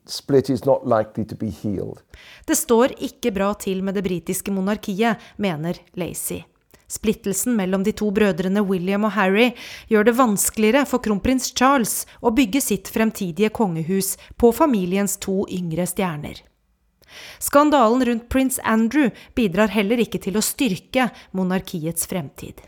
Det 2.44 2.57
står 2.57 2.92
ikke 2.98 3.32
bra 3.32 3.55
til 3.55 3.82
med 3.82 3.94
det 3.94 4.05
britiske 4.05 4.53
monarkiet, 4.53 5.16
mener 5.36 5.80
Lacey. 5.94 6.44
Splittelsen 6.90 7.55
mellom 7.57 7.84
de 7.86 7.92
to 7.94 8.11
brødrene 8.11 8.64
William 8.66 9.05
og 9.07 9.14
Harry 9.14 9.53
gjør 9.88 10.09
det 10.09 10.16
vanskeligere 10.18 10.86
for 10.90 11.03
kronprins 11.05 11.53
Charles 11.55 12.03
å 12.20 12.32
bygge 12.34 12.61
sitt 12.64 12.90
fremtidige 12.90 13.53
kongehus 13.55 14.16
på 14.36 14.51
familiens 14.53 15.14
to 15.22 15.44
yngre 15.46 15.86
stjerner. 15.86 16.42
Skandalen 17.38 18.05
rundt 18.07 18.28
prins 18.28 18.59
Andrew 18.66 19.11
bidrar 19.38 19.70
heller 19.70 20.03
ikke 20.03 20.18
til 20.22 20.38
å 20.38 20.44
styrke 20.44 21.09
monarkiets 21.30 22.11
fremtid. 22.11 22.59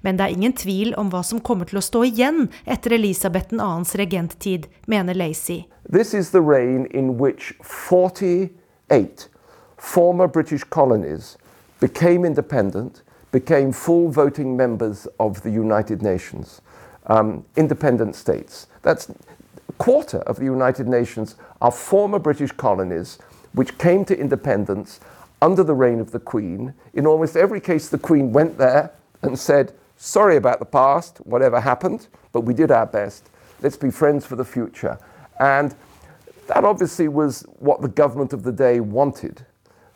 Men 0.00 0.16
det 0.16 0.24
er 0.24 0.34
ingen 0.36 0.52
tvil 0.56 0.94
om 0.96 1.10
hva 1.12 1.22
som 1.26 1.40
kommer 1.40 1.68
til 1.68 1.80
å 1.80 1.84
stå 1.84 2.04
igjen 2.08 2.48
etter 2.64 2.96
Elisabeth 2.96 3.52
2.s 3.54 3.96
regenttid, 3.98 4.68
mener 4.86 5.14
Lacey. 5.14 5.66
This 5.88 6.14
is 6.14 6.30
the 6.30 6.42
reign 6.42 6.86
in 6.90 7.18
which 7.18 7.54
48 7.62 9.28
former 9.76 10.26
British 10.26 10.64
colonies 10.64 11.36
became 11.80 12.24
independent, 12.24 13.02
became 13.32 13.72
full 13.72 14.08
voting 14.08 14.56
members 14.56 15.06
of 15.18 15.42
the 15.42 15.50
United 15.50 16.02
Nations, 16.02 16.60
um, 17.06 17.44
independent 17.56 18.16
states. 18.16 18.66
That's 18.82 19.08
a 19.10 19.72
quarter 19.78 20.18
of 20.18 20.36
the 20.36 20.44
United 20.44 20.88
Nations 20.88 21.36
are 21.60 21.70
former 21.70 22.18
British 22.18 22.52
colonies 22.52 23.18
which 23.52 23.78
came 23.78 24.04
to 24.04 24.18
independence 24.18 25.00
under 25.40 25.62
the 25.62 25.74
reign 25.74 26.00
of 26.00 26.10
the 26.10 26.18
Queen. 26.18 26.74
In 26.94 27.06
almost 27.06 27.36
every 27.36 27.60
case, 27.60 27.88
the 27.88 27.98
Queen 27.98 28.32
went 28.32 28.58
there 28.58 28.90
and 29.22 29.38
said, 29.38 29.72
Sorry 29.96 30.36
about 30.36 30.58
the 30.58 30.66
past, 30.66 31.18
whatever 31.18 31.60
happened, 31.60 32.08
but 32.32 32.42
we 32.42 32.52
did 32.52 32.70
our 32.70 32.86
best. 32.86 33.30
Let's 33.62 33.76
be 33.76 33.90
friends 33.90 34.26
for 34.26 34.36
the 34.36 34.44
future. 34.44 34.98
And 35.40 35.74
that 36.48 36.64
obviously 36.64 37.08
was 37.08 37.42
what 37.58 37.80
the 37.80 37.88
government 37.88 38.32
of 38.32 38.42
the 38.42 38.52
day 38.52 38.80
wanted. 38.80 39.46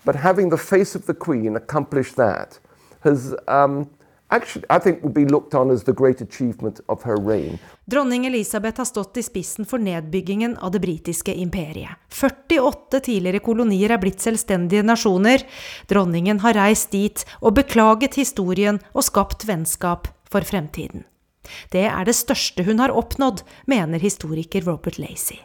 But 0.05 0.17
having 0.17 0.49
the 0.49 0.57
face 0.57 0.95
of 0.95 1.07
the 1.07 1.15
Queen 1.15 1.55
accomplish 1.55 2.13
that 2.13 2.59
has 3.01 3.35
um, 3.47 3.91
actually, 4.31 4.67
I 4.71 4.79
think, 4.79 5.03
will 5.03 5.13
be 5.13 5.25
looked 5.25 5.55
on 5.55 5.71
as 5.71 5.85
the 5.85 5.93
great 5.93 6.21
achievement 6.21 6.81
of 6.89 7.03
her 7.03 7.17
reign. 7.17 7.59
Dronning 7.85 8.27
Elisabeth 8.27 8.79
har 8.79 8.85
stått 8.85 9.17
i 9.17 9.23
spissen 9.23 9.67
for 9.67 9.79
nedbyggingen 9.79 10.57
av 10.57 10.71
det 10.71 10.81
britiske 10.81 11.35
imperiet. 11.35 11.99
48 12.09 13.01
tidligere 13.01 13.43
kolonier 13.43 13.91
er 13.91 14.03
blitt 14.03 14.23
selvstendige 14.23 14.87
nasjoner. 14.87 15.43
Dronningen 15.91 16.41
har 16.45 16.55
reist 16.59 16.93
dit 16.95 17.25
og 17.41 17.57
beklaget 17.59 18.19
historien 18.21 18.81
og 18.93 19.07
skapt 19.07 19.47
vennskap 19.49 20.11
for 20.31 20.47
fremtiden. 20.47 21.05
Det 21.73 21.87
er 21.89 22.07
det 22.07 22.15
største 22.15 22.65
hun 22.67 22.79
har 22.83 22.95
oppnådd, 22.95 23.43
mener 23.67 23.99
historiker 24.03 24.63
Robert 24.69 25.01
Lacey. 25.01 25.41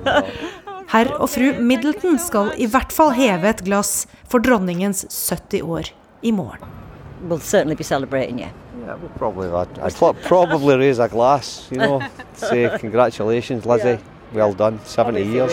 Herr 0.92 1.10
og 1.16 1.28
fru 1.32 1.50
Middleton 1.58 2.20
skal 2.20 2.52
i 2.60 2.68
hvert 2.70 2.92
fall 2.94 3.14
heve 3.16 3.50
et 3.50 3.64
glass 3.66 4.04
for 4.28 4.44
dronningens 4.44 5.06
70 5.08 5.64
år 5.64 5.94
i 6.22 6.34
morgen. 6.34 6.83
We'll 7.24 7.38
certainly 7.40 7.74
be 7.74 7.84
celebrating 7.84 8.38
you. 8.38 8.48
Yeah, 8.80 8.96
we'll 8.96 9.08
probably, 9.16 9.48
I'd, 9.48 9.78
I'd 9.78 10.22
probably 10.22 10.76
raise 10.76 10.98
a 10.98 11.08
glass, 11.08 11.68
you 11.70 11.78
know, 11.78 12.06
say 12.34 12.70
congratulations, 12.78 13.64
Lizzie, 13.64 13.88
yeah. 13.88 13.98
well 14.32 14.52
done, 14.52 14.78
70 14.84 15.22
Honestly. 15.22 15.32
years. 15.32 15.52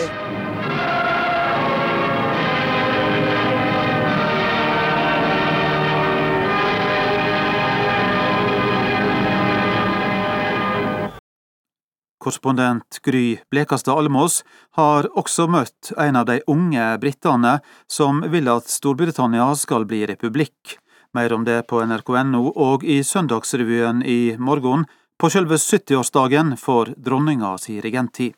Korrespondent 12.22 13.00
Gry 13.02 13.40
Blekastad 13.50 13.96
Almås 13.98 14.44
har 14.78 15.08
også 15.18 15.48
møtt 15.50 15.90
en 15.98 16.20
av 16.20 16.28
de 16.28 16.38
unge 16.46 16.84
britene 17.02 17.56
som 17.90 18.20
vil 18.30 18.46
at 18.52 18.70
Storbritannia 18.70 19.48
skal 19.58 19.88
bli 19.90 20.04
republikk. 20.06 20.76
Mer 21.14 21.32
om 21.32 21.44
det 21.44 21.66
på 21.68 21.82
nrk.no 21.84 22.46
og 22.56 22.84
i 22.88 23.02
Søndagsrevyen 23.04 24.00
i 24.02 24.36
morgen 24.38 24.86
på 25.20 25.28
selve 25.30 25.58
70-årsdagen 25.60 26.54
for 26.56 26.94
dronninga 26.96 27.58
si 27.60 27.80
regenttid. 27.84 28.32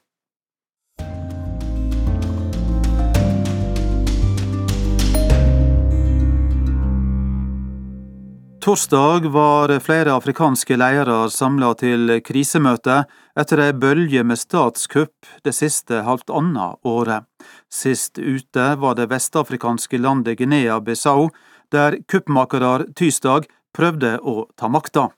Torsdag 8.65 9.27
var 9.31 9.79
flere 9.85 10.17
afrikanske 10.17 10.79
ledere 10.81 11.29
samla 11.31 11.75
til 11.77 12.15
krisemøte 12.25 13.03
etter 13.37 13.61
ei 13.61 13.75
bølge 13.77 14.23
med 14.25 14.41
statskupp 14.41 15.29
det 15.45 15.53
siste 15.53 16.01
halvannet 16.07 16.81
året. 16.89 17.29
Sist 17.69 18.17
ute 18.17 18.71
var 18.81 18.97
det 18.97 19.11
vestafrikanske 19.13 20.01
landet 20.01 20.41
Guinea-Bissau, 20.41 21.29
der 21.75 21.99
kuppmakere 22.11 22.87
tirsdag 22.97 23.49
prøvde 23.75 24.17
å 24.23 24.47
ta 24.59 24.71
makta. 24.71 25.09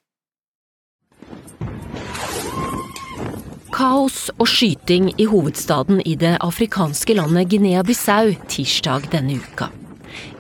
Kaos 3.77 4.31
og 4.41 4.49
skyting 4.49 5.11
i 5.21 5.27
hovedstaden 5.29 6.01
i 6.09 6.15
det 6.17 6.39
afrikanske 6.41 7.13
landet 7.19 7.51
Guinea-Bissau 7.53 8.33
tirsdag 8.49 9.11
denne 9.13 9.37
uka. 9.37 9.69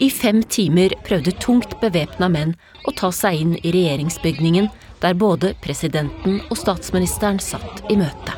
I 0.00 0.08
fem 0.08 0.40
timer 0.48 0.94
prøvde 1.04 1.34
tungt 1.42 1.76
bevæpna 1.82 2.30
menn 2.32 2.54
å 2.88 2.94
ta 2.96 3.10
seg 3.12 3.42
inn 3.42 3.54
i 3.60 3.74
regjeringsbygningen, 3.74 4.70
der 5.04 5.18
både 5.20 5.52
presidenten 5.60 6.40
og 6.48 6.56
statsministeren 6.56 7.42
satt 7.44 7.84
i 7.92 7.98
møte. 8.00 8.32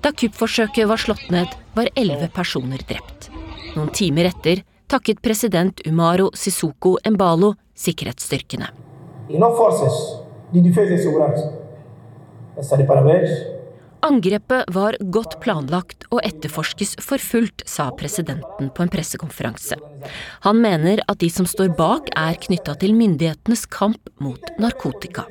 Da 0.00 0.12
kuppforsøket 0.12 0.88
var 0.88 1.00
slått 1.00 1.28
ned, 1.32 1.52
var 1.76 1.92
elleve 1.92 2.30
personer 2.32 2.80
drept. 2.88 3.28
Noen 3.74 3.92
timer 3.92 4.30
etter 4.32 4.64
takket 4.94 5.22
president 5.22 5.80
Umaro 5.86 6.30
Sissoko 6.38 6.98
Embalo 7.04 7.54
sikkerhetsstyrkene. 7.74 8.68
Angrepet 14.04 14.68
var 14.76 14.98
godt 15.16 15.38
planlagt 15.42 16.06
og 16.12 16.20
etterforskes 16.22 16.94
for 17.02 17.18
fullt, 17.18 17.64
sa 17.66 17.88
presidenten 17.98 18.70
på 18.70 18.84
en 18.84 18.92
pressekonferanse. 18.92 19.80
Han 20.46 20.60
mener 20.62 21.02
at 21.08 21.18
de 21.24 21.30
som 21.32 21.48
står 21.48 21.72
bak 21.74 22.12
er 22.14 22.38
knytta 22.46 22.76
til 22.78 22.94
myndighetenes 22.94 23.66
kamp 23.66 24.12
mot 24.22 24.54
narkotika. 24.62 25.26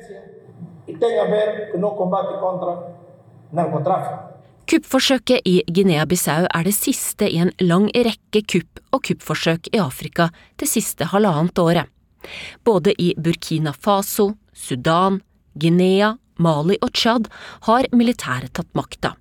Kuppforsøket 4.64 5.44
i 5.44 5.58
Guinea-Bissau 5.68 6.46
er 6.48 6.64
det 6.64 6.72
siste 6.72 7.26
i 7.28 7.36
en 7.42 7.50
lang 7.60 7.90
rekke 7.92 8.40
kupp 8.48 8.80
og 8.96 9.02
kuppforsøk 9.04 9.68
i 9.74 9.80
Afrika 9.82 10.30
det 10.60 10.68
siste 10.70 11.10
halvannet 11.10 11.60
året. 11.60 11.90
Både 12.64 12.94
i 12.96 13.10
Burkina 13.20 13.74
Faso, 13.76 14.30
Sudan, 14.56 15.20
Guinea 15.60 16.14
Mali 16.40 16.78
og 16.80 16.94
Tsjad 16.96 17.28
har 17.68 17.90
militæret 17.92 18.54
tatt 18.56 18.70
makta. 18.72 19.12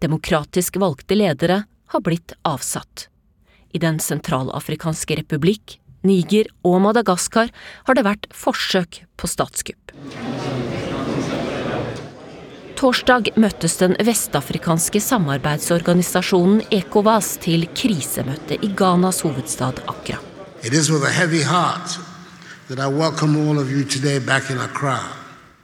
Demokratisk 0.00 0.80
valgte 0.80 1.18
ledere 1.18 1.62
har 1.92 2.04
blitt 2.04 2.32
avsatt. 2.48 3.08
I 3.76 3.78
Den 3.78 4.00
sentralafrikanske 4.00 5.20
republikk, 5.20 5.76
Niger 6.02 6.48
og 6.64 6.80
Madagaskar 6.86 7.52
har 7.84 7.94
det 7.94 8.06
vært 8.08 8.30
forsøk 8.32 9.02
på 9.20 9.28
statskupp. 9.28 9.87
Torsdag 12.78 13.32
møttes 13.34 13.72
den 13.80 13.96
vestafrikanske 14.06 15.00
samarbeidsorganisasjonen 15.02 16.60
ECOWAS 16.76 17.32
til 17.42 17.64
krisemøte 17.74 18.54
i 18.54 18.68
Ghanas 18.78 19.18
hovedstad 19.26 19.80
Accra. 19.90 20.20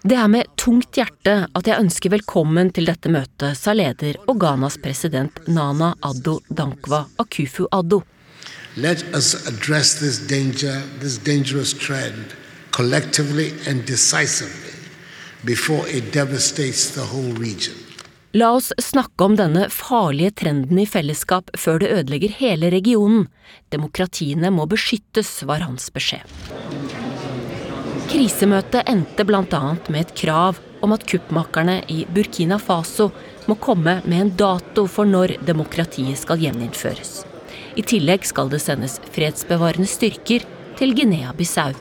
Det 0.02 0.18
er 0.24 0.32
med 0.34 0.50
tungt 0.58 0.98
hjerte 0.98 1.36
at 1.46 1.70
jeg 1.70 1.84
ønsker 1.84 2.14
velkommen 2.16 2.74
til 2.74 2.90
dette 2.90 3.14
møtet, 3.14 3.54
sa 3.62 3.76
leder 3.78 4.18
og 4.26 4.42
Ghanas 4.42 4.80
president 4.82 5.38
Nana 5.46 5.94
Addo 6.02 6.40
Dankwa 6.50 7.04
Akufu 7.22 7.70
Addo. 7.70 8.02
Let 8.74 9.06
us 9.14 9.36
address 9.46 9.94
this 10.02 10.18
danger, 10.18 10.82
this 10.98 11.18
dangerous 11.18 11.78
trend, 11.78 12.34
collectively 12.72 13.52
and 13.68 13.86
decisively 13.86 14.63
La 18.34 18.48
oss 18.56 18.72
snakke 18.80 19.26
om 19.28 19.36
denne 19.36 19.66
farlige 19.70 20.32
trenden 20.40 20.78
i 20.80 20.86
fellesskap 20.88 21.52
før 21.60 21.82
det 21.82 21.90
ødelegger 21.92 22.32
hele 22.38 22.70
regionen. 22.72 23.26
Demokratiene 23.70 24.50
må 24.50 24.64
beskyttes, 24.70 25.42
var 25.44 25.62
hans 25.66 25.90
beskjed. 25.92 26.24
Krisemøtet 28.08 28.88
endte 28.88 29.28
bl.a. 29.28 29.62
med 29.92 30.00
et 30.00 30.16
krav 30.16 30.58
om 30.84 30.96
at 30.96 31.04
kuppmakerne 31.08 31.80
i 31.92 32.02
Burkina 32.08 32.58
Faso 32.58 33.10
må 33.44 33.60
komme 33.60 34.00
med 34.04 34.20
en 34.20 34.36
dato 34.40 34.88
for 34.88 35.04
når 35.04 35.38
demokratiet 35.44 36.24
skal 36.24 36.40
gjeninnføres. 36.40 37.20
I 37.76 37.84
tillegg 37.84 38.24
skal 38.24 38.48
det 38.48 38.64
sendes 38.64 38.96
fredsbevarende 39.12 39.88
styrker 39.90 40.48
til 40.78 40.96
Guinea-Bissau. 40.96 41.74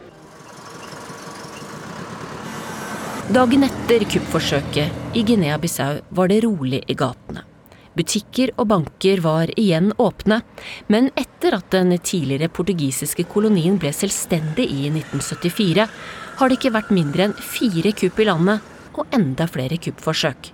Dagen 3.31 3.63
etter 3.63 4.03
kuppforsøket 4.03 5.15
i 5.15 5.21
Guinea-Bissau 5.23 6.01
var 6.11 6.27
det 6.27 6.41
rolig 6.43 6.81
i 6.91 6.95
gatene. 6.99 7.45
Butikker 7.95 8.51
og 8.59 8.67
banker 8.67 9.21
var 9.23 9.47
igjen 9.55 9.93
åpne, 10.01 10.41
men 10.91 11.07
etter 11.15 11.55
at 11.55 11.69
den 11.71 11.93
tidligere 12.03 12.49
portugisiske 12.51 13.23
kolonien 13.31 13.77
ble 13.79 13.93
selvstendig 13.95 14.65
i 14.67 14.89
1974, 14.89 15.87
har 16.35 16.51
det 16.51 16.59
ikke 16.59 16.73
vært 16.75 16.91
mindre 16.91 17.29
enn 17.29 17.37
fire 17.39 17.95
kupp 17.95 18.19
i 18.19 18.27
landet, 18.27 18.59
og 18.99 19.15
enda 19.15 19.47
flere 19.47 19.79
kuppforsøk. 19.79 20.51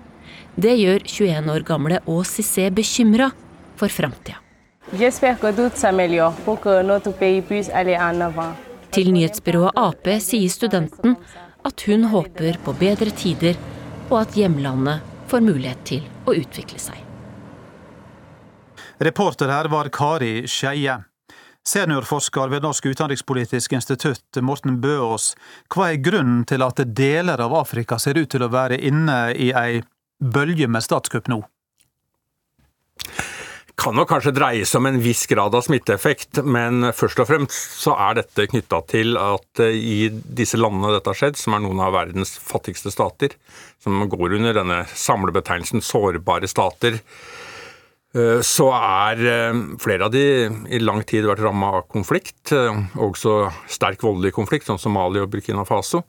Det 0.54 0.78
gjør 0.78 1.02
21 1.10 1.52
år 1.56 1.66
gamle 1.66 2.04
Aas 2.06 2.38
Cissé 2.38 2.70
bekymra 2.70 3.32
for 3.82 3.90
framtida. 3.90 4.38
Til 8.90 9.14
nyhetsbyrået 9.14 9.78
Ap 9.78 10.08
sier 10.22 10.50
studenten 10.54 11.16
at 11.68 11.84
hun 11.88 12.08
håper 12.12 12.58
på 12.64 12.74
bedre 12.80 13.12
tider, 13.16 13.60
og 14.10 14.22
at 14.22 14.38
hjemlandet 14.38 15.06
får 15.30 15.44
mulighet 15.46 15.86
til 15.86 16.08
å 16.26 16.34
utvikle 16.38 16.80
seg. 16.82 16.98
Reporter 19.00 19.52
her 19.52 19.70
var 19.72 19.92
Kari 19.96 20.48
Skeie. 20.48 20.98
Seniorforsker 21.70 22.50
ved 22.50 22.64
Norsk 22.64 22.88
utenrikspolitisk 22.90 23.76
institutt, 23.78 24.40
Morten 24.42 24.80
Bøås, 24.82 25.34
hva 25.70 25.92
er 25.92 26.02
grunnen 26.02 26.42
til 26.50 26.64
at 26.66 26.82
deler 26.98 27.44
av 27.44 27.54
Afrika 27.60 28.00
ser 28.00 28.18
ut 28.18 28.32
til 28.32 28.44
å 28.44 28.52
være 28.52 28.80
inne 28.90 29.20
i 29.36 29.52
ei 29.54 29.82
bølge 30.20 30.68
med 30.72 30.84
statskupp 30.84 31.30
nå? 31.30 31.44
Kan 33.80 33.96
nok 33.96 34.10
kanskje 34.12 34.36
dreie 34.36 34.68
seg 34.68 34.82
om 34.82 34.90
en 34.90 35.02
viss 35.02 35.26
grad 35.30 35.56
av 35.56 35.64
smitteeffekt, 35.66 36.42
men 36.44 36.92
først 36.96 37.24
og 37.24 37.30
fremst 37.30 37.80
så 37.80 37.96
er 38.10 38.20
dette 38.20 38.48
knytta 38.52 38.82
til 38.92 39.20
at 39.22 39.64
eh, 39.64 39.76
i 39.76 39.98
disse 40.12 40.60
landene 40.60 40.94
dette 40.96 41.12
har 41.14 41.20
skjedd, 41.22 41.40
som 41.40 41.56
er 41.56 41.64
noen 41.66 41.82
av 41.84 41.96
verdens 41.96 42.36
fattigste 42.44 42.94
stater, 42.94 43.36
som 43.84 44.04
går 44.12 44.40
under 44.40 44.60
denne 44.62 44.84
samlebetegnelsen 44.94 45.86
sårbare 45.86 46.50
stater, 46.52 47.00
Eh, 48.18 48.40
så 48.42 48.72
er 48.74 49.20
eh, 49.22 49.58
flere 49.78 50.08
av 50.08 50.14
de 50.14 50.24
i 50.74 50.82
lang 50.82 51.04
tid 51.06 51.28
vært 51.30 51.44
ramma 51.46 51.76
av 51.78 51.84
konflikt, 51.94 52.50
også 52.98 53.52
sterk 53.70 54.02
voldelig 54.06 54.34
konflikt, 54.34 54.66
som 54.66 54.80
Somalia 54.82 55.28
og 55.28 55.34
Burkina 55.34 55.66
Faso. 55.68 56.02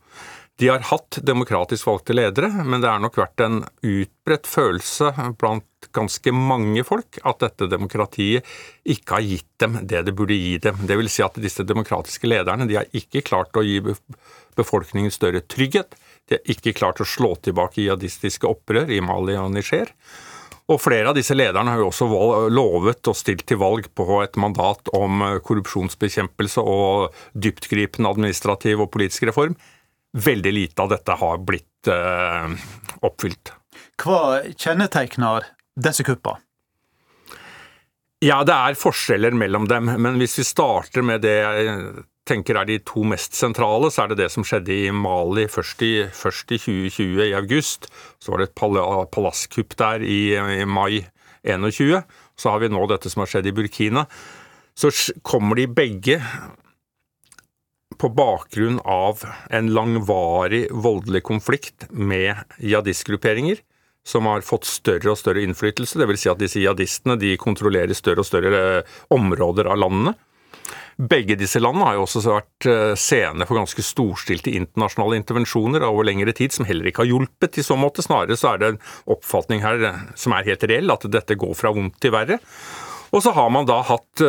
De 0.61 0.69
har 0.69 0.83
hatt 0.91 1.17
demokratisk 1.25 1.87
valgte 1.89 2.13
ledere, 2.13 2.51
men 2.69 2.83
det 2.83 2.89
er 2.91 3.01
nok 3.01 3.15
vært 3.17 3.41
en 3.41 3.63
utbredt 3.81 4.49
følelse 4.51 5.09
blant 5.41 5.89
ganske 5.97 6.35
mange 6.37 6.83
folk 6.85 7.17
at 7.25 7.41
dette 7.41 7.71
demokratiet 7.73 8.45
ikke 8.85 9.17
har 9.17 9.25
gitt 9.25 9.49
dem 9.63 9.79
det 9.89 10.03
det 10.05 10.15
burde 10.19 10.37
gi 10.37 10.59
dem. 10.61 10.83
Det 10.85 10.99
vil 11.01 11.09
si 11.09 11.25
at 11.25 11.41
disse 11.41 11.65
demokratiske 11.65 12.29
lederne 12.29 12.69
de 12.69 12.77
har 12.77 12.93
ikke 12.93 13.25
klart 13.25 13.57
å 13.57 13.65
gi 13.65 13.81
befolkningen 14.59 15.15
større 15.15 15.41
trygghet. 15.41 15.97
De 16.29 16.37
har 16.37 16.53
ikke 16.53 16.77
klart 16.77 17.01
å 17.01 17.09
slå 17.09 17.33
tilbake 17.41 17.81
jihadistiske 17.81 18.45
opprør 18.45 18.93
i 18.93 19.01
Mali 19.01 19.41
og 19.41 19.55
Niger. 19.57 19.95
Og 20.71 20.79
flere 20.79 21.09
av 21.11 21.17
disse 21.17 21.35
lederne 21.35 21.73
har 21.73 21.81
jo 21.81 21.89
også 21.89 22.07
lovet 22.53 23.09
og 23.11 23.17
stilt 23.19 23.49
til 23.49 23.59
valg 23.65 23.89
på 23.97 24.21
et 24.21 24.37
mandat 24.39 24.93
om 24.95 25.25
eh, 25.25 25.41
korrupsjonsbekjempelse 25.43 26.63
og 26.63 27.17
dyptgripende 27.33 28.13
administrativ 28.13 28.85
og 28.85 28.93
politisk 28.95 29.27
reform. 29.33 29.57
Veldig 30.13 30.53
lite 30.53 30.83
av 30.83 30.91
dette 30.91 31.15
har 31.21 31.43
blitt 31.47 31.89
eh, 31.91 32.55
oppfylt. 33.07 33.53
Hva 34.01 34.41
kjennetegner 34.57 35.47
disse 35.79 36.07
kuppene? 36.07 36.43
Ja, 38.21 38.43
det 38.45 38.53
er 38.53 38.77
forskjeller 38.77 39.33
mellom 39.33 39.65
dem, 39.71 39.87
men 39.97 40.19
hvis 40.21 40.37
vi 40.37 40.45
starter 40.45 41.05
med 41.07 41.23
det 41.25 41.39
jeg 41.39 41.77
tenker 42.29 42.59
er 42.61 42.69
de 42.69 42.77
to 42.85 43.01
mest 43.09 43.39
sentrale, 43.39 43.89
så 43.89 44.05
er 44.05 44.13
det 44.13 44.19
det 44.21 44.29
som 44.35 44.45
skjedde 44.47 44.75
i 44.75 44.91
Mali 44.93 45.47
først 45.51 45.81
i, 45.87 45.93
først 46.13 46.53
i 46.53 46.59
2020, 46.61 47.23
i 47.31 47.37
august. 47.39 47.89
Så 48.21 48.35
var 48.35 48.43
det 48.43 48.51
et 48.51 48.61
palasskupp 49.15 49.73
der 49.81 50.05
i, 50.05 50.21
i 50.37 50.69
mai 50.69 51.01
21. 51.49 52.03
Så 52.37 52.53
har 52.53 52.61
vi 52.61 52.71
nå 52.73 52.85
dette 52.91 53.09
som 53.09 53.25
har 53.25 53.33
skjedd 53.33 53.49
i 53.51 53.57
Burkina. 53.57 54.05
Så 54.77 54.93
kommer 55.27 55.57
de 55.57 55.67
begge 55.67 56.21
på 58.01 58.09
bakgrunn 58.17 58.79
av 58.89 59.25
en 59.51 59.69
langvarig 59.77 60.67
voldelig 60.73 61.23
konflikt 61.29 61.85
med 61.91 62.35
jihadistgrupperinger 62.57 63.61
som 64.07 64.27
har 64.27 64.41
fått 64.41 64.65
større 64.65 65.13
og 65.13 65.19
større 65.21 65.45
innflytelse. 65.45 66.01
Dvs. 66.01 66.23
Si 66.23 66.33
at 66.33 66.41
disse 66.41 66.63
jihadistene 66.63 67.19
de 67.21 67.35
kontrollerer 67.41 67.97
større 67.97 68.25
og 68.25 68.29
større 68.29 68.65
eh, 68.81 68.99
områder 69.13 69.69
av 69.71 69.81
landene. 69.83 70.17
Begge 71.01 71.37
disse 71.41 71.61
landene 71.61 71.87
har 71.87 71.99
jo 71.99 72.07
også 72.07 72.25
vært 72.25 72.69
eh, 72.69 72.95
scene 72.99 73.47
for 73.49 73.61
ganske 73.61 73.85
storstilte 73.85 74.53
internasjonale 74.57 75.21
intervensjoner 75.21 75.85
over 75.87 76.09
lengre 76.09 76.33
tid, 76.37 76.57
som 76.57 76.69
heller 76.69 76.89
ikke 76.91 77.05
har 77.05 77.13
hjulpet 77.13 77.61
i 77.61 77.67
så 77.67 77.77
måte. 77.81 78.05
Snarere 78.05 78.39
så 78.41 78.55
er 78.55 78.63
det 78.63 78.71
en 78.73 78.85
oppfatning 79.17 79.65
her 79.65 79.91
eh, 79.91 80.07
som 80.17 80.37
er 80.37 80.49
helt 80.49 80.65
reell, 80.73 80.93
at 80.93 81.05
dette 81.13 81.37
går 81.41 81.53
fra 81.59 81.75
vondt 81.77 82.01
til 82.01 82.17
verre. 82.17 82.41
Og 83.11 83.25
så 83.25 83.33
har 83.35 83.49
man 83.51 83.67
da 83.67 83.81
hatt 83.83 84.21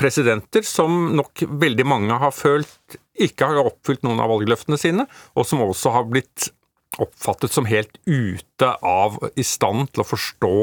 presidenter 0.00 0.64
som 0.64 1.10
nok 1.12 1.42
veldig 1.60 1.84
mange 1.84 2.16
har 2.22 2.32
følt 2.32 2.96
ikke 3.26 3.50
har 3.50 3.60
oppfylt 3.62 4.04
noen 4.06 4.22
av 4.22 4.32
valgløftene 4.32 4.78
sine, 4.80 5.06
og 5.36 5.46
som 5.48 5.62
også 5.64 5.92
har 5.94 6.08
blitt 6.10 6.50
oppfattet 6.98 7.52
som 7.52 7.68
helt 7.70 7.98
ute 8.06 8.68
av 8.82 9.16
i 9.38 9.44
stand 9.46 9.92
til 9.92 10.02
å 10.02 10.08
forstå 10.08 10.54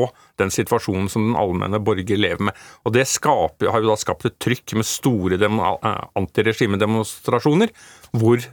den 0.41 0.51
situasjonen 0.53 1.07
som 1.09 1.29
den 1.29 1.39
allmenne 1.39 1.79
borger 1.79 2.19
lever 2.19 2.49
med. 2.49 2.57
Og 2.85 2.93
Det 2.93 3.07
skaper, 3.07 3.71
har 3.71 3.83
jo 3.83 3.91
da 3.91 3.97
skapt 3.99 4.27
et 4.27 4.39
trykk 4.43 4.75
med 4.79 4.87
store 4.87 5.39
eh, 5.39 6.01
antiregimedemonstrasjoner, 6.19 7.71
hvor 8.11 8.43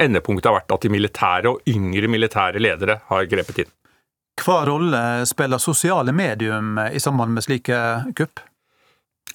endepunktet 0.00 0.50
har 0.50 0.58
vært 0.58 0.74
at 0.74 0.84
de 0.84 0.92
militære 0.92 1.54
og 1.54 1.70
yngre 1.70 2.10
militære 2.10 2.62
ledere 2.62 3.00
har 3.08 3.30
grepet 3.30 3.64
inn. 3.64 3.72
Hva 4.44 4.64
rolle 4.66 5.00
spiller 5.30 5.62
sosiale 5.62 6.12
medium 6.12 6.74
i 6.90 7.00
samband 7.00 7.36
med 7.36 7.46
slike 7.46 7.78
kupp? 8.18 8.42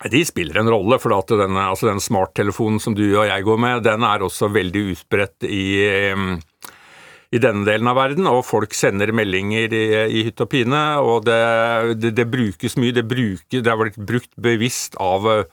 De 0.08 0.22
spiller 0.24 0.62
en 0.62 0.70
rolle, 0.72 0.96
for 1.04 1.12
denne, 1.36 1.66
altså 1.68 1.90
den 1.90 2.00
smarttelefonen 2.00 2.80
som 2.80 2.96
du 2.96 3.04
og 3.10 3.28
jeg 3.28 3.44
går 3.44 3.60
med, 3.60 3.84
den 3.84 4.06
er 4.08 4.24
også 4.24 4.48
veldig 4.54 4.86
utbredt 4.94 5.44
i 5.50 5.64
i 7.30 7.38
denne 7.38 7.62
delen 7.68 7.86
av 7.90 7.98
verden, 8.00 8.26
og 8.26 8.42
folk 8.46 8.74
sender 8.74 9.12
meldinger 9.14 9.74
i, 9.76 9.84
i 10.18 10.24
hytt 10.26 10.42
og 10.42 10.50
pine. 10.50 10.80
Og 11.06 11.28
det, 11.28 11.38
det, 12.02 12.14
det 12.18 12.26
brukes 12.30 12.78
mye. 12.82 12.96
Det, 12.96 13.06
bruker, 13.06 13.62
det 13.62 13.70
har 13.70 13.78
blitt 13.78 14.00
brukt 14.02 14.32
bevisst 14.42 14.98
av 15.02 15.28
eh, 15.30 15.44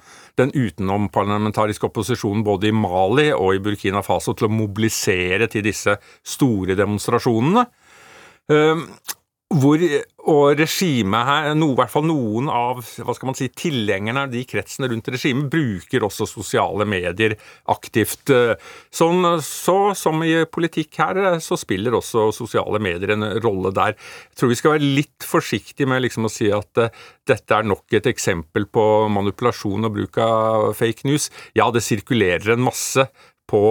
den 0.40 0.54
utenomparlamentariske 0.54 1.88
opposisjonen 1.90 2.46
både 2.46 2.70
i 2.70 2.76
Mali 2.76 3.28
og 3.34 3.58
i 3.58 3.60
Burkina 3.64 4.00
Faso 4.04 4.32
til 4.36 4.48
å 4.48 4.56
mobilisere 4.56 5.50
til 5.52 5.66
disse 5.68 5.98
store 6.24 6.78
demonstrasjonene. 6.78 7.66
Hvor, 9.46 9.78
og 10.26 10.58
regimet 10.58 11.28
her, 11.28 11.52
no, 11.54 11.68
i 11.70 11.76
hvert 11.78 11.92
fall 11.92 12.02
noen 12.08 12.48
av 12.50 12.80
hva 12.82 13.14
skal 13.14 13.28
man 13.28 13.36
si, 13.38 13.46
tilhengerne 13.54 14.24
av 14.26 14.32
de 14.32 14.40
kretsene 14.42 14.88
rundt 14.90 15.06
regimet, 15.14 15.46
bruker 15.52 16.02
også 16.02 16.26
sosiale 16.26 16.82
medier 16.88 17.36
aktivt. 17.70 18.32
Sånn, 18.90 19.22
så 19.46 19.76
som 19.94 20.24
i 20.26 20.32
politikk 20.50 20.98
her, 20.98 21.20
så 21.38 21.54
spiller 21.60 21.94
også 21.94 22.26
sosiale 22.34 22.82
medier 22.82 23.14
en 23.14 23.28
rolle 23.44 23.70
der. 23.76 23.94
Jeg 24.32 24.40
tror 24.40 24.50
vi 24.50 24.58
skal 24.58 24.74
være 24.74 24.90
litt 24.98 25.28
forsiktige 25.30 25.92
med 25.94 26.02
liksom 26.08 26.26
å 26.26 26.32
si 26.32 26.50
at 26.50 26.82
uh, 26.82 26.90
dette 27.30 27.54
er 27.54 27.70
nok 27.70 27.94
et 28.00 28.10
eksempel 28.10 28.66
på 28.66 29.06
manipulasjon 29.14 29.86
og 29.86 29.94
bruk 30.00 30.20
av 30.26 30.72
fake 30.74 31.06
news. 31.06 31.30
Ja, 31.54 31.70
det 31.70 31.86
sirkulerer 31.86 32.56
en 32.56 32.66
masse 32.66 33.06
på 33.46 33.62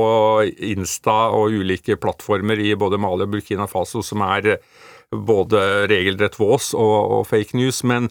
Insta 0.71 1.19
og 1.35 1.51
ulike 1.51 1.99
plattformer 1.99 2.63
i 2.63 2.71
både 2.79 2.95
Mali 2.95 3.27
og 3.27 3.35
Burkina 3.35 3.67
Faso 3.67 3.99
som 4.07 4.23
er 4.23 4.53
både 5.11 5.85
regelrett 5.91 6.39
vås 6.39 6.73
og, 6.77 6.95
og 7.19 7.27
fake 7.29 7.57
news, 7.57 7.83
men 7.87 8.09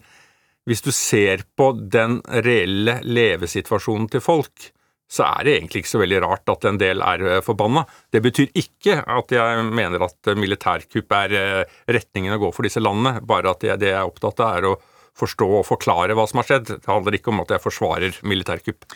hvis 0.65 0.81
du 0.81 0.91
ser 0.95 1.43
på 1.57 1.71
den 1.77 2.19
reelle 2.45 2.99
levesituasjonen 3.05 4.09
til 4.13 4.23
folk, 4.25 4.71
så 5.11 5.27
er 5.27 5.45
det 5.45 5.53
egentlig 5.59 5.83
ikke 5.83 5.91
så 5.91 6.01
veldig 6.01 6.21
rart 6.23 6.49
at 6.49 6.65
en 6.65 6.79
del 6.81 7.03
er 7.05 7.21
eh, 7.29 7.41
forbanna. 7.45 7.83
Det 8.09 8.23
betyr 8.25 8.55
ikke 8.57 8.97
at 9.05 9.33
jeg 9.35 9.67
mener 9.69 10.07
at 10.07 10.31
militærkupp 10.33 11.15
er 11.19 11.35
eh, 11.37 11.77
retningen 11.93 12.33
å 12.33 12.41
gå 12.41 12.49
for 12.55 12.65
disse 12.65 12.81
landene, 12.81 13.19
bare 13.21 13.53
at 13.53 13.61
det 13.61 13.75
jeg 13.75 13.93
er 13.93 14.09
opptatt 14.09 14.41
av, 14.41 14.57
er 14.57 14.69
å 14.71 14.75
forstå 15.19 15.47
og 15.59 15.65
forklare 15.67 16.15
hva 16.17 16.25
som 16.29 16.41
har 16.41 16.49
skjedd. 16.49 16.69
Det 16.73 16.91
handler 16.91 17.17
ikke 17.17 17.31
om 17.31 17.41
at 17.43 17.55
jeg 17.55 17.63
forsvarer 17.63 18.19
militærkupp. 18.27 18.87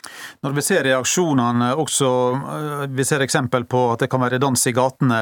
Når 0.45 0.55
vi 0.57 0.65
ser 0.65 0.85
reaksjonene 0.87 1.71
også, 1.79 2.11
øh, 2.35 2.85
vi 2.95 3.07
ser 3.07 3.23
eksempel 3.25 3.65
på 3.69 3.85
at 3.93 4.03
det 4.03 4.11
kan 4.11 4.23
være 4.23 4.41
dans 4.41 4.67
i 4.67 4.75
gatene 4.75 5.19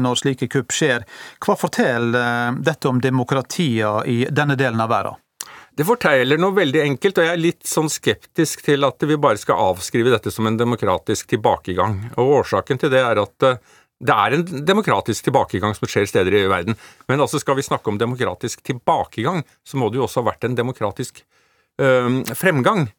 når 0.00 0.22
slike 0.22 0.50
kupp 0.52 0.74
skjer. 0.74 1.06
Hva 1.44 1.56
forteller 1.58 2.20
øh, 2.20 2.62
dette 2.64 2.90
om 2.90 3.00
demokratier 3.00 4.04
i 4.10 4.24
denne 4.30 4.58
delen 4.60 4.80
av 4.84 4.92
verden? 4.92 5.20
Det 5.74 5.82
forteller 5.82 6.38
noe 6.38 6.54
veldig 6.54 6.84
enkelt, 6.84 7.16
og 7.18 7.24
jeg 7.26 7.34
er 7.34 7.40
litt 7.40 7.64
sånn 7.66 7.88
skeptisk 7.90 8.60
til 8.62 8.86
at 8.86 9.02
vi 9.02 9.16
bare 9.18 9.40
skal 9.40 9.58
avskrive 9.72 10.12
dette 10.12 10.30
som 10.30 10.46
en 10.46 10.58
demokratisk 10.58 11.32
tilbakegang. 11.32 11.96
Og 12.14 12.30
Årsaken 12.44 12.78
til 12.78 12.92
det 12.94 13.00
er 13.02 13.18
at 13.24 13.46
øh, 13.48 13.58
det 14.04 14.14
er 14.14 14.36
en 14.36 14.64
demokratisk 14.68 15.28
tilbakegang 15.28 15.76
som 15.76 15.88
skjer 15.88 16.08
steder 16.10 16.36
i 16.36 16.48
verden. 16.50 16.76
Men 17.08 17.22
altså 17.24 17.40
skal 17.40 17.56
vi 17.58 17.64
snakke 17.64 17.88
om 17.90 18.00
demokratisk 18.00 18.60
tilbakegang, 18.66 19.42
så 19.64 19.80
må 19.80 19.88
det 19.88 20.00
jo 20.00 20.04
også 20.08 20.22
ha 20.22 20.30
vært 20.32 20.44
en 20.48 20.58
demokratisk 20.58 21.22
øh, 21.80 22.20
fremgang. 22.36 22.90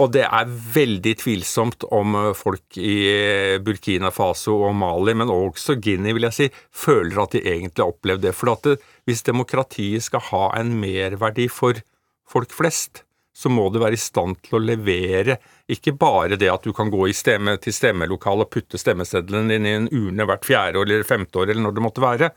Og 0.00 0.12
det 0.14 0.22
er 0.22 0.50
veldig 0.74 1.12
tvilsomt 1.18 1.84
om 1.92 2.14
folk 2.38 2.78
i 2.78 3.58
Burkina 3.64 4.12
Faso 4.14 4.54
og 4.68 4.74
Mali, 4.78 5.16
men 5.18 5.32
også 5.32 5.76
Guinea, 5.82 6.14
vil 6.16 6.28
jeg 6.28 6.36
si, 6.36 6.46
føler 6.70 7.18
at 7.20 7.34
de 7.34 7.42
egentlig 7.42 7.82
har 7.82 7.90
opplevd 7.90 8.24
det. 8.24 8.34
For 8.38 8.54
det, 8.64 8.78
hvis 9.04 9.26
demokratiet 9.26 10.06
skal 10.06 10.22
ha 10.30 10.44
en 10.60 10.72
merverdi 10.80 11.48
for 11.52 11.82
folk 12.30 12.54
flest, 12.54 13.02
så 13.36 13.50
må 13.52 13.68
du 13.70 13.78
være 13.80 13.96
i 13.96 14.00
stand 14.00 14.40
til 14.44 14.58
å 14.58 14.62
levere 14.62 15.36
ikke 15.70 15.94
bare 15.98 16.38
det 16.40 16.50
at 16.50 16.64
du 16.66 16.72
kan 16.76 16.90
gå 16.90 17.06
stemme, 17.14 17.56
til 17.62 17.74
stemmelokalet 17.74 18.48
og 18.48 18.52
putte 18.52 18.80
stemmeseddelen 18.80 19.52
din 19.52 19.68
i 19.68 19.76
en 19.78 19.90
urne 19.92 20.26
hvert 20.26 20.46
fjerde 20.46 20.80
år 20.80 20.88
eller 20.88 21.06
femte 21.06 21.38
år 21.38 21.52
eller 21.52 21.64
når 21.66 21.76
det 21.76 21.84
måtte 21.84 22.04
være, 22.04 22.30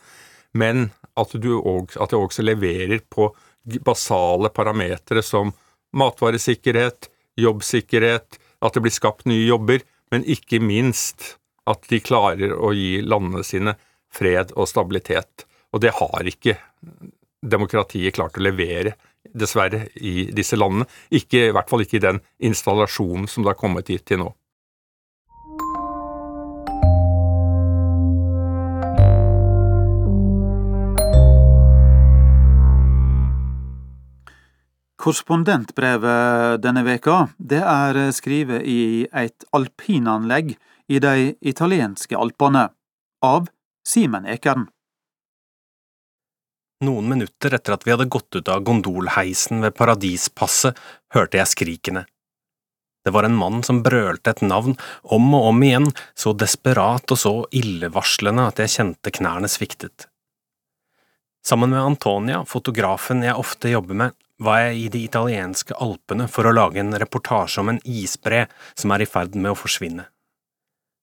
men 0.54 0.92
at, 1.18 1.34
du 1.34 1.56
også, 1.58 2.00
at 2.02 2.14
det 2.14 2.20
også 2.20 2.46
leverer 2.46 3.02
på 3.10 3.32
basale 3.86 4.52
parametere 4.54 5.24
som 5.26 5.54
matvaresikkerhet, 5.98 7.10
jobbsikkerhet, 7.40 8.38
at 8.64 8.76
det 8.76 8.84
blir 8.84 8.94
skapt 8.94 9.26
nye 9.30 9.46
jobber, 9.46 9.82
men 10.14 10.26
ikke 10.30 10.62
minst 10.62 11.36
at 11.70 11.86
de 11.90 12.02
klarer 12.04 12.54
å 12.54 12.74
gi 12.76 13.02
landene 13.02 13.44
sine 13.46 13.76
fred 14.14 14.54
og 14.58 14.70
stabilitet. 14.70 15.46
Og 15.74 15.82
det 15.82 15.94
har 15.98 16.30
ikke 16.30 16.58
demokratiet 17.42 18.16
klart 18.16 18.38
å 18.38 18.44
levere 18.46 18.94
dessverre, 19.32 19.88
i 19.96 20.30
disse 20.36 20.58
landene. 20.60 20.88
Ikke, 21.12 21.50
I 21.50 21.56
hvert 21.56 21.70
fall 21.72 21.86
ikke 21.86 22.00
i 22.00 22.06
den 22.08 22.22
installasjonen 22.44 23.28
som 23.28 23.44
det 23.44 23.54
har 23.54 23.60
kommet 23.60 23.92
hit 23.92 24.06
til 24.10 24.24
nå. 24.24 24.32
Korrespondentbrevet 35.04 36.62
denne 36.64 36.86
veka 36.88 37.26
det 37.36 37.60
er 37.60 37.98
skrevet 38.16 38.64
i 38.64 39.04
et 39.12 39.44
alpinanlegg 39.52 40.54
i 40.88 41.00
de 41.04 41.34
italienske 41.44 42.16
alpene, 42.16 42.70
av 43.24 43.50
Simen 43.88 44.26
Ekern. 44.28 44.68
Noen 46.84 47.08
minutter 47.08 47.54
etter 47.56 47.76
at 47.76 47.86
vi 47.88 47.94
hadde 47.94 48.10
gått 48.12 48.36
ut 48.36 48.50
av 48.52 48.64
gondolheisen 48.68 49.64
ved 49.64 49.76
Paradispasset, 49.78 50.76
hørte 51.16 51.40
jeg 51.40 51.52
skrikene. 51.52 52.06
Det 53.04 53.12
var 53.12 53.28
en 53.28 53.36
mann 53.36 53.64
som 53.68 53.82
brølte 53.84 54.32
et 54.32 54.42
navn 54.44 54.78
om 55.04 55.34
og 55.36 55.50
om 55.50 55.64
igjen, 55.64 55.90
så 56.16 56.32
desperat 56.36 57.12
og 57.12 57.20
så 57.20 57.34
illevarslende 57.52 58.48
at 58.48 58.62
jeg 58.64 58.76
kjente 58.78 59.12
knærne 59.20 59.52
sviktet. 59.52 60.08
Sammen 61.44 61.74
med 61.74 61.84
Antonia, 61.84 62.46
fotografen 62.48 63.26
jeg 63.26 63.36
ofte 63.36 63.74
jobber 63.74 64.00
med, 64.00 64.16
var 64.44 64.62
jeg 64.64 64.78
i 64.80 64.88
de 64.94 65.02
italienske 65.04 65.76
alpene 65.84 66.30
for 66.32 66.48
å 66.48 66.54
lage 66.56 66.80
en 66.80 66.96
reportasje 67.00 67.60
om 67.62 67.74
en 67.74 67.82
isbre 67.84 68.46
som 68.80 68.96
er 68.96 69.04
i 69.04 69.10
ferd 69.10 69.36
med 69.36 69.52
å 69.52 69.60
forsvinne. 69.60 70.08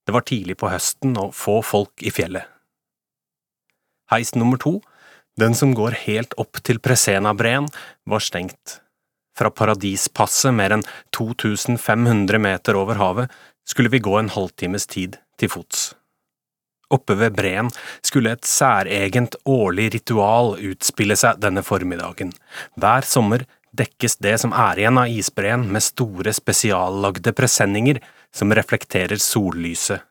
Det 0.08 0.16
var 0.16 0.24
tidlig 0.26 0.56
på 0.60 0.72
høsten 0.72 1.12
og 1.20 1.36
få 1.36 1.60
folk 1.62 2.02
i 2.02 2.12
fjellet. 2.12 2.48
Heis 4.10 4.32
nummer 4.34 4.58
to 4.58 4.80
den 5.38 5.54
som 5.54 5.74
går 5.74 5.96
helt 6.06 6.34
opp 6.40 6.62
til 6.66 6.80
Presena-breen, 6.82 7.68
var 8.06 8.24
stengt. 8.24 8.80
Fra 9.38 9.50
Paradispasset, 9.50 10.52
mer 10.54 10.74
enn 10.76 10.84
2500 11.16 12.42
meter 12.42 12.76
over 12.76 12.98
havet, 13.00 13.30
skulle 13.68 13.92
vi 13.92 14.02
gå 14.02 14.18
en 14.18 14.32
halvtimes 14.32 14.86
tid 14.90 15.16
til 15.38 15.52
fots. 15.52 15.90
Oppe 16.90 17.14
ved 17.14 17.36
breen 17.38 17.70
skulle 18.02 18.32
et 18.34 18.46
særegent 18.48 19.36
årlig 19.46 19.92
ritual 19.94 20.56
utspille 20.58 21.16
seg 21.16 21.38
denne 21.42 21.62
formiddagen. 21.62 22.32
Hver 22.74 23.06
sommer 23.06 23.46
dekkes 23.76 24.18
det 24.18 24.34
som 24.42 24.54
er 24.56 24.80
igjen 24.82 24.98
av 24.98 25.12
isbreen 25.14 25.68
med 25.70 25.86
store 25.86 26.34
spesiallagde 26.34 27.32
presenninger 27.38 28.00
som 28.34 28.50
reflekterer 28.54 29.22
sollyset. 29.22 30.02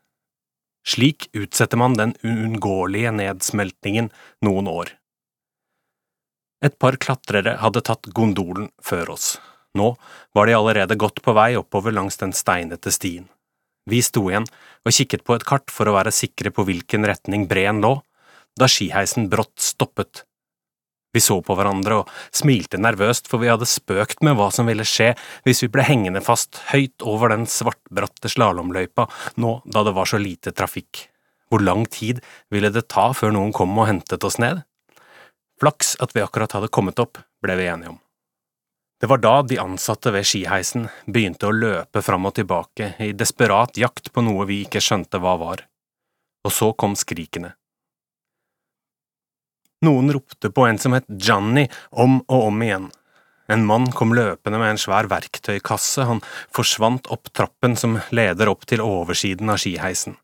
Slik 0.88 1.28
utsetter 1.36 1.78
man 1.78 1.98
den 2.00 2.16
uunngåelige 2.24 3.12
nedsmeltningen 3.12 4.08
noen 4.46 4.72
år. 4.72 4.96
Et 6.66 6.76
par 6.76 6.98
klatrere 7.00 7.56
hadde 7.62 7.84
tatt 7.88 8.10
gondolen 8.16 8.68
før 8.84 9.16
oss. 9.16 9.38
Nå 9.78 9.94
var 10.36 10.50
de 10.50 10.56
allerede 10.58 10.98
godt 11.00 11.22
på 11.24 11.36
vei 11.38 11.54
oppover 11.60 11.94
langs 11.96 12.20
den 12.20 12.34
steinete 12.36 12.92
stien. 12.92 13.28
Vi 13.90 14.02
sto 14.06 14.26
igjen 14.30 14.48
og 14.86 14.94
kikket 14.94 15.24
på 15.26 15.38
et 15.38 15.46
kart 15.48 15.72
for 15.74 15.90
å 15.90 15.96
være 15.96 16.14
sikre 16.14 16.52
på 16.54 16.66
hvilken 16.68 17.08
retning 17.08 17.48
breen 17.50 17.80
lå, 17.84 17.96
da 18.60 18.68
skiheisen 18.70 19.30
brått 19.32 19.62
stoppet. 19.64 20.26
Vi 21.16 21.22
så 21.24 21.40
på 21.42 21.56
hverandre 21.58 22.04
og 22.04 22.10
smilte 22.36 22.78
nervøst, 22.78 23.30
for 23.32 23.42
vi 23.42 23.50
hadde 23.50 23.66
spøkt 23.66 24.22
med 24.26 24.36
hva 24.38 24.52
som 24.54 24.68
ville 24.70 24.86
skje 24.86 25.16
hvis 25.48 25.64
vi 25.64 25.72
ble 25.74 25.86
hengende 25.88 26.22
fast 26.22 26.60
høyt 26.70 27.02
over 27.02 27.34
den 27.34 27.48
svartbratte 27.50 28.30
slalåmløypa 28.30 29.08
nå 29.42 29.56
da 29.66 29.86
det 29.88 29.96
var 29.98 30.12
så 30.12 30.22
lite 30.22 30.54
trafikk. 30.54 31.08
Hvor 31.50 31.64
lang 31.66 31.88
tid 31.90 32.22
ville 32.54 32.70
det 32.70 32.86
ta 32.94 33.10
før 33.18 33.34
noen 33.34 33.56
kom 33.56 33.74
og 33.80 33.90
hentet 33.90 34.28
oss 34.28 34.38
ned? 34.38 34.62
Flaks 35.60 35.96
at 36.00 36.16
vi 36.16 36.24
akkurat 36.24 36.56
hadde 36.56 36.72
kommet 36.72 37.00
opp, 37.00 37.20
ble 37.44 37.56
vi 37.60 37.68
enige 37.68 37.96
om. 37.96 38.00
Det 39.00 39.08
var 39.08 39.22
da 39.24 39.42
de 39.48 39.60
ansatte 39.60 40.12
ved 40.12 40.28
skiheisen 40.28 40.90
begynte 41.08 41.48
å 41.48 41.56
løpe 41.56 42.02
fram 42.04 42.28
og 42.28 42.36
tilbake 42.36 42.94
i 43.00 43.14
desperat 43.16 43.80
jakt 43.80 44.12
på 44.12 44.24
noe 44.26 44.48
vi 44.50 44.62
ikke 44.66 44.82
skjønte 44.84 45.22
hva 45.24 45.38
var. 45.40 45.64
Og 46.44 46.52
så 46.52 46.74
kom 46.76 46.98
skrikene. 47.00 47.54
Noen 49.88 50.12
ropte 50.12 50.52
på 50.52 50.66
en 50.68 50.80
som 50.80 50.96
het 50.98 51.08
Johnny, 51.08 51.70
om 51.92 52.20
og 52.28 52.50
om 52.50 52.64
igjen. 52.64 52.90
En 53.50 53.64
mann 53.66 53.88
kom 53.96 54.12
løpende 54.14 54.60
med 54.60 54.76
en 54.76 54.82
svær 54.82 55.08
verktøykasse, 55.10 56.04
han 56.04 56.20
forsvant 56.56 57.08
opp 57.08 57.32
trappen 57.32 57.80
som 57.80 57.96
leder 58.12 58.52
opp 58.52 58.68
til 58.68 58.84
oversiden 58.84 59.50
av 59.50 59.64
skiheisen. 59.64 60.20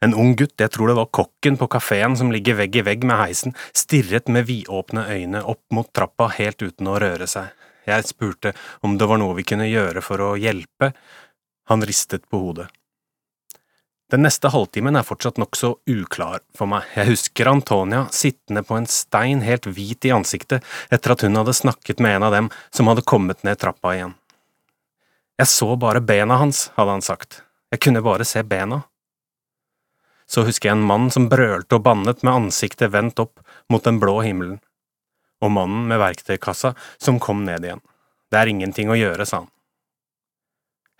En 0.00 0.14
ung 0.16 0.32
gutt, 0.36 0.56
jeg 0.56 0.72
tror 0.72 0.88
det 0.88 0.96
var 0.96 1.10
kokken 1.12 1.58
på 1.60 1.68
kafeen 1.74 2.16
som 2.16 2.32
ligger 2.32 2.56
vegg 2.62 2.76
i 2.80 2.84
vegg 2.86 3.04
med 3.04 3.20
heisen, 3.20 3.54
stirret 3.76 4.32
med 4.32 4.46
vidåpne 4.48 5.04
øyne 5.12 5.42
opp 5.44 5.62
mot 5.76 5.90
trappa 5.92 6.30
helt 6.38 6.62
uten 6.64 6.88
å 6.88 6.96
røre 7.02 7.28
seg. 7.28 7.50
Jeg 7.84 8.08
spurte 8.08 8.54
om 8.80 8.96
det 8.96 9.08
var 9.10 9.20
noe 9.20 9.36
vi 9.36 9.44
kunne 9.44 9.68
gjøre 9.68 10.00
for 10.04 10.22
å 10.24 10.36
hjelpe. 10.40 10.94
Han 11.68 11.84
ristet 11.84 12.24
på 12.30 12.40
hodet. 12.40 12.70
Den 14.10 14.24
neste 14.26 14.50
halvtimen 14.50 14.96
er 14.98 15.06
fortsatt 15.06 15.36
nokså 15.38 15.76
uklar 15.86 16.40
for 16.56 16.66
meg. 16.70 16.88
Jeg 16.96 17.12
husker 17.12 17.46
Antonia 17.52 18.06
sittende 18.10 18.64
på 18.66 18.74
en 18.74 18.88
stein 18.90 19.44
helt 19.46 19.68
hvit 19.70 20.08
i 20.08 20.10
ansiktet 20.16 20.66
etter 20.90 21.14
at 21.14 21.22
hun 21.22 21.38
hadde 21.38 21.54
snakket 21.54 22.02
med 22.02 22.16
en 22.16 22.26
av 22.26 22.34
dem 22.34 22.48
som 22.74 22.90
hadde 22.90 23.06
kommet 23.06 23.44
ned 23.46 23.60
trappa 23.60 23.94
igjen. 23.94 24.16
Jeg 25.38 25.52
så 25.52 25.76
bare 25.78 26.02
bena 26.02 26.40
hans, 26.40 26.68
hadde 26.74 26.96
han 26.96 27.06
sagt. 27.06 27.44
Jeg 27.70 27.84
kunne 27.86 28.02
bare 28.02 28.26
se 28.26 28.42
bena. 28.42 28.82
Så 30.30 30.44
husker 30.46 30.70
jeg 30.70 30.78
en 30.78 30.86
mann 30.86 31.08
som 31.10 31.28
brølte 31.30 31.78
og 31.78 31.84
bannet 31.86 32.22
med 32.22 32.46
ansiktet 32.46 32.92
vendt 32.94 33.18
opp 33.18 33.42
mot 33.72 33.82
den 33.84 33.98
blå 34.02 34.20
himmelen 34.22 34.60
og 35.40 35.54
mannen 35.54 35.86
med 35.88 36.00
verktøykassa 36.02 36.74
som 37.00 37.18
kom 37.22 37.46
ned 37.46 37.64
igjen. 37.64 37.80
Det 38.30 38.38
er 38.38 38.50
ingenting 38.52 38.90
å 38.92 38.98
gjøre, 38.98 39.26
sa 39.26 39.42
han. 39.42 39.50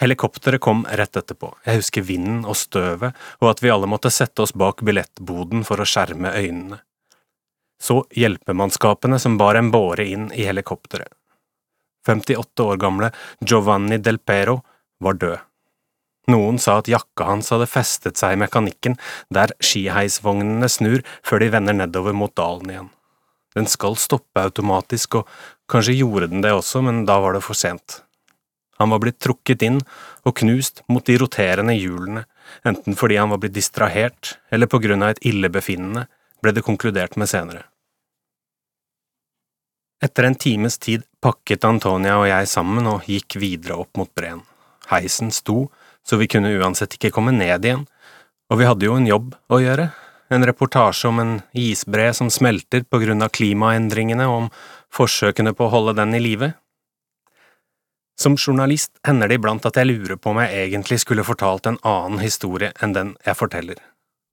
Helikopteret 0.00 0.62
kom 0.64 0.86
rett 0.96 1.16
etterpå, 1.20 1.50
jeg 1.66 1.82
husker 1.82 2.04
vinden 2.08 2.46
og 2.48 2.56
støvet 2.56 3.16
og 3.42 3.50
at 3.50 3.60
vi 3.60 3.72
alle 3.72 3.88
måtte 3.90 4.12
sette 4.12 4.46
oss 4.46 4.54
bak 4.56 4.80
billettboden 4.86 5.60
for 5.68 5.82
å 5.82 5.86
skjerme 5.88 6.32
øynene. 6.32 6.80
Så 7.80 8.02
hjelpemannskapene 8.16 9.20
som 9.20 9.36
bar 9.40 9.60
en 9.60 9.70
båre 9.72 10.08
inn 10.08 10.30
i 10.32 10.46
helikopteret. 10.48 11.12
58 12.08 12.64
år 12.64 12.80
gamle 12.80 13.12
Giovanni 13.44 14.00
Del 14.00 14.18
Pero 14.18 14.62
var 15.04 15.20
død. 15.20 15.49
Noen 16.30 16.60
sa 16.62 16.78
at 16.78 16.88
jakka 16.90 17.26
hans 17.26 17.50
hadde 17.52 17.68
festet 17.70 18.20
seg 18.20 18.36
i 18.36 18.40
mekanikken 18.40 18.96
der 19.34 19.52
skiheisvognene 19.64 20.68
snur 20.70 21.02
før 21.26 21.42
de 21.42 21.50
vender 21.54 21.76
nedover 21.76 22.16
mot 22.16 22.34
dalen 22.38 22.70
igjen. 22.70 22.90
Den 23.56 23.66
skal 23.66 23.96
stoppe 23.98 24.44
automatisk, 24.44 25.20
og 25.20 25.30
kanskje 25.70 25.96
gjorde 25.98 26.28
den 26.30 26.44
det 26.44 26.52
også, 26.54 26.84
men 26.86 27.02
da 27.08 27.18
var 27.22 27.34
det 27.34 27.42
for 27.42 27.58
sent. 27.58 28.02
Han 28.78 28.92
var 28.94 29.02
blitt 29.02 29.18
trukket 29.20 29.64
inn 29.66 29.80
og 30.24 30.36
knust 30.40 30.84
mot 30.88 31.04
de 31.04 31.18
roterende 31.20 31.74
hjulene, 31.76 32.22
enten 32.64 32.96
fordi 32.96 33.18
han 33.20 33.32
var 33.32 33.42
blitt 33.42 33.56
distrahert 33.58 34.36
eller 34.54 34.70
på 34.70 34.80
grunn 34.80 35.02
av 35.04 35.12
et 35.12 35.24
illebefinnende, 35.26 36.06
ble 36.40 36.54
det 36.56 36.64
konkludert 36.64 37.18
med 37.20 37.28
senere. 37.28 37.66
Etter 40.00 40.24
en 40.24 40.38
times 40.40 40.78
tid 40.80 41.04
pakket 41.20 41.66
Antonia 41.68 42.16
og 42.22 42.30
jeg 42.30 42.48
sammen 42.48 42.88
og 42.88 43.04
gikk 43.04 43.36
videre 43.42 43.76
opp 43.82 43.98
mot 44.00 44.08
breen. 44.16 44.40
Heisen 44.88 45.28
sto, 45.34 45.66
så 46.06 46.18
vi 46.20 46.28
kunne 46.30 46.52
uansett 46.58 46.96
ikke 46.96 47.12
komme 47.14 47.34
ned 47.34 47.64
igjen, 47.64 47.86
og 48.50 48.58
vi 48.58 48.66
hadde 48.66 48.86
jo 48.86 48.96
en 48.98 49.08
jobb 49.08 49.34
å 49.52 49.60
gjøre, 49.62 49.90
en 50.30 50.46
reportasje 50.46 51.10
om 51.10 51.20
en 51.22 51.36
isbre 51.58 52.10
som 52.14 52.30
smelter 52.30 52.84
på 52.86 53.00
grunn 53.02 53.22
av 53.22 53.32
klimaendringene 53.34 54.26
og 54.30 54.36
om 54.44 54.50
forsøkene 54.94 55.54
på 55.54 55.66
å 55.66 55.72
holde 55.74 55.96
den 55.98 56.14
i 56.18 56.22
live. 56.22 56.52
Som 58.20 58.36
journalist 58.36 58.92
hender 59.06 59.30
det 59.30 59.40
iblant 59.40 59.64
at 59.66 59.78
jeg 59.80 59.88
lurer 59.88 60.18
på 60.20 60.32
om 60.32 60.42
jeg 60.42 60.66
egentlig 60.66 61.00
skulle 61.02 61.26
fortalt 61.26 61.66
en 61.66 61.80
annen 61.86 62.20
historie 62.22 62.70
enn 62.82 62.94
den 62.94 63.14
jeg 63.26 63.38
forteller. 63.38 63.78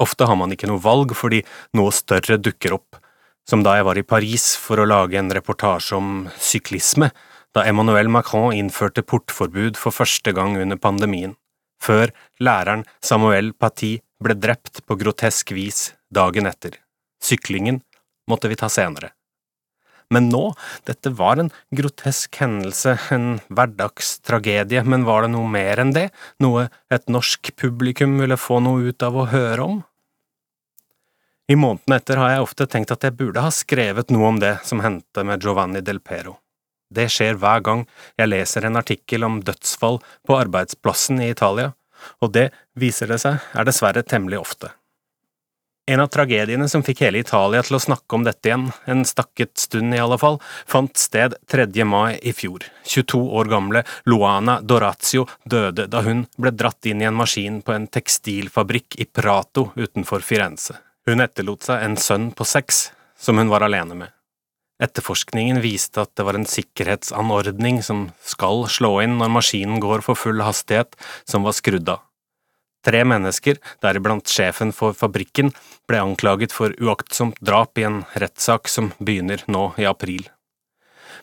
Ofte 0.03 0.28
har 0.30 0.38
man 0.38 0.53
ikke 0.53 0.70
noe 0.70 0.84
valg 0.84 1.15
fordi 1.18 1.41
noe 1.78 1.93
større 1.95 2.38
dukker 2.38 2.76
opp, 2.78 2.99
som 3.47 3.63
da 3.63 3.78
jeg 3.78 3.88
var 3.88 3.97
i 3.97 4.05
Paris 4.05 4.51
for 4.59 4.82
å 4.82 4.86
lage 4.89 5.18
en 5.18 5.32
reportasje 5.34 5.97
om 5.97 6.28
syklisme, 6.36 7.09
da 7.55 7.63
Emmanuel 7.65 8.11
Macron 8.11 8.53
innførte 8.53 9.05
portforbud 9.07 9.80
for 9.80 9.95
første 9.95 10.34
gang 10.36 10.59
under 10.59 10.78
pandemien, 10.78 11.38
før 11.82 12.13
læreren 12.43 12.86
Samuel 13.03 13.53
Paty 13.53 13.97
ble 14.23 14.38
drept 14.38 14.84
på 14.86 14.97
grotesk 14.99 15.53
vis 15.55 15.91
dagen 16.13 16.49
etter. 16.49 16.80
Syklingen 17.23 17.82
måtte 18.30 18.49
vi 18.51 18.57
ta 18.59 18.69
senere. 18.69 19.13
Men 20.09 20.30
nå, 20.32 20.53
dette 20.88 21.11
var 21.11 21.41
en 21.41 21.49
grotesk 21.75 22.38
hendelse, 22.39 22.93
en 23.11 23.41
hverdagstragedie, 23.51 24.86
men 24.88 25.03
var 25.07 25.25
det 25.25 25.34
noe 25.34 25.49
mer 25.51 25.82
enn 25.84 25.91
det, 25.95 26.07
noe 26.43 26.69
et 26.93 27.11
norsk 27.11 27.51
publikum 27.59 28.15
ville 28.21 28.39
få 28.39 28.61
noe 28.63 28.88
ut 28.88 29.03
av 29.03 29.19
å 29.19 29.28
høre 29.34 29.67
om? 29.67 29.82
I 31.51 31.55
månedene 31.59 31.99
etter 31.99 32.19
har 32.19 32.34
jeg 32.34 32.43
ofte 32.43 32.67
tenkt 32.71 32.91
at 32.95 33.03
jeg 33.03 33.15
burde 33.19 33.43
ha 33.43 33.51
skrevet 33.51 34.11
noe 34.11 34.32
om 34.32 34.39
det 34.39 34.57
som 34.67 34.84
hendte 34.84 35.23
med 35.28 35.43
Giovanni 35.43 35.84
del 35.84 35.99
Pero. 36.03 36.38
Det 36.93 37.09
skjer 37.11 37.39
hver 37.41 37.63
gang 37.65 37.85
jeg 38.17 38.31
leser 38.31 38.67
en 38.67 38.79
artikkel 38.79 39.27
om 39.27 39.41
dødsfall 39.43 39.99
på 40.27 40.39
arbeidsplassen 40.39 41.21
i 41.23 41.31
Italia, 41.33 41.73
og 42.21 42.33
det, 42.33 42.49
viser 42.77 43.09
det 43.11 43.21
seg, 43.23 43.39
er 43.53 43.67
dessverre 43.67 44.05
temmelig 44.05 44.39
ofte. 44.39 44.71
En 45.89 46.01
av 46.03 46.09
tragediene 46.11 46.65
som 46.67 46.81
fikk 46.83 47.05
hele 47.05 47.21
Italia 47.23 47.61
til 47.63 47.77
å 47.77 47.79
snakke 47.79 48.17
om 48.17 48.25
dette 48.27 48.49
igjen, 48.49 48.65
en 48.91 49.05
stakket 49.07 49.53
stund 49.55 49.95
i 49.95 50.01
alle 50.03 50.17
fall, 50.19 50.41
fant 50.67 50.91
sted 50.99 51.38
3. 51.47 51.69
mai 51.88 52.17
i 52.27 52.33
fjor. 52.35 52.65
22 52.83 53.21
år 53.39 53.47
gamle 53.53 53.85
Luana 54.11 54.57
Dorazio 54.59 55.23
døde 55.47 55.88
da 55.88 56.03
hun 56.03 56.25
ble 56.35 56.51
dratt 56.51 56.91
inn 56.91 57.05
i 57.05 57.07
en 57.07 57.15
maskin 57.15 57.61
på 57.63 57.71
en 57.71 57.88
tekstilfabrikk 57.88 58.99
i 58.99 59.07
Prato 59.07 59.69
utenfor 59.79 60.27
Firenze. 60.27 60.75
Hun 61.07 61.23
etterlot 61.23 61.63
seg 61.69 61.88
en 61.88 61.95
sønn 61.95 62.33
på 62.35 62.43
seks, 62.43 62.89
som 63.15 63.39
hun 63.39 63.47
var 63.47 63.63
alene 63.63 63.95
med. 63.95 64.16
Etterforskningen 64.84 65.57
viste 65.63 66.03
at 66.03 66.11
det 66.17 66.25
var 66.28 66.38
en 66.38 66.45
sikkerhetsanordning 66.45 67.82
som 67.86 68.09
skal 68.21 68.67
slå 68.69 68.99
inn 69.05 69.17
når 69.17 69.34
maskinen 69.39 69.82
går 69.82 70.05
for 70.05 70.19
full 70.19 70.43
hastighet, 70.45 70.93
som 71.25 71.47
var 71.47 71.57
skrudd 71.57 71.89
av. 71.89 72.03
Tre 72.86 73.01
mennesker, 73.03 73.57
deriblant 73.84 74.30
sjefen 74.32 74.69
for 74.71 74.93
fabrikken, 74.95 75.49
ble 75.89 75.99
anklaget 75.99 76.53
for 76.55 76.75
uaktsomt 76.80 77.41
drap 77.41 77.78
i 77.82 77.88
en 77.89 78.03
rettssak 78.15 78.69
som 78.71 78.93
begynner 79.01 79.43
nå 79.51 79.71
i 79.82 79.89
april. 79.89 80.30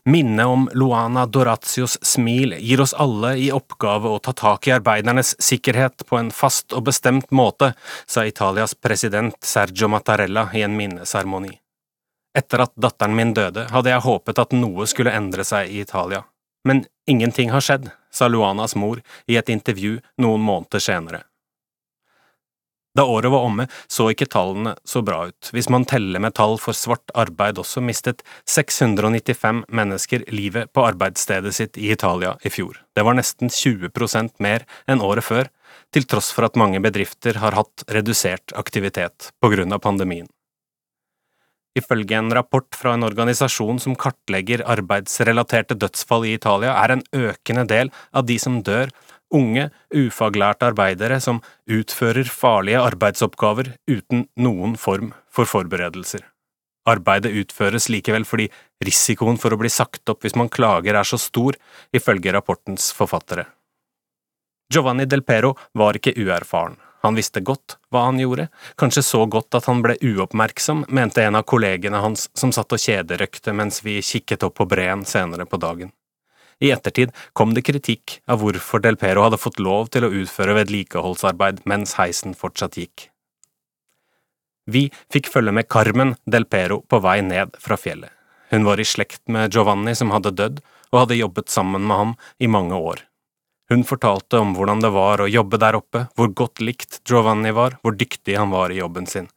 Minnet 0.05 0.51
om 0.51 0.67
Luana 0.77 1.25
Dorazios 1.25 1.97
smil 2.05 2.53
gir 2.59 2.83
oss 2.85 2.93
alle 3.01 3.37
i 3.41 3.49
oppgave 3.55 4.11
å 4.11 4.21
ta 4.21 4.35
tak 4.37 4.69
i 4.69 4.75
arbeidernes 4.77 5.33
sikkerhet 5.41 6.05
på 6.11 6.21
en 6.21 6.29
fast 6.35 6.77
og 6.77 6.91
bestemt 6.91 7.31
måte, 7.33 7.73
sa 8.05 8.27
Italias 8.29 8.75
president 8.75 9.39
Sergio 9.41 9.89
Mattarella 9.89 10.51
i 10.53 10.67
en 10.67 10.77
minneseremoni. 10.77 11.55
Etter 12.35 12.65
at 12.67 12.73
datteren 12.75 13.15
min 13.15 13.35
døde, 13.35 13.69
hadde 13.71 13.93
jeg 13.93 14.05
håpet 14.07 14.41
at 14.43 14.57
noe 14.57 14.89
skulle 14.91 15.15
endre 15.15 15.47
seg 15.47 15.71
i 15.71 15.83
Italia. 15.85 16.25
Men 16.67 16.87
ingenting 17.07 17.53
har 17.55 17.63
skjedd, 17.63 17.93
sa 18.11 18.29
Luanas 18.29 18.75
mor 18.75 19.03
i 19.31 19.39
et 19.39 19.53
intervju 19.53 20.01
noen 20.23 20.43
måneder 20.43 20.83
senere. 20.83 21.23
Da 22.95 23.03
året 23.05 23.31
var 23.31 23.43
omme, 23.43 23.67
så 23.91 24.07
ikke 24.13 24.29
tallene 24.31 24.77
så 24.87 25.03
bra 25.03 25.25
ut. 25.27 25.49
Hvis 25.51 25.67
man 25.73 25.83
teller 25.91 26.23
med 26.23 26.37
tall 26.39 26.55
for 26.63 26.79
svart 26.79 27.11
arbeid 27.19 27.59
også, 27.59 27.83
mistet 27.83 28.23
695 28.47 29.65
mennesker 29.67 30.23
livet 30.31 30.71
på 30.71 30.85
arbeidsstedet 30.87 31.55
sitt 31.57 31.79
i 31.79 31.91
Italia 31.91 32.37
i 32.47 32.55
fjor. 32.55 32.79
Det 32.95 33.03
var 33.03 33.19
nesten 33.19 33.51
20% 33.51 34.39
mer 34.39 34.63
enn 34.87 35.03
året 35.03 35.27
før, 35.27 35.51
til 35.91 36.07
tross 36.07 36.31
for 36.35 36.47
at 36.47 36.59
mange 36.59 36.79
bedrifter 36.83 37.43
har 37.43 37.59
hatt 37.59 37.83
redusert 37.91 38.55
aktivitet 38.55 39.33
på 39.43 39.51
grunn 39.51 39.75
av 39.75 39.83
pandemien. 39.83 40.31
Ifølge 41.75 42.15
en 42.19 42.31
rapport 42.31 42.77
fra 42.79 42.93
en 42.95 43.03
organisasjon 43.03 43.81
som 43.83 43.97
kartlegger 43.99 44.63
arbeidsrelaterte 44.71 45.75
dødsfall 45.75 46.29
i 46.29 46.37
Italia, 46.37 46.77
er 46.79 46.95
en 46.95 47.03
økende 47.13 47.65
del 47.67 47.91
av 48.15 48.29
de 48.29 48.37
som 48.39 48.61
dør, 48.63 48.93
unge, 49.35 49.71
ufaglærte 49.91 50.69
arbeidere 50.71 51.19
som 51.21 51.41
utfører 51.67 52.31
farlige 52.31 52.79
arbeidsoppgaver 52.79 53.73
uten 53.91 54.29
noen 54.39 54.79
form 54.79 55.11
for 55.35 55.51
forberedelser. 55.51 56.23
Arbeidet 56.87 57.33
utføres 57.41 57.89
likevel 57.89 58.27
fordi 58.29 58.51
risikoen 58.85 59.41
for 59.41 59.55
å 59.55 59.59
bli 59.59 59.73
sagt 59.73 60.09
opp 60.13 60.23
hvis 60.23 60.37
man 60.39 60.53
klager 60.53 60.95
er 60.95 61.09
så 61.09 61.19
stor, 61.19 61.57
ifølge 61.97 62.35
rapportens 62.37 62.93
forfattere. 62.95 63.49
Giovanni 64.73 65.09
Del 65.09 65.25
Pero 65.25 65.55
var 65.75 65.97
ikke 65.97 66.15
uerfaren. 66.21 66.77
Han 67.05 67.19
visste 67.19 67.43
godt 67.45 67.77
hva 67.93 68.07
han 68.07 68.19
gjorde, 68.21 68.47
kanskje 68.81 69.03
så 69.05 69.27
godt 69.29 69.55
at 69.59 69.67
han 69.69 69.83
ble 69.85 69.99
uoppmerksom, 70.01 70.87
mente 70.89 71.21
en 71.21 71.37
av 71.37 71.45
kollegene 71.45 72.01
hans 72.01 72.31
som 72.33 72.53
satt 72.55 72.73
og 72.73 72.81
kjederøkte 72.81 73.53
mens 73.53 73.83
vi 73.85 73.99
kikket 74.01 74.47
opp 74.49 74.57
på 74.57 74.67
breen 74.71 75.05
senere 75.05 75.45
på 75.45 75.61
dagen. 75.61 75.93
I 76.65 76.71
ettertid 76.73 77.13
kom 77.37 77.53
det 77.53 77.67
kritikk 77.69 78.21
av 78.31 78.41
hvorfor 78.41 78.81
Del 78.81 78.97
Pero 78.97 79.27
hadde 79.27 79.43
fått 79.43 79.61
lov 79.61 79.91
til 79.93 80.07
å 80.07 80.13
utføre 80.23 80.57
vedlikeholdsarbeid 80.63 81.65
mens 81.69 81.97
heisen 81.99 82.33
fortsatt 82.39 82.79
gikk. 82.81 83.11
Vi 84.65 84.87
fikk 85.13 85.29
følge 85.29 85.53
med 85.53 85.69
Carmen 85.69 86.15
Del 86.25 86.47
Pero 86.49 86.81
på 86.89 87.03
vei 87.05 87.19
ned 87.27 87.59
fra 87.61 87.77
fjellet. 87.77 88.13
Hun 88.49 88.65
var 88.65 88.81
i 88.81 88.87
slekt 88.87 89.27
med 89.29 89.53
Giovanni 89.53 89.93
som 89.99 90.13
hadde 90.15 90.33
dødd, 90.39 90.63
og 90.93 91.01
hadde 91.03 91.19
jobbet 91.19 91.51
sammen 91.51 91.85
med 91.85 91.99
ham 91.99 92.13
i 92.39 92.49
mange 92.49 92.79
år. 92.79 93.03
Hun 93.69 93.85
fortalte 93.85 94.39
om 94.39 94.53
hvordan 94.57 94.83
det 94.85 94.91
var 94.93 95.23
å 95.25 95.31
jobbe 95.31 95.57
der 95.61 95.79
oppe, 95.79 96.05
hvor 96.17 96.29
godt 96.37 96.61
likt 96.61 97.01
Giovanni 97.09 97.55
var, 97.57 97.79
hvor 97.81 97.97
dyktig 97.97 98.37
han 98.37 98.53
var 98.53 98.73
i 98.73 98.83
jobben 98.83 99.09
sin. 99.09 99.31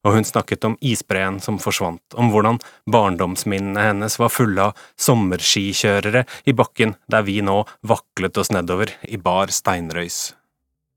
Og 0.00 0.16
hun 0.16 0.24
snakket 0.24 0.64
om 0.64 0.78
isbreen 0.80 1.42
som 1.44 1.58
forsvant, 1.60 2.16
om 2.16 2.30
hvordan 2.32 2.56
barndomsminnene 2.88 3.84
hennes 3.90 4.16
var 4.16 4.32
fulle 4.32 4.70
av 4.70 4.84
sommerskikjørere 4.96 6.24
i 6.48 6.56
bakken 6.56 6.96
der 7.12 7.26
vi 7.28 7.42
nå 7.44 7.58
vaklet 7.84 8.40
oss 8.40 8.52
nedover 8.54 8.94
i 9.04 9.20
bar 9.20 9.52
steinrøys. 9.52 10.32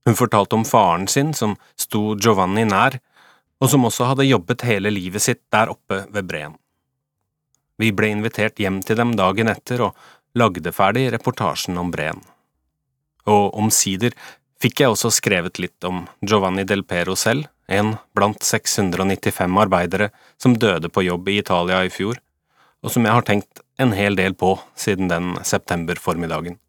Hun 0.07 0.15
fortalte 0.15 0.55
om 0.55 0.63
faren 0.67 1.09
sin 1.11 1.35
som 1.35 1.57
sto 1.79 2.15
Giovanni 2.15 2.63
nær, 2.67 2.95
og 3.59 3.71
som 3.71 3.83
også 3.87 4.07
hadde 4.11 4.27
jobbet 4.27 4.63
hele 4.67 4.91
livet 4.91 5.23
sitt 5.23 5.43
der 5.51 5.71
oppe 5.71 6.05
ved 6.11 6.31
breen. 6.31 6.55
Vi 7.79 7.91
ble 7.91 8.13
invitert 8.15 8.59
hjem 8.59 8.79
til 8.87 8.99
dem 8.99 9.17
dagen 9.19 9.51
etter 9.51 9.89
og 9.89 10.05
lagde 10.39 10.71
ferdig 10.75 11.09
reportasjen 11.11 11.79
om 11.79 11.91
breen 11.91 12.23
og 13.29 13.53
omsider 13.59 14.15
fikk 14.63 14.83
jeg 14.83 14.93
også 14.93 15.11
skrevet 15.11 15.59
litt 15.59 15.87
om 15.87 16.05
Giovanni 16.23 16.63
Del 16.67 16.85
Pero 16.87 17.15
selv, 17.19 17.49
en 17.67 17.95
blant 18.15 18.43
695 18.43 19.59
arbeidere 19.59 20.09
som 20.41 20.55
døde 20.59 20.91
på 20.91 21.03
jobb 21.05 21.29
i 21.31 21.39
Italia 21.41 21.83
i 21.83 21.91
fjor, 21.91 22.19
og 22.83 22.91
som 22.91 23.07
jeg 23.07 23.15
har 23.15 23.27
tenkt 23.27 23.63
en 23.79 23.95
hel 23.95 24.15
del 24.19 24.35
på 24.35 24.55
siden 24.75 25.09
den 25.11 25.33
septemberformiddagen. 25.43 26.59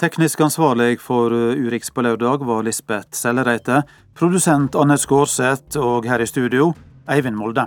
Teknisk 0.00 0.40
ansvarlig 0.40 0.94
for 1.04 1.32
Urix 1.32 1.90
på 1.92 2.04
lørdag 2.06 2.46
var 2.48 2.64
Lisbeth 2.64 3.12
Sellereite, 3.16 3.82
produsent 4.16 4.76
Anne 4.80 4.96
Skårseth 4.96 5.76
og 5.80 6.08
her 6.08 6.24
i 6.24 6.28
studio 6.28 6.70
Eivind 7.10 7.36
Molde. 7.36 7.66